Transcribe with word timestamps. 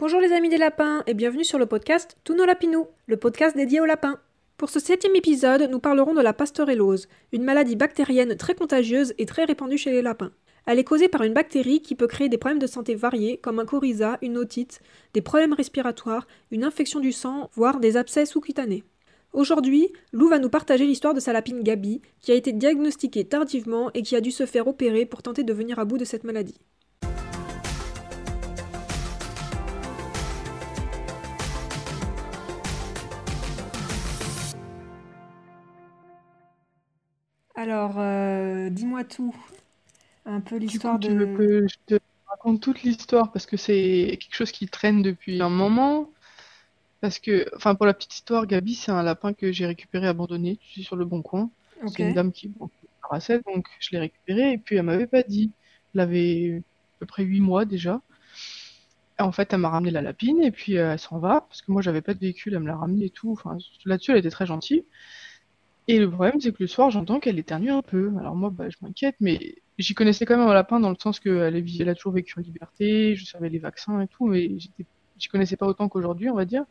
Bonjour 0.00 0.18
les 0.18 0.32
amis 0.32 0.48
des 0.48 0.56
lapins 0.56 1.02
et 1.06 1.12
bienvenue 1.12 1.44
sur 1.44 1.58
le 1.58 1.66
podcast 1.66 2.16
Tous 2.24 2.34
nos 2.34 2.46
lapinous, 2.46 2.88
le 3.06 3.18
podcast 3.18 3.54
dédié 3.54 3.82
aux 3.82 3.84
lapins. 3.84 4.18
Pour 4.56 4.70
ce 4.70 4.80
septième 4.80 5.14
épisode, 5.14 5.68
nous 5.70 5.78
parlerons 5.78 6.14
de 6.14 6.22
la 6.22 6.32
pasteurellose, 6.32 7.06
une 7.32 7.44
maladie 7.44 7.76
bactérienne 7.76 8.34
très 8.34 8.54
contagieuse 8.54 9.12
et 9.18 9.26
très 9.26 9.44
répandue 9.44 9.76
chez 9.76 9.90
les 9.90 10.00
lapins. 10.00 10.32
Elle 10.64 10.78
est 10.78 10.84
causée 10.84 11.08
par 11.08 11.22
une 11.22 11.34
bactérie 11.34 11.82
qui 11.82 11.94
peut 11.96 12.06
créer 12.06 12.30
des 12.30 12.38
problèmes 12.38 12.58
de 12.58 12.66
santé 12.66 12.94
variés 12.94 13.36
comme 13.36 13.58
un 13.58 13.66
coryza, 13.66 14.16
une 14.22 14.38
otite, 14.38 14.80
des 15.12 15.20
problèmes 15.20 15.52
respiratoires, 15.52 16.26
une 16.50 16.64
infection 16.64 17.00
du 17.00 17.12
sang, 17.12 17.50
voire 17.52 17.78
des 17.78 17.98
abcès 17.98 18.24
sous-cutanés. 18.24 18.84
Aujourd'hui, 19.34 19.92
Lou 20.14 20.28
va 20.28 20.38
nous 20.38 20.48
partager 20.48 20.86
l'histoire 20.86 21.12
de 21.12 21.20
sa 21.20 21.34
lapine 21.34 21.62
Gabi, 21.62 22.00
qui 22.22 22.32
a 22.32 22.36
été 22.36 22.52
diagnostiquée 22.52 23.26
tardivement 23.26 23.90
et 23.92 24.00
qui 24.00 24.16
a 24.16 24.22
dû 24.22 24.30
se 24.30 24.46
faire 24.46 24.66
opérer 24.66 25.04
pour 25.04 25.20
tenter 25.20 25.42
de 25.42 25.52
venir 25.52 25.78
à 25.78 25.84
bout 25.84 25.98
de 25.98 26.06
cette 26.06 26.24
maladie. 26.24 26.56
Alors, 37.60 37.96
euh, 37.98 38.70
dis-moi 38.70 39.04
tout. 39.04 39.36
Un 40.24 40.40
peu 40.40 40.56
l'histoire 40.56 40.98
Tu 40.98 41.08
de. 41.08 41.12
veux 41.12 41.36
que 41.36 41.68
je 41.68 41.76
te 41.84 42.00
raconte 42.26 42.62
toute 42.62 42.82
l'histoire 42.84 43.30
parce 43.32 43.44
que 43.44 43.58
c'est 43.58 44.16
quelque 44.18 44.34
chose 44.34 44.50
qui 44.50 44.66
traîne 44.66 45.02
depuis 45.02 45.42
un 45.42 45.50
moment. 45.50 46.08
Parce 47.02 47.18
que, 47.18 47.54
enfin, 47.54 47.74
pour 47.74 47.84
la 47.84 47.92
petite 47.92 48.14
histoire, 48.14 48.46
Gabi, 48.46 48.74
c'est 48.74 48.92
un 48.92 49.02
lapin 49.02 49.34
que 49.34 49.52
j'ai 49.52 49.66
récupéré 49.66 50.06
abandonné, 50.06 50.56
tu 50.56 50.80
sais, 50.80 50.82
sur 50.86 50.96
le 50.96 51.04
bon 51.04 51.20
coin. 51.20 51.50
C'est 51.88 52.02
une 52.02 52.14
dame 52.14 52.32
qui 52.32 52.48
bon, 52.48 52.70
donc 53.46 53.66
je 53.78 53.90
l'ai 53.92 53.98
récupéré 53.98 54.52
et 54.52 54.58
puis 54.58 54.76
elle 54.76 54.84
m'avait 54.84 55.06
pas 55.06 55.22
dit. 55.22 55.50
Elle 55.94 56.00
avait 56.00 56.62
à 56.62 56.98
peu 57.00 57.06
près 57.06 57.24
huit 57.24 57.40
mois 57.40 57.66
déjà. 57.66 58.00
Et 59.18 59.22
en 59.22 59.32
fait, 59.32 59.52
elle 59.52 59.58
m'a 59.58 59.68
ramené 59.68 59.90
la 59.90 60.00
lapine 60.00 60.42
et 60.42 60.50
puis 60.50 60.78
euh, 60.78 60.92
elle 60.94 60.98
s'en 60.98 61.18
va 61.18 61.42
parce 61.42 61.60
que 61.60 61.70
moi 61.70 61.82
j'avais 61.82 62.00
pas 62.00 62.14
de 62.14 62.20
véhicule, 62.20 62.54
elle 62.54 62.60
me 62.60 62.68
l'a 62.68 62.76
ramené 62.76 63.06
et 63.06 63.10
tout. 63.10 63.32
Enfin, 63.32 63.58
là-dessus, 63.84 64.12
elle 64.12 64.16
était 64.16 64.30
très 64.30 64.46
gentille. 64.46 64.86
Et 65.88 65.98
le 65.98 66.10
problème, 66.10 66.40
c'est 66.40 66.52
que 66.52 66.62
le 66.62 66.66
soir, 66.66 66.90
j'entends 66.90 67.20
qu'elle 67.20 67.38
éternue 67.38 67.70
un 67.70 67.82
peu. 67.82 68.12
Alors 68.18 68.36
moi, 68.36 68.50
bah, 68.50 68.68
je 68.70 68.76
m'inquiète, 68.82 69.16
mais 69.20 69.56
j'y 69.78 69.94
connaissais 69.94 70.24
quand 70.24 70.36
même 70.36 70.48
un 70.48 70.54
lapin 70.54 70.80
dans 70.80 70.90
le 70.90 70.96
sens 70.96 71.20
qu'elle 71.20 71.88
a 71.88 71.94
toujours 71.94 72.12
vécu 72.12 72.34
en 72.38 72.42
liberté, 72.42 73.16
je 73.16 73.24
savais 73.24 73.48
les 73.48 73.58
vaccins 73.58 74.00
et 74.00 74.06
tout, 74.08 74.26
mais 74.26 74.50
j'y 75.18 75.28
connaissais 75.28 75.56
pas 75.56 75.66
autant 75.66 75.88
qu'aujourd'hui, 75.88 76.30
on 76.30 76.34
va 76.34 76.44
dire. 76.44 76.64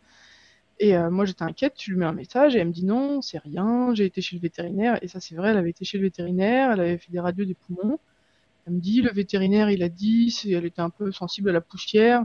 Et 0.79 0.95
euh, 0.95 1.09
moi, 1.11 1.25
j'étais 1.25 1.43
inquiète, 1.43 1.75
tu 1.75 1.91
lui 1.91 1.99
mets 1.99 2.05
un 2.05 2.13
message 2.13 2.55
et 2.55 2.59
elle 2.59 2.67
me 2.67 2.71
dit 2.73 2.85
non, 2.85 3.21
c'est 3.21 3.39
rien, 3.39 3.93
j'ai 3.93 4.05
été 4.05 4.21
chez 4.21 4.35
le 4.37 4.41
vétérinaire. 4.41 4.97
Et 5.03 5.07
ça, 5.09 5.19
c'est 5.19 5.35
vrai, 5.35 5.49
elle 5.49 5.57
avait 5.57 5.71
été 5.71 5.83
chez 5.85 5.97
le 5.97 6.03
vétérinaire, 6.05 6.71
elle 6.71 6.79
avait 6.79 6.97
fait 6.97 7.11
des 7.11 7.19
radios 7.19 7.45
des 7.45 7.55
poumons. 7.55 7.99
Elle 8.65 8.73
me 8.73 8.79
dit, 8.79 9.01
le 9.01 9.11
vétérinaire, 9.11 9.69
il 9.69 9.83
a 9.83 9.89
dit, 9.89 10.33
elle 10.51 10.65
était 10.65 10.81
un 10.81 10.89
peu 10.89 11.11
sensible 11.11 11.49
à 11.49 11.53
la 11.53 11.61
poussière. 11.61 12.23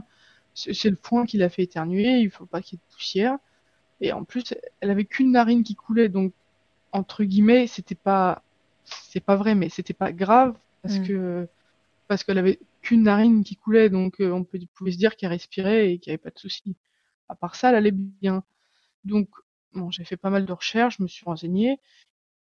C'est 0.53 0.89
le 0.89 0.97
foin 1.01 1.25
qui 1.25 1.37
l'a 1.37 1.49
fait 1.49 1.63
éternuer, 1.63 2.19
il 2.19 2.29
faut 2.29 2.45
pas 2.45 2.61
qu'il 2.61 2.77
y 2.77 2.81
ait 2.81 2.85
de 2.87 2.93
poussière. 2.95 3.37
Et 4.01 4.13
en 4.13 4.23
plus, 4.23 4.53
elle 4.79 4.89
avait 4.91 5.05
qu'une 5.05 5.31
narine 5.31 5.63
qui 5.63 5.75
coulait, 5.75 6.09
donc 6.09 6.33
entre 6.95 7.23
guillemets, 7.23 7.67
c'était 7.67 7.95
pas, 7.95 8.43
c'est 8.85 9.19
pas 9.19 9.35
vrai, 9.35 9.55
mais 9.55 9.69
c'était 9.69 9.93
pas 9.93 10.11
grave 10.11 10.55
parce 10.83 10.99
Mm. 10.99 11.07
que 11.07 11.47
parce 12.07 12.23
qu'elle 12.23 12.37
avait 12.39 12.59
qu'une 12.81 13.03
narine 13.03 13.43
qui 13.43 13.57
coulait, 13.57 13.89
donc 13.89 14.21
euh, 14.21 14.31
on 14.31 14.43
peut- 14.45 14.59
pouvait 14.75 14.91
se 14.93 14.97
dire 14.97 15.15
qu'elle 15.17 15.29
respirait 15.31 15.91
et 15.93 15.99
qu'il 15.99 16.11
n'y 16.11 16.15
avait 16.15 16.23
pas 16.23 16.31
de 16.31 16.39
souci. 16.39 16.75
À 17.29 17.35
part 17.35 17.55
ça, 17.55 17.69
elle 17.69 17.75
allait 17.75 17.91
bien. 17.93 18.43
Donc, 19.05 19.29
bon, 19.73 19.91
j'ai 19.91 20.05
fait 20.05 20.17
pas 20.17 20.29
mal 20.31 20.45
de 20.45 20.53
recherches, 20.53 20.97
je 20.99 21.03
me 21.03 21.07
suis 21.09 21.25
renseignée. 21.25 21.79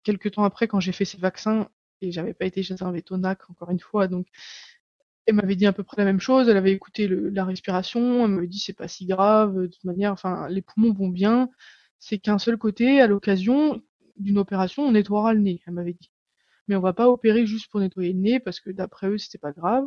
Quelques 0.05 0.33
temps 0.33 0.45
après, 0.45 0.69
quand 0.69 0.81
j'ai 0.81 0.93
fait 0.93 1.05
ces 1.07 1.19
vaccins, 1.19 1.69
et 2.03 2.13
j'avais 2.13 2.35
pas 2.35 2.47
été 2.47 2.63
chez 2.65 2.83
un 2.83 2.93
vétonac, 2.93 3.49
encore 3.51 3.71
une 3.71 3.81
fois, 3.81 4.09
donc 4.09 4.27
elle 5.27 5.35
m'avait 5.35 5.57
dit 5.57 5.67
à 5.67 5.73
peu 5.73 5.83
près 5.83 5.97
la 5.99 6.05
même 6.05 6.21
chose. 6.21 6.49
Elle 6.49 6.57
avait 6.57 6.73
écouté 6.73 7.07
le- 7.07 7.29
la 7.31 7.45
respiration, 7.45 8.25
elle 8.25 8.31
m'avait 8.31 8.47
dit 8.47 8.59
c'est 8.59 8.73
pas 8.73 8.89
si 8.89 9.07
grave, 9.07 9.55
de 9.57 9.67
toute 9.67 9.85
manière, 9.85 10.13
enfin, 10.13 10.49
les 10.49 10.63
poumons 10.63 10.93
vont 10.93 11.09
bien. 11.09 11.51
C'est 11.99 12.19
qu'un 12.19 12.39
seul 12.39 12.57
côté, 12.59 13.01
à 13.01 13.07
l'occasion 13.07 13.83
d'une 14.19 14.39
opération, 14.39 14.85
on 14.85 14.93
nettoiera 14.93 15.35
le 15.35 15.41
nez, 15.41 15.63
elle 15.67 15.75
m'avait 15.75 15.95
dit. 15.95 16.11
Mais 16.69 16.77
on 16.77 16.81
va 16.81 16.93
pas 16.93 17.09
opérer 17.09 17.47
juste 17.47 17.71
pour 17.71 17.81
nettoyer 17.81 18.13
le 18.13 18.21
nez, 18.21 18.41
parce 18.41 18.61
que 18.61 18.71
d'après 18.71 19.09
eux, 19.09 19.19
c'était 19.19 19.39
pas 19.39 19.53
grave. 19.53 19.85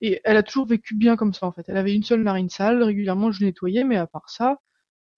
Et 0.00 0.20
elle 0.24 0.36
a 0.36 0.42
toujours 0.42 0.66
vécu 0.66 0.94
bien 0.94 1.16
comme 1.16 1.34
ça, 1.34 1.46
en 1.46 1.52
fait. 1.52 1.64
Elle 1.68 1.76
avait 1.76 1.94
une 1.94 2.02
seule 2.02 2.22
narine 2.22 2.50
sale, 2.50 2.82
régulièrement 2.82 3.32
je 3.32 3.44
nettoyais, 3.44 3.84
mais 3.84 3.96
à 3.96 4.06
part 4.06 4.28
ça, 4.30 4.58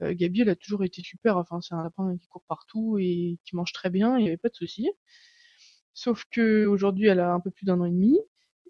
euh, 0.02 0.14
Gabi, 0.14 0.42
elle 0.42 0.48
a 0.50 0.56
toujours 0.56 0.84
été 0.84 1.02
super. 1.02 1.36
Enfin, 1.36 1.60
c'est 1.60 1.74
un 1.74 1.82
lapin 1.82 2.16
qui 2.18 2.28
court 2.28 2.44
partout 2.48 2.98
et 2.98 3.38
qui 3.44 3.56
mange 3.56 3.72
très 3.72 3.90
bien, 3.90 4.18
il 4.18 4.22
n'y 4.22 4.28
avait 4.28 4.36
pas 4.36 4.48
de 4.48 4.54
souci. 4.54 4.90
Sauf 5.94 6.24
que 6.30 6.66
aujourd'hui, 6.66 7.06
elle 7.08 7.20
a 7.20 7.32
un 7.32 7.40
peu 7.40 7.50
plus 7.50 7.64
d'un 7.64 7.80
an 7.80 7.86
et 7.86 7.90
demi. 7.90 8.18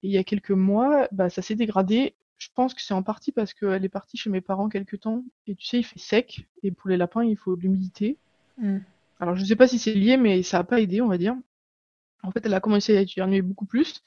Et 0.02 0.08
il 0.08 0.12
y 0.12 0.18
a 0.18 0.24
quelques 0.24 0.52
mois, 0.52 1.08
bah, 1.12 1.28
ça 1.30 1.42
s'est 1.42 1.56
dégradé. 1.56 2.14
Je 2.38 2.48
pense 2.54 2.74
que 2.74 2.82
c'est 2.82 2.94
en 2.94 3.02
partie 3.02 3.32
parce 3.32 3.54
qu'elle 3.54 3.84
est 3.84 3.88
partie 3.88 4.16
chez 4.16 4.30
mes 4.30 4.40
parents 4.40 4.68
quelques 4.68 5.00
temps. 5.00 5.24
Et 5.46 5.56
tu 5.56 5.66
sais, 5.66 5.78
il 5.80 5.84
fait 5.84 5.98
sec. 5.98 6.46
Et 6.62 6.70
pour 6.70 6.88
les 6.88 6.96
lapins, 6.96 7.24
il 7.24 7.36
faut 7.36 7.56
de 7.56 7.62
l'humidité. 7.62 8.18
Mm. 8.58 8.78
Alors, 9.20 9.36
je 9.36 9.44
sais 9.44 9.56
pas 9.56 9.68
si 9.68 9.78
c'est 9.78 9.94
lié, 9.94 10.16
mais 10.16 10.42
ça 10.42 10.58
a 10.58 10.64
pas 10.64 10.80
aidé, 10.80 11.00
on 11.00 11.08
va 11.08 11.18
dire. 11.18 11.34
En 12.22 12.32
fait, 12.32 12.44
elle 12.46 12.54
a 12.54 12.60
commencé 12.60 12.96
à 12.96 13.00
éternuer 13.00 13.42
beaucoup 13.42 13.66
plus. 13.66 14.02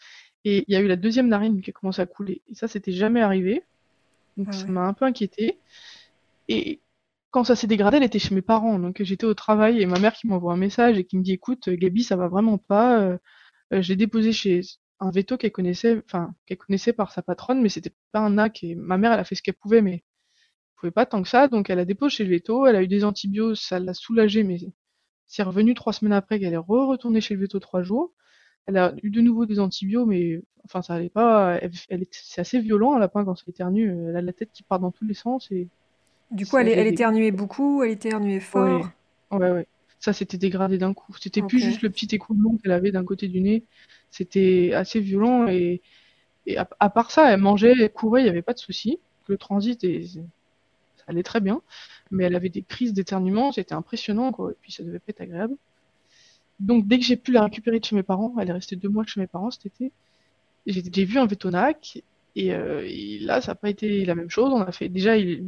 Et 0.46 0.66
il 0.68 0.74
y 0.74 0.76
a 0.78 0.82
eu 0.82 0.88
la 0.88 0.96
deuxième 0.96 1.28
narine 1.28 1.62
qui 1.62 1.70
a 1.72 1.74
commencé 1.74 2.02
à 2.02 2.06
couler. 2.06 2.42
Et 2.48 2.56
ça, 2.56 2.68
c'était 2.68 2.92
jamais 2.92 3.22
arrivé. 3.22 3.64
Donc, 4.38 4.50
Ah 4.52 4.54
ça 4.54 4.68
m'a 4.68 4.88
un 4.88 4.94
peu 4.94 5.06
inquiétée. 5.06 5.60
Et 6.48 6.82
quand 7.32 7.44
ça 7.44 7.56
s'est 7.56 7.68
dégradé, 7.68 7.98
elle 7.98 8.04
était 8.04 8.20
chez 8.20 8.36
mes 8.36 8.42
parents. 8.42 8.80
Donc, 8.80 9.02
j'étais 9.04 9.26
au 9.26 9.34
travail 9.34 9.82
et 9.82 9.86
ma 9.86 10.00
mère 10.00 10.14
qui 10.14 10.28
m'envoie 10.28 10.54
un 10.54 10.58
message 10.58 10.98
et 10.98 11.06
qui 11.06 11.18
me 11.18 11.24
dit, 11.24 11.34
écoute, 11.34 11.70
Gabi, 11.70 12.04
ça 12.04 12.16
va 12.16 12.28
vraiment 12.28 12.58
pas. 12.58 13.02
Euh, 13.02 13.18
euh, 13.74 13.82
je 13.82 13.90
l'ai 13.90 13.96
déposé 13.98 14.32
chez 14.34 14.62
un 15.00 15.12
veto 15.12 15.38
qu'elle 15.38 15.52
connaissait, 15.52 16.02
enfin, 16.06 16.34
qu'elle 16.46 16.58
connaissait 16.58 16.94
par 16.94 17.12
sa 17.12 17.22
patronne, 17.22 17.62
mais 17.62 17.70
c'était 17.70 17.94
pas 18.12 18.20
un 18.22 18.32
NAC. 18.32 18.64
Et 18.64 18.76
ma 18.76 18.98
mère, 18.98 19.14
elle 19.14 19.20
a 19.20 19.24
fait 19.26 19.36
ce 19.36 19.42
qu'elle 19.44 19.56
pouvait, 19.56 19.82
mais 19.82 19.94
elle 19.96 20.02
pouvait 20.78 20.92
pas 20.92 21.06
tant 21.06 21.22
que 21.24 21.30
ça. 21.30 21.48
Donc, 21.48 21.70
elle 21.70 21.80
a 21.80 21.86
déposé 21.86 22.18
chez 22.18 22.26
le 22.26 22.32
veto. 22.32 22.68
Elle 22.68 22.76
a 22.78 22.84
eu 22.84 22.88
des 22.88 23.04
antibiotiques, 23.06 23.64
ça 23.64 23.80
l'a 23.80 23.94
soulagée, 23.94 24.44
mais 24.44 24.60
c'est 25.30 25.44
revenu 25.44 25.76
trois 25.76 25.94
semaines 25.94 26.14
après 26.14 26.40
qu'elle 26.42 26.54
est 26.56 26.58
re-retournée 26.58 27.22
chez 27.22 27.36
le 27.36 27.42
veto 27.42 27.60
trois 27.62 27.84
jours. 27.84 28.14
Elle 28.68 28.78
a 28.78 28.96
eu 29.04 29.12
de 29.12 29.22
nouveau 29.22 29.46
des 29.48 29.60
antibiotiques, 29.60 30.10
mais 30.10 30.42
enfin, 30.66 30.82
ça 30.84 30.96
allait 30.96 31.10
pas. 31.10 31.58
Elle, 31.62 31.72
elle 31.90 32.04
est- 32.04 32.10
c'est 32.14 32.42
assez 32.42 32.62
violent, 32.62 32.96
un 32.96 33.00
lapin, 33.00 33.26
quand 33.26 33.36
ça 33.36 33.46
éternue. 33.50 33.92
Elle 34.10 34.18
a 34.18 34.22
la 34.24 34.34
tête 34.34 34.52
qui 34.54 34.64
part 34.64 34.80
dans 34.82 34.92
tous 34.92 35.06
les 35.06 35.16
sens 35.16 35.52
et 35.52 35.70
Du 36.32 36.48
coup, 36.48 36.58
elle, 36.58 36.70
elle 36.70 36.88
des... 36.88 36.94
éternuait 36.94 37.32
beaucoup, 37.32 37.84
elle 37.84 37.92
éternuait 37.92 38.40
fort. 38.40 38.90
ouais, 39.32 39.52
ouais. 39.52 39.68
Ça 40.00 40.14
s'était 40.14 40.38
dégradé 40.38 40.78
d'un 40.78 40.94
coup. 40.94 41.14
C'était 41.20 41.42
plus 41.42 41.60
Ok. 41.60 41.64
juste 41.64 41.82
le 41.82 41.90
petit 41.90 42.08
écoulement 42.16 42.58
qu'elle 42.58 42.72
avait 42.72 42.92
d'un 42.92 43.04
côté 43.06 43.28
du 43.28 43.42
nez. 43.42 43.66
C'était 44.12 44.72
assez 44.74 45.00
violent 45.02 45.48
et, 45.48 45.82
et 46.48 46.58
à, 46.58 46.70
à 46.80 46.90
part 46.90 47.12
ça, 47.12 47.32
elle 47.34 47.40
mangeait, 47.42 47.74
elle 47.80 47.94
courait, 47.94 48.22
il 48.22 48.26
n'y 48.26 48.30
avait 48.32 48.42
pas 48.44 48.54
de 48.54 48.60
souci. 48.60 49.00
Le 49.28 49.38
transit, 49.38 49.84
et, 49.84 50.08
ça 50.08 50.22
allait 51.10 51.24
très 51.24 51.42
bien. 51.42 51.62
Mais 52.12 52.26
elle 52.26 52.36
avait 52.36 52.50
des 52.50 52.64
crises 52.64 52.94
d'éternuement, 52.94 53.52
c'était 53.52 53.76
impressionnant, 53.76 54.32
quoi. 54.32 54.52
Et 54.52 54.56
puis 54.62 54.72
ça 54.72 54.84
devait 54.84 55.00
pas 55.00 55.10
être 55.12 55.22
agréable. 55.22 55.56
Donc 56.60 56.88
dès 56.88 57.00
que 57.00 57.06
j'ai 57.06 57.16
pu 57.16 57.32
la 57.32 57.44
récupérer 57.44 57.80
de 57.80 57.86
chez 57.86 57.96
mes 57.96 58.04
parents, 58.04 58.34
elle 58.40 58.50
est 58.50 58.54
restée 58.54 58.76
deux 58.76 58.90
mois 58.90 59.06
chez 59.06 59.20
mes 59.22 59.28
parents 59.28 59.52
cet 59.52 59.66
été, 59.68 59.92
j'ai 60.68 61.06
vu 61.06 61.20
un 61.20 61.26
vétonac 61.26 62.04
et, 62.36 62.54
euh, 62.54 62.84
et 62.88 63.20
là 63.20 63.42
ça 63.42 63.54
n'a 63.54 63.56
pas 63.56 63.70
été 63.70 64.06
la 64.06 64.16
même 64.16 64.30
chose. 64.30 64.52
On 64.54 64.62
a 64.62 64.72
fait 64.72 64.90
déjà 64.90 65.18
il- 65.18 65.48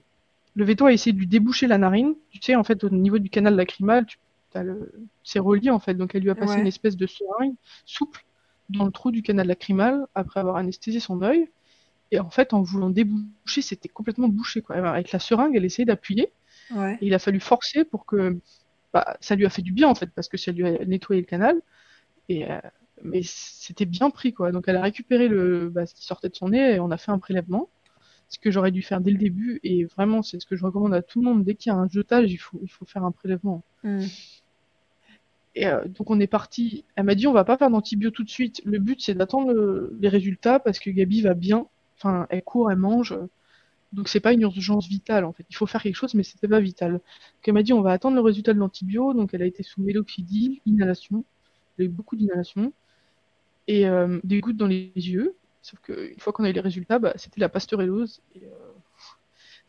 le 0.56 0.66
véto 0.66 0.86
a 0.86 0.94
essayé 0.94 1.14
de 1.14 1.20
lui 1.20 1.28
déboucher 1.28 1.68
la 1.68 1.78
narine. 1.78 2.16
Tu 2.32 2.40
sais 2.42 2.56
en 2.56 2.64
fait 2.64 2.84
au 2.84 2.90
niveau 2.90 3.20
du 3.20 3.30
canal 3.30 3.56
lacrymal, 3.56 4.06
tu, 4.06 4.18
t'as 4.52 4.64
le, 4.64 4.92
c'est 5.24 5.40
relié 5.40 5.70
en 5.70 5.80
fait. 5.80 5.96
Donc 5.96 6.16
elle 6.16 6.24
lui 6.24 6.30
a 6.32 6.36
passé 6.36 6.60
une 6.60 6.68
espèce 6.68 6.98
de 6.98 7.08
seringue 7.08 7.56
souple 7.86 8.26
dans 8.70 8.86
le 8.86 8.92
trou 8.92 9.12
du 9.12 9.22
canal 9.24 9.48
lacrymal 9.48 10.08
après 10.16 10.40
avoir 10.42 10.58
anesthésié 10.58 11.00
son 11.00 11.22
œil. 11.24 11.50
Et 12.12 12.20
en 12.20 12.30
fait 12.30 12.54
en 12.54 12.62
voulant 12.62 12.90
déboucher, 12.90 13.62
c'était 13.62 13.88
complètement 13.90 14.28
bouché 14.28 14.62
quoi. 14.62 14.76
Avec 14.76 15.12
la 15.12 15.20
seringue, 15.20 15.56
elle 15.56 15.66
essayait 15.66 15.86
d'appuyer 15.86 16.32
Ouais. 16.76 16.98
et 17.02 17.08
il 17.08 17.14
a 17.14 17.20
fallu 17.20 17.40
forcer 17.42 17.84
pour 17.84 18.06
que 18.06 18.38
bah, 18.94 19.18
ça 19.20 19.36
lui 19.36 19.46
a 19.46 19.50
fait 19.50 19.62
du 19.62 19.74
bien 19.74 19.88
en 19.90 19.96
fait 19.96 20.10
parce 20.16 20.30
que 20.30 20.38
ça 20.38 20.52
lui 20.54 20.66
a 20.66 20.86
nettoyé 20.86 21.22
le 21.22 21.28
canal. 21.28 21.62
Et 22.30 22.50
euh, 22.50 22.60
mais 23.04 23.22
c'était 23.24 23.86
bien 23.86 24.10
pris 24.10 24.32
quoi. 24.34 24.52
Donc 24.52 24.66
elle 24.68 24.76
a 24.78 24.82
récupéré 24.82 25.28
le 25.28 25.70
bah, 25.70 25.86
ce 25.86 25.94
qui 25.94 26.06
sortait 26.06 26.30
de 26.30 26.36
son 26.36 26.50
nez 26.50 26.76
et 26.76 26.80
on 26.80 26.92
a 26.92 26.98
fait 26.98 27.12
un 27.12 27.20
prélèvement, 27.20 27.70
ce 28.30 28.40
que 28.40 28.52
j'aurais 28.52 28.72
dû 28.72 28.82
faire 28.84 29.02
dès 29.02 29.12
le 29.12 29.18
début 29.18 29.60
et 29.64 29.86
vraiment 29.86 30.22
c'est 30.22 30.40
ce 30.40 30.46
que 30.46 30.56
je 30.56 30.64
recommande 30.64 30.94
à 30.94 31.02
tout 31.02 31.19
le 31.22 31.25
monde 31.25 31.44
dès 31.44 31.56
qu'il 31.56 31.72
y 31.72 31.75
a 31.75 31.78
un 31.78 31.90
jetage, 31.90 32.31
il 32.31 32.38
faut 32.38 32.60
il 32.62 32.69
faut 32.69 32.86
faire 32.86 33.04
un 33.04 33.12
prélèvement. 33.12 33.64
Mm. 33.84 34.06
Et 35.56 35.68
euh, 35.68 35.84
donc 35.86 36.10
on 36.10 36.19
est 36.19 36.28
parti. 36.28 36.86
Elle 36.96 37.06
m'a 37.06 37.16
dit 37.16 37.28
on 37.28 37.34
va 37.34 37.44
pas 37.44 37.57
faire 37.57 37.69
d'antibio 37.69 38.12
tout 38.12 38.24
de 38.24 38.30
suite. 38.30 38.62
Le 38.66 38.80
but 38.80 39.02
c'est 39.02 39.14
d'attendre 39.16 39.52
le- 39.52 39.96
les 40.00 40.07
résultats 40.10 40.60
parce 40.60 40.80
que 40.80 40.90
Gabi 40.90 41.22
va 41.22 41.34
bien. 41.34 41.68
Enfin 42.01 42.27
elle 42.30 42.44
court, 42.44 42.71
elle 42.71 42.77
mange. 42.77 43.15
Donc 43.94 44.07
c'est 44.07 44.19
pas 44.19 44.33
une 44.33 44.42
urgence 44.42 44.88
vitale 44.88 45.25
en 45.25 45.33
fait. 45.33 45.45
Il 45.50 45.56
faut 45.56 45.68
faire 45.68 45.83
quelque 45.83 45.95
chose 45.95 46.13
mais 46.13 46.24
c'était 46.24 46.48
pas 46.48 46.59
vital. 46.59 46.94
Donc 46.94 47.01
elle 47.44 47.53
m'a 47.53 47.63
dit 47.63 47.74
on 47.74 47.81
va 47.81 47.92
attendre 47.92 48.15
le 48.15 48.21
résultat 48.21 48.53
de 48.53 48.59
l'antibio. 48.59 49.13
Donc 49.13 49.33
elle 49.33 49.42
a 49.42 49.45
été 49.45 49.63
sous 49.63 49.81
mélophédil, 49.81 50.62
inhalation. 50.65 51.24
Elle 51.77 51.86
a 51.86 51.88
eu 51.88 51.89
beaucoup 51.92 52.15
d'inhalation 52.15 52.74
et 53.68 53.88
euh, 53.88 54.19
des 54.24 54.39
gouttes 54.42 54.57
dans 54.57 54.68
les 54.68 54.92
yeux. 54.95 55.36
Sauf 55.62 55.80
qu'une 55.81 56.19
fois 56.19 56.33
qu'on 56.33 56.44
a 56.44 56.50
eu 56.50 56.53
les 56.53 56.62
résultats, 56.62 57.00
bah, 57.00 57.13
c'était 57.15 57.39
la 57.39 57.50
pasteurellose. 57.50 58.21
Et, 58.36 58.44
euh, 58.44 58.50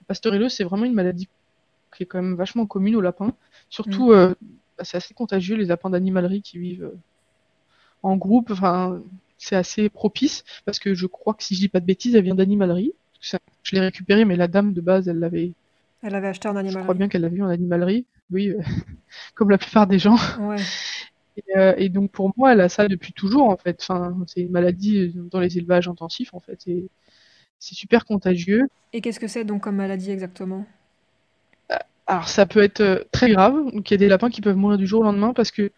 la 0.00 0.06
pasteurellose, 0.08 0.52
c'est 0.52 0.64
vraiment 0.64 0.84
une 0.84 0.94
maladie 0.94 1.28
qui 1.94 2.02
est 2.04 2.06
quand 2.06 2.22
même 2.22 2.34
vachement 2.34 2.66
commune 2.66 2.96
aux 2.96 3.00
lapins. 3.00 3.34
Surtout, 3.68 4.12
euh, 4.12 4.34
bah, 4.78 4.84
c'est 4.84 4.96
assez 4.96 5.14
contagieux, 5.14 5.56
les 5.56 5.66
lapins 5.66 5.90
d'animalerie 5.90 6.42
qui 6.42 6.58
vivent 6.58 6.92
en 8.02 8.16
groupe. 8.16 8.50
Enfin, 8.50 9.00
c'est 9.44 9.56
assez 9.56 9.88
propice 9.88 10.44
parce 10.64 10.78
que 10.78 10.94
je 10.94 11.06
crois 11.06 11.34
que 11.34 11.42
si 11.42 11.54
je 11.54 11.60
dis 11.60 11.68
pas 11.68 11.80
de 11.80 11.86
bêtises, 11.86 12.14
elle 12.14 12.24
vient 12.24 12.34
d'animalerie. 12.34 12.92
je 13.20 13.36
l'ai 13.72 13.80
récupéré, 13.80 14.24
mais 14.24 14.36
la 14.36 14.48
dame 14.48 14.72
de 14.72 14.80
base, 14.80 15.08
elle 15.08 15.18
l'avait. 15.18 15.52
Elle 16.02 16.14
avait 16.14 16.28
acheté 16.28 16.48
en 16.48 16.56
animalerie. 16.56 16.80
Je 16.80 16.84
crois 16.84 16.94
bien 16.94 17.08
qu'elle 17.08 17.22
l'a 17.22 17.28
vu 17.28 17.42
en 17.42 17.48
animalerie, 17.48 18.06
oui, 18.30 18.50
euh, 18.50 18.60
comme 19.34 19.50
la 19.50 19.58
plupart 19.58 19.86
des 19.86 19.98
gens. 19.98 20.16
Ouais. 20.40 20.56
Et, 21.36 21.84
et, 21.84 21.88
donc 21.88 22.10
pour 22.10 22.32
moi, 22.36 22.52
elle 22.52 22.60
a 22.60 22.68
ça 22.68 22.88
depuis 22.88 23.12
toujours 23.12 23.48
en 23.48 23.56
fait. 23.56 23.78
Enfin, 23.80 24.16
c'est 24.26 24.42
une 24.42 24.50
maladie 24.50 25.12
dans 25.30 25.40
les 25.40 25.56
élevages 25.56 25.88
intensifs 25.88 26.34
en 26.34 26.40
fait. 26.40 26.60
Et 26.66 26.88
c'est 27.58 27.74
super 27.74 28.04
contagieux. 28.04 28.68
Et 28.92 29.00
qu'est-ce 29.00 29.20
que 29.20 29.28
c'est 29.28 29.44
donc 29.44 29.62
comme 29.62 29.76
maladie 29.76 30.10
exactement? 30.10 30.66
Alors 32.06 32.28
ça 32.28 32.44
peut 32.44 32.62
être 32.62 33.06
très 33.12 33.30
grave. 33.30 33.54
Donc 33.72 33.90
il 33.90 33.94
y 33.94 33.96
a 33.96 33.98
des 33.98 34.08
lapins 34.08 34.30
qui 34.30 34.40
peuvent 34.40 34.56
mourir 34.56 34.76
du 34.78 34.86
jour 34.86 35.00
au 35.00 35.04
lendemain 35.04 35.32
parce 35.32 35.50
que 35.50 35.70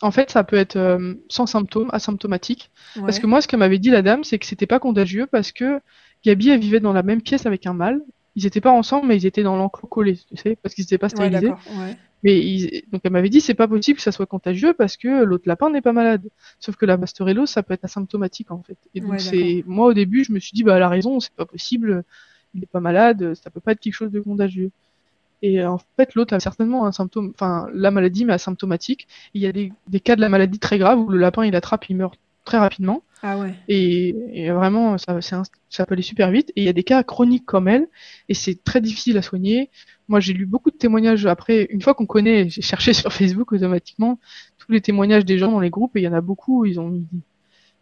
en 0.00 0.10
fait, 0.10 0.30
ça 0.30 0.44
peut 0.44 0.56
être 0.56 0.76
euh, 0.76 1.14
sans 1.28 1.46
symptômes, 1.46 1.90
asymptomatique. 1.92 2.70
Ouais. 2.96 3.02
Parce 3.02 3.18
que 3.18 3.26
moi, 3.26 3.40
ce 3.40 3.48
que 3.48 3.56
m'avait 3.56 3.78
dit 3.78 3.90
la 3.90 4.02
dame, 4.02 4.24
c'est 4.24 4.38
que 4.38 4.46
c'était 4.46 4.66
pas 4.66 4.78
contagieux 4.78 5.26
parce 5.26 5.52
que 5.52 5.80
Gabi, 6.24 6.50
elle 6.50 6.60
vivait 6.60 6.80
dans 6.80 6.92
la 6.92 7.02
même 7.02 7.22
pièce 7.22 7.46
avec 7.46 7.66
un 7.66 7.72
mâle. 7.72 8.02
Ils 8.36 8.46
étaient 8.46 8.60
pas 8.60 8.70
ensemble, 8.70 9.08
mais 9.08 9.16
ils 9.16 9.26
étaient 9.26 9.42
dans 9.42 9.56
l'enclos 9.56 9.88
collé, 9.88 10.16
tu 10.16 10.36
sais, 10.36 10.56
parce 10.62 10.74
qu'ils 10.74 10.84
n'étaient 10.84 10.98
pas 10.98 11.08
stérilisés. 11.08 11.48
Ouais, 11.48 11.96
mais 12.22 12.38
ils... 12.38 12.82
donc 12.92 13.00
elle 13.04 13.12
m'avait 13.12 13.28
dit 13.28 13.40
c'est 13.40 13.54
pas 13.54 13.68
possible 13.68 13.96
que 13.96 14.02
ça 14.02 14.12
soit 14.12 14.26
contagieux 14.26 14.72
parce 14.72 14.96
que 14.96 15.24
l'autre 15.24 15.44
lapin 15.46 15.70
n'est 15.70 15.80
pas 15.80 15.92
malade. 15.92 16.28
Sauf 16.60 16.76
que 16.76 16.86
la 16.86 16.96
pastorellose, 16.96 17.48
ça 17.48 17.62
peut 17.62 17.74
être 17.74 17.84
asymptomatique 17.84 18.50
en 18.50 18.62
fait. 18.62 18.78
Et 18.94 19.00
donc 19.00 19.20
c'est 19.20 19.64
moi 19.66 19.86
au 19.86 19.92
début, 19.92 20.24
je 20.24 20.32
me 20.32 20.38
suis 20.38 20.52
dit 20.52 20.62
bah 20.62 20.76
elle 20.76 20.82
a 20.82 20.88
raison, 20.88 21.18
c'est 21.20 21.34
pas 21.34 21.46
possible, 21.46 22.04
il 22.54 22.62
est 22.62 22.66
pas 22.66 22.80
malade, 22.80 23.34
ça 23.34 23.50
peut 23.50 23.60
pas 23.60 23.72
être 23.72 23.80
quelque 23.80 23.94
chose 23.94 24.12
de 24.12 24.20
contagieux. 24.20 24.70
Et 25.42 25.64
en 25.64 25.78
fait, 25.96 26.14
l'autre 26.14 26.34
a 26.34 26.40
certainement 26.40 26.86
un 26.86 26.92
symptôme, 26.92 27.32
enfin 27.34 27.68
la 27.72 27.90
maladie, 27.90 28.24
mais 28.24 28.32
asymptomatique. 28.32 29.06
Il 29.34 29.42
y 29.42 29.46
a 29.46 29.52
des, 29.52 29.72
des, 29.88 30.00
cas 30.00 30.16
de 30.16 30.20
la 30.20 30.28
maladie 30.28 30.58
très 30.58 30.78
graves 30.78 30.98
où 30.98 31.08
le 31.08 31.18
lapin 31.18 31.44
il 31.44 31.54
attrape, 31.54 31.88
il 31.88 31.96
meurt 31.96 32.18
très 32.44 32.58
rapidement. 32.58 33.02
Ah 33.22 33.38
ouais. 33.38 33.54
Et, 33.68 34.14
et 34.32 34.50
vraiment, 34.50 34.96
ça, 34.98 35.18
un, 35.32 35.42
ça 35.68 35.86
peut 35.86 35.94
aller 35.94 36.02
super 36.02 36.30
vite. 36.30 36.50
Et 36.56 36.62
il 36.62 36.64
y 36.64 36.68
a 36.68 36.72
des 36.72 36.84
cas 36.84 37.02
chroniques 37.02 37.44
comme 37.44 37.68
elle, 37.68 37.88
et 38.28 38.34
c'est 38.34 38.62
très 38.64 38.80
difficile 38.80 39.18
à 39.18 39.22
soigner. 39.22 39.70
Moi, 40.08 40.20
j'ai 40.20 40.32
lu 40.32 40.46
beaucoup 40.46 40.70
de 40.70 40.76
témoignages 40.76 41.26
après. 41.26 41.66
Une 41.70 41.82
fois 41.82 41.94
qu'on 41.94 42.06
connaît, 42.06 42.48
j'ai 42.48 42.62
cherché 42.62 42.92
sur 42.94 43.12
Facebook 43.12 43.52
automatiquement 43.52 44.18
tous 44.58 44.72
les 44.72 44.80
témoignages 44.80 45.24
des 45.24 45.38
gens 45.38 45.52
dans 45.52 45.60
les 45.60 45.70
groupes, 45.70 45.96
et 45.96 46.00
il 46.00 46.04
y 46.04 46.08
en 46.08 46.12
a 46.12 46.20
beaucoup. 46.20 46.64
Ils 46.64 46.80
ont 46.80 46.88
mis 46.88 47.06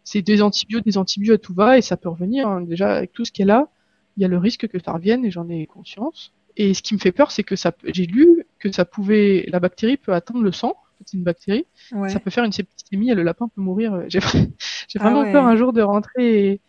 c'est 0.03 0.21
des 0.21 0.41
antibiotiques, 0.41 0.85
des 0.85 0.97
antibiotiques 0.97 1.43
à 1.43 1.45
tout 1.45 1.53
va, 1.53 1.77
et 1.77 1.81
ça 1.81 1.97
peut 1.97 2.07
revenir. 2.07 2.47
Hein. 2.47 2.61
Déjà, 2.61 2.95
avec 2.95 3.11
tout 3.11 3.25
ce 3.25 3.31
qu'elle 3.31 3.51
a, 3.51 3.67
il 4.15 4.21
y 4.21 4.25
a 4.25 4.29
le 4.29 4.37
risque 4.37 4.65
que 4.69 4.79
ça 4.79 4.93
revienne, 4.93 5.25
et 5.25 5.31
j'en 5.31 5.49
ai 5.49 5.65
conscience. 5.65 6.33
Et 6.57 6.73
ce 6.73 6.81
qui 6.81 6.95
me 6.95 6.99
fait 6.99 7.11
peur, 7.11 7.31
c'est 7.31 7.43
que 7.43 7.55
ça, 7.55 7.71
j'ai 7.85 8.07
lu 8.07 8.45
que 8.59 8.71
ça 8.71 8.83
pouvait, 8.83 9.45
la 9.49 9.59
bactérie 9.59 9.95
peut 9.95 10.13
atteindre 10.13 10.41
le 10.41 10.51
sang. 10.51 10.75
C'est 11.05 11.15
une 11.15 11.23
bactérie. 11.23 11.67
Ouais. 11.91 12.09
Ça 12.09 12.19
peut 12.19 12.31
faire 12.31 12.43
une 12.43 12.51
septicémie 12.51 13.11
et 13.11 13.15
le 13.15 13.21
lapin 13.21 13.47
peut 13.47 13.61
mourir. 13.61 14.03
J'ai, 14.07 14.19
j'ai 14.87 14.99
vraiment 14.99 15.21
ah 15.21 15.25
ouais. 15.25 15.31
peur 15.31 15.45
un 15.45 15.55
jour 15.55 15.71
de 15.71 15.83
rentrer 15.83 16.47
et... 16.47 16.61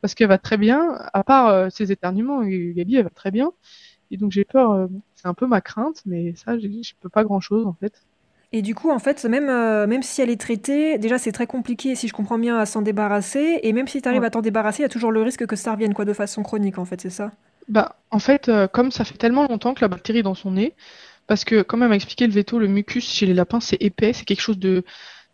parce 0.00 0.14
qu'elle 0.14 0.28
va 0.28 0.38
très 0.38 0.56
bien. 0.56 0.98
À 1.12 1.22
part 1.22 1.48
euh, 1.48 1.68
ses 1.70 1.92
éternuements, 1.92 2.42
Gabi, 2.42 2.96
elle 2.96 3.04
va 3.04 3.10
très 3.10 3.30
bien. 3.30 3.52
Et 4.10 4.16
donc 4.16 4.32
j'ai 4.32 4.44
peur. 4.44 4.72
Euh, 4.72 4.86
c'est 5.14 5.28
un 5.28 5.34
peu 5.34 5.46
ma 5.46 5.60
crainte, 5.60 6.02
mais 6.06 6.34
ça, 6.34 6.58
je 6.58 6.68
peux 7.00 7.08
pas 7.08 7.22
grand 7.22 7.40
chose 7.40 7.66
en 7.66 7.74
fait. 7.74 8.02
Et 8.52 8.62
du 8.62 8.74
coup, 8.74 8.90
en 8.90 8.98
fait, 8.98 9.24
même, 9.24 9.48
euh, 9.48 9.86
même 9.86 10.02
si 10.02 10.22
elle 10.22 10.30
est 10.30 10.40
traitée, 10.40 10.98
déjà 10.98 11.18
c'est 11.18 11.32
très 11.32 11.46
compliqué, 11.46 11.94
si 11.94 12.08
je 12.08 12.12
comprends 12.12 12.38
bien, 12.38 12.58
à 12.58 12.66
s'en 12.66 12.82
débarrasser. 12.82 13.60
Et 13.62 13.72
même 13.72 13.86
si 13.86 14.02
tu 14.02 14.08
arrives 14.08 14.20
ouais. 14.20 14.26
à 14.26 14.30
t'en 14.30 14.42
débarrasser, 14.42 14.80
il 14.80 14.82
y 14.82 14.86
a 14.86 14.88
toujours 14.88 15.12
le 15.12 15.22
risque 15.22 15.46
que 15.46 15.56
ça 15.56 15.72
revienne 15.72 15.94
quoi, 15.94 16.04
de 16.04 16.12
façon 16.12 16.42
chronique, 16.42 16.78
en 16.78 16.84
fait, 16.84 17.00
c'est 17.00 17.10
ça? 17.10 17.30
Bah, 17.68 17.96
en 18.10 18.18
fait, 18.18 18.48
euh, 18.48 18.68
comme 18.68 18.90
ça 18.90 19.04
fait 19.04 19.16
tellement 19.16 19.46
longtemps 19.48 19.74
que 19.74 19.80
la 19.80 19.88
bactérie 19.88 20.18
est 20.18 20.22
dans 20.22 20.34
son 20.34 20.52
nez, 20.52 20.74
parce 21.26 21.44
que, 21.44 21.62
comme 21.62 21.82
elle 21.82 21.88
m'a 21.88 21.96
expliqué 21.96 22.26
le 22.26 22.32
veto, 22.32 22.58
le 22.58 22.68
mucus 22.68 23.08
chez 23.08 23.26
les 23.26 23.34
lapins, 23.34 23.60
c'est 23.60 23.80
épais, 23.82 24.12
c'est 24.12 24.24
quelque 24.24 24.40
chose 24.40 24.58
de. 24.58 24.84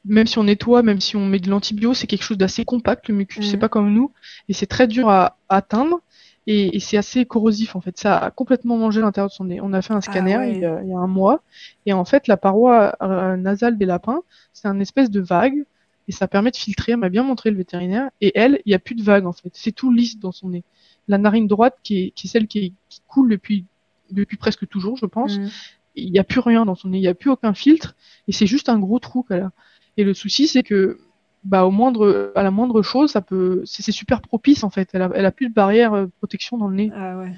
Même 0.05 0.27
si 0.27 0.39
on 0.39 0.45
nettoie, 0.45 0.83
même 0.83 1.01
si 1.01 1.15
on 1.15 1.27
met 1.27 1.39
de 1.39 1.49
l'antibio, 1.49 1.95
c'est 1.95 2.09
quelque 2.09 2.25
chose 2.25 2.39
d'assez 2.39 2.65
compact, 2.65 3.09
le 3.09 3.15
mucus, 3.15 3.47
mmh. 3.47 3.51
c'est 3.51 3.57
pas 3.57 3.69
comme 3.69 3.93
nous, 3.93 4.13
et 4.49 4.53
c'est 4.53 4.67
très 4.67 4.89
dur 4.89 5.09
à, 5.09 5.39
à 5.49 5.59
atteindre, 5.59 6.01
et, 6.49 6.77
et 6.77 6.81
c'est 6.81 6.97
assez 6.97 7.25
corrosif, 7.25 7.77
en 7.77 7.81
fait. 7.81 7.97
Ça 7.99 8.19
a 8.19 8.31
complètement 8.33 8.77
mangé 8.77 9.01
l'intérieur 9.01 9.29
de 9.29 9.35
son 9.35 9.45
nez. 9.45 9.61
On 9.61 9.73
a 9.73 9.81
fait 9.81 9.93
un 9.93 10.01
scanner 10.01 10.35
ah 10.35 10.39
ouais. 10.41 10.53
il, 10.55 10.61
y 10.61 10.65
a, 10.65 10.83
il, 10.83 10.89
y 10.91 10.93
a, 10.93 10.99
un 10.99 11.07
mois, 11.07 11.43
et 11.87 11.93
en 11.93 12.05
fait, 12.05 12.27
la 12.27 12.37
paroi 12.37 12.97
euh, 13.03 13.37
nasale 13.37 13.79
des 13.79 13.87
lapins, 13.87 14.23
c'est 14.53 14.67
un 14.67 14.81
espèce 14.81 15.11
de 15.11 15.21
vague, 15.21 15.65
et 16.09 16.13
ça 16.13 16.27
permet 16.27 16.51
de 16.51 16.57
filtrer, 16.57 16.93
elle 16.93 16.99
m'a 16.99 17.09
bien 17.09 17.23
montré 17.23 17.51
le 17.51 17.57
vétérinaire, 17.57 18.11
et 18.21 18.33
elle, 18.35 18.61
il 18.67 18.71
n'y 18.71 18.75
a 18.75 18.81
plus 18.81 18.97
de 18.97 19.05
vague, 19.05 19.27
en 19.27 19.33
fait. 19.33 19.51
C'est 19.53 19.73
tout 19.73 19.93
lisse 19.93 20.19
dans 20.19 20.33
son 20.33 20.49
nez 20.49 20.65
la 21.09 21.19
narine 21.19 21.47
droite 21.47 21.77
qui 21.83 21.99
est, 21.99 22.11
qui 22.11 22.27
est 22.27 22.31
celle 22.31 22.47
qui, 22.47 22.59
est, 22.59 22.73
qui, 22.89 23.01
coule 23.07 23.31
depuis, 23.31 23.67
depuis 24.11 24.37
presque 24.37 24.69
toujours, 24.69 24.97
je 24.97 25.07
pense. 25.07 25.39
Mmh. 25.39 25.49
Il 25.95 26.13
n'y 26.13 26.19
a 26.19 26.25
plus 26.25 26.41
rien 26.41 26.65
dans 26.65 26.75
son 26.75 26.89
nez, 26.89 26.99
il 26.99 27.03
n'y 27.03 27.09
a 27.09 27.15
plus 27.15 27.31
aucun 27.31 27.55
filtre, 27.55 27.97
et 28.29 28.33
c'est 28.33 28.47
juste 28.47 28.69
un 28.69 28.79
gros 28.79 28.99
trou 28.99 29.23
qu'elle 29.23 29.43
a. 29.43 29.53
Et 29.99 30.05
le 30.05 30.15
souci, 30.15 30.49
c'est 30.49 30.63
que, 30.63 30.99
bah, 31.45 31.65
au 31.67 31.71
moindre, 31.71 32.33
à 32.35 32.43
la 32.43 32.51
moindre 32.51 32.83
chose, 32.83 33.11
ça 33.11 33.21
peut, 33.21 33.63
c'est 33.67 33.93
super 33.93 34.23
propice 34.23 34.65
en 34.65 34.71
fait. 34.71 34.89
Elle 34.95 35.03
a, 35.03 35.11
elle 35.15 35.27
a 35.27 35.33
plus 35.33 35.49
de 35.49 35.55
barrière 35.55 35.93
de 35.93 36.11
protection 36.19 36.57
dans 36.57 36.69
le 36.69 36.77
nez. 36.77 36.91
Ah 36.95 37.19
ouais. 37.19 37.33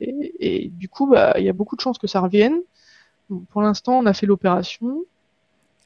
et, 0.00 0.64
et, 0.64 0.68
du 0.68 0.88
coup, 0.88 1.06
bah, 1.06 1.34
il 1.38 1.44
y 1.44 1.48
a 1.48 1.52
beaucoup 1.52 1.76
de 1.76 1.80
chances 1.80 1.98
que 1.98 2.08
ça 2.08 2.20
revienne. 2.20 2.58
Pour 3.50 3.62
l'instant, 3.62 3.98
on 3.98 4.06
a 4.06 4.12
fait 4.12 4.26
l'opération. 4.26 5.04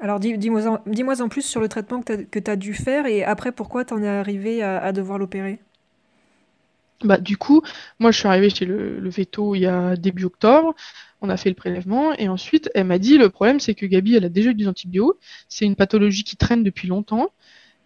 Alors 0.00 0.18
dis-moi 0.18 0.66
en, 0.66 0.80
dis 0.86 1.04
en, 1.04 1.28
plus 1.28 1.42
sur 1.42 1.60
le 1.60 1.68
traitement 1.68 2.02
que 2.02 2.24
tu 2.24 2.50
as, 2.50 2.52
as, 2.52 2.56
dû 2.56 2.74
faire 2.74 3.06
et 3.06 3.22
après 3.24 3.52
pourquoi 3.52 3.84
tu 3.84 3.94
en 3.94 4.02
es 4.02 4.08
arrivé 4.08 4.62
à, 4.62 4.82
à 4.82 4.92
devoir 4.92 5.18
l'opérer? 5.18 5.60
Bah, 7.04 7.18
du 7.18 7.36
coup, 7.36 7.62
moi, 7.98 8.10
je 8.10 8.18
suis 8.18 8.28
arrivée 8.28 8.50
chez 8.50 8.64
le, 8.64 8.98
le, 8.98 9.10
veto 9.10 9.54
il 9.54 9.60
y 9.60 9.66
a 9.66 9.96
début 9.96 10.24
octobre. 10.24 10.74
On 11.20 11.30
a 11.30 11.36
fait 11.36 11.48
le 11.48 11.54
prélèvement 11.54 12.12
et 12.14 12.28
ensuite, 12.28 12.70
elle 12.74 12.86
m'a 12.86 12.98
dit 12.98 13.18
le 13.18 13.30
problème, 13.30 13.60
c'est 13.60 13.74
que 13.74 13.86
Gabi, 13.86 14.14
elle 14.16 14.24
a 14.24 14.28
déjà 14.28 14.50
eu 14.50 14.54
des 14.54 14.68
antibiotiques. 14.68 15.20
C'est 15.48 15.64
une 15.64 15.76
pathologie 15.76 16.24
qui 16.24 16.36
traîne 16.36 16.62
depuis 16.62 16.88
longtemps. 16.88 17.30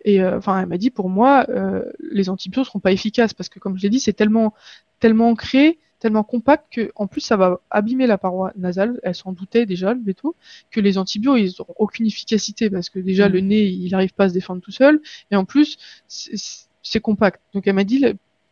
Et 0.05 0.23
euh, 0.23 0.39
enfin, 0.39 0.61
elle 0.61 0.67
m'a 0.67 0.79
dit 0.79 0.91
pour 0.91 1.09
moi, 1.09 1.47
euh, 1.49 1.85
les 2.11 2.31
antibiotiques 2.31 2.67
seront 2.67 2.81
pas 2.81 2.93
efficaces 2.93 3.35
parce 3.35 3.49
que, 3.49 3.59
comme 3.59 3.77
je 3.77 3.83
l'ai 3.83 3.91
dit, 3.91 4.01
c'est 4.01 4.13
tellement, 4.13 4.55
tellement 5.01 5.29
ancré, 5.29 5.79
tellement 5.99 6.23
compact 6.23 6.73
que, 6.73 6.93
en 6.95 7.07
plus, 7.07 7.21
ça 7.21 7.37
va 7.37 7.61
abîmer 7.71 8.07
la 8.07 8.19
paroi 8.19 8.53
nasale. 8.57 9.01
Elle 9.03 9.15
s'en 9.15 9.33
doutait 9.33 9.67
déjà, 9.67 9.95
le 9.95 10.01
veto, 10.03 10.37
que 10.71 10.81
les 10.81 10.99
antibiotiques, 10.99 11.53
ils 11.53 11.55
n'auront 11.59 11.75
aucune 11.79 12.07
efficacité 12.07 12.71
parce 12.71 12.91
que 12.91 12.99
déjà, 12.99 13.29
mmh. 13.29 13.33
le 13.33 13.41
nez, 13.41 13.65
il 13.65 13.91
n'arrive 13.91 14.15
pas 14.15 14.25
à 14.25 14.29
se 14.29 14.35
défendre 14.35 14.63
tout 14.63 14.73
seul. 14.73 15.01
Et 15.31 15.37
en 15.37 15.45
plus, 15.45 15.77
c'est 16.09 17.01
compact. 17.01 17.41
Donc, 17.53 17.67
elle 17.67 17.75
m'a 17.75 17.85
dit 17.85 18.05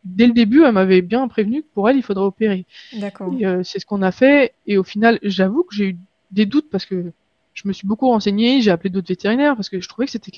dès 0.06 0.26
le 0.26 0.32
début, 0.32 0.62
elle 0.62 0.72
m'avait 0.72 1.02
bien 1.02 1.26
prévenu 1.28 1.62
que 1.62 1.68
pour 1.74 1.88
elle, 1.88 1.96
il 1.96 2.02
faudrait 2.02 2.24
opérer. 2.24 2.66
D'accord. 2.94 3.34
Euh, 3.42 3.62
c'est 3.62 3.78
ce 3.78 3.86
qu'on 3.86 4.02
a 4.02 4.12
fait. 4.12 4.54
Et 4.66 4.78
au 4.78 4.84
final, 4.84 5.18
j'avoue 5.22 5.64
que 5.64 5.74
j'ai 5.74 5.90
eu 5.90 5.98
des 6.30 6.46
doutes 6.46 6.70
parce 6.70 6.86
que 6.86 7.12
je 7.54 7.68
me 7.68 7.72
suis 7.72 7.86
beaucoup 7.86 8.08
renseignée, 8.08 8.60
j'ai 8.60 8.70
appelé 8.70 8.90
d'autres 8.90 9.08
vétérinaires 9.08 9.56
parce 9.56 9.68
que 9.68 9.80
je 9.80 9.88
trouvais 9.88 10.06
que 10.06 10.12
c'était 10.12 10.32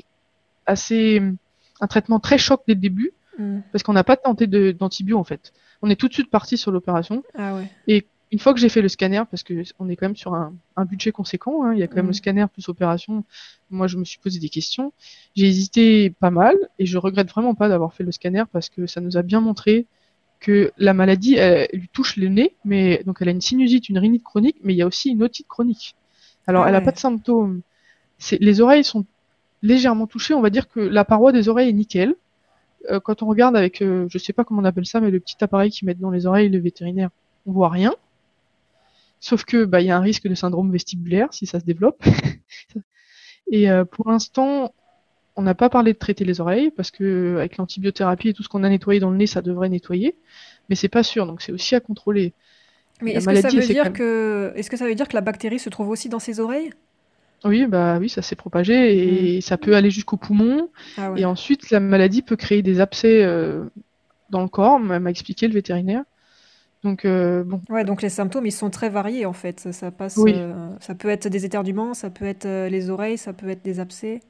assez 0.67 1.23
un 1.81 1.87
traitement 1.87 2.21
très 2.21 2.39
choc 2.39 2.63
dès 2.67 2.75
le 2.75 2.81
début 2.81 3.13
mm. 3.39 3.61
parce 3.73 3.83
qu'on 3.83 3.93
n'a 3.93 4.05
pas 4.05 4.17
tenté 4.17 4.47
d'antibio 4.47 5.19
en 5.19 5.25
fait. 5.25 5.53
On 5.83 5.91
est 5.91 5.97
tout 5.97 6.09
de 6.09 6.13
suite 6.13 6.31
parti 6.31 6.57
sur 6.57 6.71
l'opération. 6.71 7.23
Ah 7.37 7.55
ouais. 7.55 7.71
Et 7.87 8.07
une 8.31 8.39
fois 8.39 8.53
que 8.53 8.61
j'ai 8.61 8.69
fait 8.69 8.83
le 8.83 8.89
scanner, 8.89 9.23
parce 9.31 9.43
que 9.43 9.63
on 9.79 9.89
est 9.89 9.97
quand 9.97 10.07
même 10.07 10.17
sur 10.17 10.35
un, 10.35 10.55
un 10.77 10.85
budget 10.85 11.13
conséquent, 11.13 11.65
hein, 11.65 11.73
il 11.73 11.81
y 11.81 11.83
a 11.83 11.87
quand 11.87 11.97
même 11.97 12.07
mmh. 12.07 12.09
le 12.09 12.15
scanner 12.15 12.47
plus 12.53 12.69
opération. 12.69 13.25
Moi, 13.71 13.87
je 13.87 13.97
me 13.97 14.05
suis 14.05 14.19
posé 14.19 14.39
des 14.39 14.49
questions. 14.49 14.93
J'ai 15.35 15.47
hésité 15.47 16.11
pas 16.11 16.31
mal 16.31 16.57
et 16.79 16.87
je 16.87 16.99
regrette 16.99 17.31
vraiment 17.31 17.55
pas 17.55 17.69
d'avoir 17.69 17.95
fait 17.95 18.05
le 18.05 18.13
scanner 18.13 18.45
parce 18.53 18.69
que 18.69 18.87
ça 18.87 19.01
nous 19.01 19.17
a 19.17 19.23
bien 19.23 19.41
montré 19.41 19.87
que 20.41 20.73
la 20.77 20.95
maladie, 20.95 21.35
elle, 21.35 21.69
elle 21.73 21.81
lui 21.81 21.89
touche 21.89 22.17
le 22.17 22.29
nez, 22.29 22.55
mais 22.65 23.03
donc 23.07 23.19
elle 23.21 23.29
a 23.29 23.33
une 23.33 23.41
sinusite, 23.41 23.89
une 23.89 23.99
rhinite 23.99 24.23
chronique, 24.23 24.57
mais 24.63 24.75
il 24.75 24.77
y 24.77 24.83
a 24.83 24.87
aussi 24.87 25.11
une 25.11 25.23
otite 25.23 25.49
chronique. 25.49 25.97
Alors, 26.47 26.65
ah 26.65 26.69
elle 26.69 26.73
n'a 26.73 26.81
pas 26.81 26.93
de 26.93 26.99
symptômes. 26.99 27.61
Les 28.41 28.61
oreilles 28.61 28.85
sont 28.85 29.05
légèrement 29.63 30.07
touchées. 30.07 30.35
On 30.35 30.41
va 30.41 30.51
dire 30.51 30.69
que 30.69 30.81
la 30.81 31.05
paroi 31.05 31.33
des 31.33 31.49
oreilles 31.49 31.69
est 31.69 31.75
nickel. 31.75 32.15
Euh, 32.91 33.01
quand 33.01 33.23
on 33.23 33.27
regarde 33.27 33.57
avec, 33.57 33.83
euh, 33.83 34.07
je 34.09 34.19
sais 34.19 34.33
pas 34.33 34.45
comment 34.45 34.63
on 34.63 34.65
appelle 34.65 34.87
ça, 34.87 35.01
mais 35.01 35.11
le 35.11 35.21
petit 35.21 35.37
appareil 35.43 35.71
qu'ils 35.71 35.87
mettent 35.87 35.99
dans 35.99 36.11
les 36.11 36.27
oreilles, 36.27 36.49
le 36.49 36.59
vétérinaire, 36.59 37.11
on 37.47 37.53
voit 37.53 37.69
rien. 37.69 37.95
Sauf 39.21 39.45
que 39.45 39.65
bah 39.65 39.81
il 39.81 39.87
y 39.87 39.91
a 39.91 39.97
un 39.97 40.01
risque 40.01 40.29
de 40.29 40.35
syndrome 40.35 40.71
vestibulaire 40.71 41.29
si 41.33 41.47
ça 41.47 41.61
se 41.61 41.65
développe. 41.65 42.03
et 43.51 43.71
euh, 43.71 43.85
pour 43.85 44.11
l'instant, 44.11 44.73
on 45.37 45.43
n'a 45.43 45.55
pas 45.55 45.69
parlé 45.69 45.93
de 45.93 45.99
traiter 45.99 46.25
les 46.25 46.41
oreilles 46.41 46.71
parce 46.71 46.91
que 46.91 47.37
avec 47.37 47.57
l'antibiothérapie 47.57 48.29
et 48.29 48.35
tout 48.35 48.43
ce 48.43 48.49
qu'on 48.49 48.65
a 48.65 48.69
nettoyé 48.69 49.01
dans 49.01 49.11
le 49.11 49.17
nez, 49.17 49.27
ça 49.27 49.43
devrait 49.43 49.69
nettoyer, 49.69 50.17
mais 50.69 50.75
c'est 50.75 50.89
pas 50.89 51.03
sûr, 51.03 51.27
donc 51.27 51.43
c'est 51.43 51.53
aussi 51.53 51.75
à 51.75 51.81
contrôler. 51.81 52.33
Mais 53.01 53.13
est-ce 53.13 53.27
que 53.27 53.41
ça 53.41 53.49
veut 53.49 53.67
dire 53.67 53.85
même... 53.85 53.93
que 53.93 54.53
est-ce 54.57 54.71
que 54.71 54.77
ça 54.77 54.87
veut 54.87 54.95
dire 54.95 55.09
que 55.09 55.15
la 55.15 55.21
bactérie 55.21 55.59
se 55.59 55.71
trouve 55.71 55.89
aussi 55.89 56.09
dans 56.09 56.19
ses 56.19 56.41
oreilles? 56.41 56.73
Oui, 57.45 57.67
bah 57.67 57.99
oui, 58.01 58.09
ça 58.09 58.21
s'est 58.21 58.35
propagé 58.35 59.35
et 59.35 59.39
mmh. 59.39 59.41
ça 59.43 59.57
peut 59.57 59.77
aller 59.77 59.91
jusqu'au 59.91 60.17
poumon. 60.17 60.71
Ah 60.97 61.13
ouais. 61.13 61.21
Et 61.21 61.25
ensuite, 61.25 61.71
la 61.71 61.79
maladie 61.79 62.23
peut 62.23 62.35
créer 62.35 62.63
des 62.63 62.81
abcès 62.81 63.23
euh, 63.23 63.65
dans 64.31 64.43
le 64.43 64.49
corps, 64.49 64.81
m'a 64.81 64.99
expliqué 65.11 65.47
le 65.47 65.55
vétérinaire. 65.55 66.03
Donc 66.89 67.05
euh, 67.05 67.45
bon. 67.45 67.61
Ouais, 67.69 67.85
donc 67.85 68.01
les 68.01 68.09
symptômes 68.09 68.47
ils 68.47 68.53
sont 68.53 68.71
très 68.71 68.89
variés 68.89 69.27
en 69.27 69.33
fait. 69.35 69.61
Ça, 69.61 69.73
ça 69.73 69.91
passe. 69.91 70.17
Oui. 70.17 70.33
Euh, 70.35 70.71
ça 70.81 70.95
peut 70.95 71.09
être 71.09 71.29
des 71.29 71.45
éternuements, 71.45 71.93
ça 71.93 72.09
peut 72.09 72.25
être 72.25 72.47
euh, 72.47 72.69
les 72.69 72.89
oreilles, 72.89 73.19
ça 73.19 73.33
peut 73.33 73.49
être 73.51 73.63
des 73.63 73.79
abcès. 73.79 74.21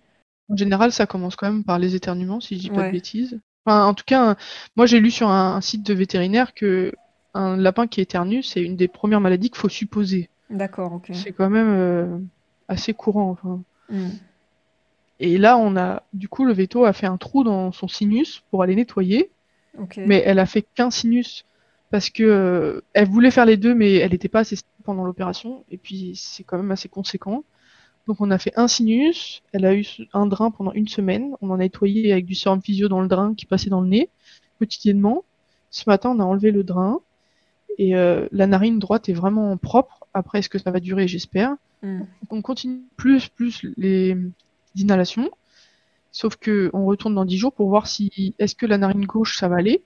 En 0.50 0.56
général, 0.56 0.92
ça 0.92 1.06
commence 1.06 1.36
quand 1.36 1.50
même 1.50 1.62
par 1.62 1.78
les 1.78 1.94
éternuements, 1.94 2.40
si 2.40 2.56
je 2.56 2.60
dis 2.62 2.70
pas 2.70 2.78
ouais. 2.78 2.86
de 2.88 2.92
bêtises. 2.92 3.38
Enfin, 3.64 3.84
en 3.84 3.94
tout 3.94 4.04
cas, 4.06 4.36
moi 4.76 4.86
j'ai 4.86 4.98
lu 4.98 5.10
sur 5.10 5.28
un, 5.28 5.56
un, 5.56 5.60
site 5.60 5.86
de 5.86 5.94
vétérinaire 5.94 6.54
que 6.54 6.92
un 7.34 7.56
lapin 7.56 7.86
qui 7.86 8.00
éternue, 8.00 8.42
c'est 8.42 8.62
une 8.62 8.76
des 8.76 8.88
premières 8.88 9.20
maladies 9.20 9.50
qu'il 9.50 9.58
faut 9.58 9.68
supposer. 9.68 10.28
D'accord, 10.50 10.94
ok. 10.94 11.10
C'est 11.12 11.32
quand 11.32 11.50
même 11.50 11.72
euh, 11.72 12.18
assez 12.66 12.94
courant. 12.94 13.30
Enfin. 13.30 13.62
Mm. 13.90 14.08
Et 15.20 15.38
là, 15.38 15.58
on 15.58 15.76
a 15.76 16.02
du 16.12 16.28
coup 16.28 16.44
le 16.44 16.52
veto 16.52 16.84
a 16.84 16.92
fait 16.92 17.06
un 17.06 17.18
trou 17.18 17.44
dans 17.44 17.70
son 17.70 17.86
sinus 17.86 18.42
pour 18.50 18.62
aller 18.62 18.74
nettoyer. 18.74 19.30
Okay. 19.78 20.04
Mais 20.06 20.22
elle 20.26 20.40
a 20.40 20.46
fait 20.46 20.62
qu'un 20.74 20.90
sinus 20.90 21.44
parce 21.90 22.10
que 22.10 22.22
euh, 22.22 22.80
elle 22.92 23.08
voulait 23.08 23.30
faire 23.30 23.46
les 23.46 23.56
deux, 23.56 23.74
mais 23.74 23.94
elle 23.94 24.12
n'était 24.12 24.28
pas 24.28 24.40
assez 24.40 24.56
stable 24.56 24.72
pendant 24.84 25.04
l'opération. 25.04 25.64
Et 25.70 25.78
puis 25.78 26.12
c'est 26.14 26.44
quand 26.44 26.56
même 26.56 26.70
assez 26.70 26.88
conséquent. 26.88 27.44
Donc 28.06 28.20
on 28.20 28.30
a 28.30 28.38
fait 28.38 28.52
un 28.56 28.68
sinus. 28.68 29.42
Elle 29.52 29.64
a 29.64 29.74
eu 29.74 29.84
un 30.12 30.26
drain 30.26 30.50
pendant 30.50 30.72
une 30.72 30.88
semaine. 30.88 31.34
On 31.40 31.50
en 31.50 31.54
a 31.54 31.58
nettoyé 31.58 32.12
avec 32.12 32.26
du 32.26 32.34
sérum 32.34 32.60
physio 32.62 32.88
dans 32.88 33.00
le 33.00 33.08
drain 33.08 33.34
qui 33.34 33.46
passait 33.46 33.70
dans 33.70 33.80
le 33.80 33.88
nez 33.88 34.08
quotidiennement. 34.58 35.24
Ce 35.70 35.88
matin, 35.88 36.10
on 36.10 36.20
a 36.20 36.24
enlevé 36.24 36.50
le 36.50 36.64
drain 36.64 37.00
et 37.78 37.94
euh, 37.94 38.26
la 38.32 38.46
narine 38.46 38.78
droite 38.78 39.08
est 39.08 39.12
vraiment 39.12 39.56
propre. 39.56 40.06
Après, 40.14 40.40
est-ce 40.40 40.48
que 40.48 40.58
ça 40.58 40.70
va 40.70 40.80
durer? 40.80 41.06
J'espère. 41.06 41.54
Mm. 41.82 42.00
Donc, 42.00 42.32
on 42.32 42.42
continue 42.42 42.82
plus 42.96 43.28
plus 43.28 43.64
les 43.76 44.16
inhalations. 44.74 45.30
Sauf 46.20 46.34
que 46.36 46.70
on 46.72 46.84
retourne 46.86 47.14
dans 47.14 47.24
10 47.32 47.38
jours 47.38 47.52
pour 47.58 47.68
voir 47.68 47.86
si 47.86 48.34
est-ce 48.40 48.54
que 48.60 48.66
la 48.66 48.78
narine 48.78 49.06
gauche 49.06 49.36
ça 49.40 49.48
va 49.48 49.56
aller. 49.62 49.82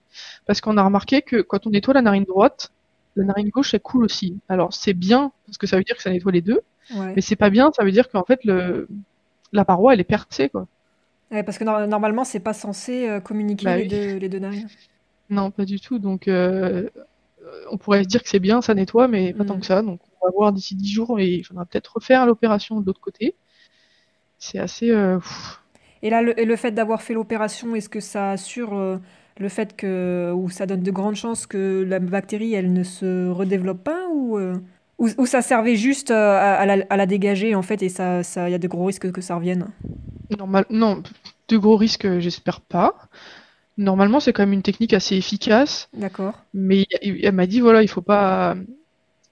Parce 0.47 0.61
qu'on 0.63 0.77
a 0.79 0.83
remarqué 0.85 1.21
que 1.23 1.39
quand 1.43 1.67
on 1.67 1.71
nettoie 1.71 1.95
la 1.95 2.03
narine 2.03 2.25
droite, 2.25 2.73
la 3.17 3.25
narine 3.25 3.51
gauche 3.51 3.75
elle 3.75 3.81
coule 3.81 4.05
aussi. 4.05 4.29
Alors 4.49 4.73
c'est 4.73 4.95
bien 4.95 5.33
parce 5.47 5.59
que 5.59 5.67
ça 5.67 5.77
veut 5.79 5.85
dire 5.85 5.97
que 5.97 6.03
ça 6.03 6.11
nettoie 6.11 6.33
les 6.33 6.41
deux, 6.51 6.61
Ouais. 6.97 7.13
mais 7.15 7.23
c'est 7.23 7.37
pas 7.37 7.51
bien, 7.51 7.71
ça 7.77 7.85
veut 7.85 7.93
dire 7.93 8.09
qu'en 8.11 8.25
fait 8.25 8.41
le 8.45 8.89
la 9.53 9.65
paroi 9.65 9.93
elle 9.95 10.01
est 10.01 10.05
percée 10.17 10.49
quoi. 10.49 10.67
Ouais, 11.31 11.43
parce 11.43 11.59
que 11.59 11.65
nor- 11.65 11.87
normalement, 11.87 12.25
c'est 12.25 12.41
pas 12.41 12.53
censé 12.55 13.09
euh, 13.09 13.21
communiquer 13.21 13.65
Bah 13.65 13.77
les 13.77 13.83
oui. 13.85 13.89
deux, 13.89 14.17
les 14.19 14.29
deux 14.29 14.39
narines. 14.39 14.69
Non, 15.31 15.51
pas 15.51 15.65
du 15.65 15.81
tout. 15.81 15.99
Donc 15.99 16.29
euh, 16.29 16.89
on 17.71 17.79
pourrait 17.79 18.03
se 18.05 18.09
dire 18.09 18.23
que 18.23 18.29
c'est 18.29 18.41
bien, 18.41 18.61
ça 18.63 18.75
nettoie, 18.75 19.09
mais 19.09 19.33
pas 19.35 19.45
Mm. 19.45 19.47
tant 19.47 19.59
que 19.61 19.67
ça. 19.67 19.83
Donc 19.83 20.01
on 20.21 20.27
va 20.27 20.33
voir 20.33 20.53
d'ici 20.53 20.75
10 20.77 20.91
jours 20.93 21.19
et 21.21 21.29
il 21.37 21.45
faudra 21.45 21.65
peut-être 21.67 21.95
refaire 21.97 22.27
l'opération 22.27 22.81
de 22.81 22.87
l'autre 22.87 23.01
côté. 23.01 23.35
C'est 24.39 24.59
assez 24.59 24.91
euh, 24.91 25.19
pff, 25.19 25.62
Et 26.03 26.11
là, 26.11 26.23
le, 26.23 26.39
et 26.41 26.45
le 26.45 26.57
fait 26.57 26.73
d'avoir 26.73 27.03
fait 27.03 27.15
l'opération, 27.15 27.75
est-ce 27.77 27.89
que 27.89 28.01
ça 28.01 28.33
assure 28.33 28.75
euh, 28.75 28.99
le 29.39 29.49
fait 29.49 29.77
que, 29.77 30.33
ou 30.35 30.51
ça 30.51 30.67
donne 30.67 30.83
de 30.83 30.91
grandes 30.91 31.15
chances 31.17 31.47
que 31.47 31.85
la 31.89 31.99
bactérie, 32.01 32.55
elle 32.55 32.73
ne 32.73 32.83
se 32.83 33.29
redéveloppe 33.31 33.85
pas, 33.85 34.09
ou, 34.13 34.37
euh, 34.39 34.57
ou, 34.99 35.09
ou 35.19 35.27
ça 35.27 35.43
servait 35.43 35.77
juste 35.77 36.11
euh, 36.11 36.39
à, 36.39 36.55
à 36.55 36.67
la, 36.67 36.85
à 36.91 36.97
la 36.97 37.07
dégager, 37.07 37.55
en 37.55 37.63
fait, 37.63 37.83
et 37.83 37.89
ça, 37.89 38.23
ça, 38.23 38.49
il 38.49 38.53
y 38.53 38.55
a 38.55 38.59
de 38.59 38.69
gros 38.69 38.85
risques 38.87 39.11
que 39.13 39.21
ça 39.21 39.37
revienne? 39.37 39.69
normal. 40.31 40.67
Non, 40.71 41.03
de 41.49 41.57
gros 41.57 41.77
risques, 41.77 42.19
j'espère 42.19 42.61
pas. 42.61 43.09
Normalement, 43.79 44.21
c'est 44.21 44.33
quand 44.33 44.43
même 44.45 44.53
une 44.55 44.63
technique 44.63 44.95
assez 44.95 45.17
efficace. 45.17 45.91
D'accord. 45.95 46.35
Mais 46.55 46.87
il- 47.03 47.25
elle 47.25 47.35
m'a 47.35 47.47
dit, 47.47 47.61
voilà, 47.61 47.83
il 47.83 47.89
faut 47.89 48.03
pas, 48.03 48.57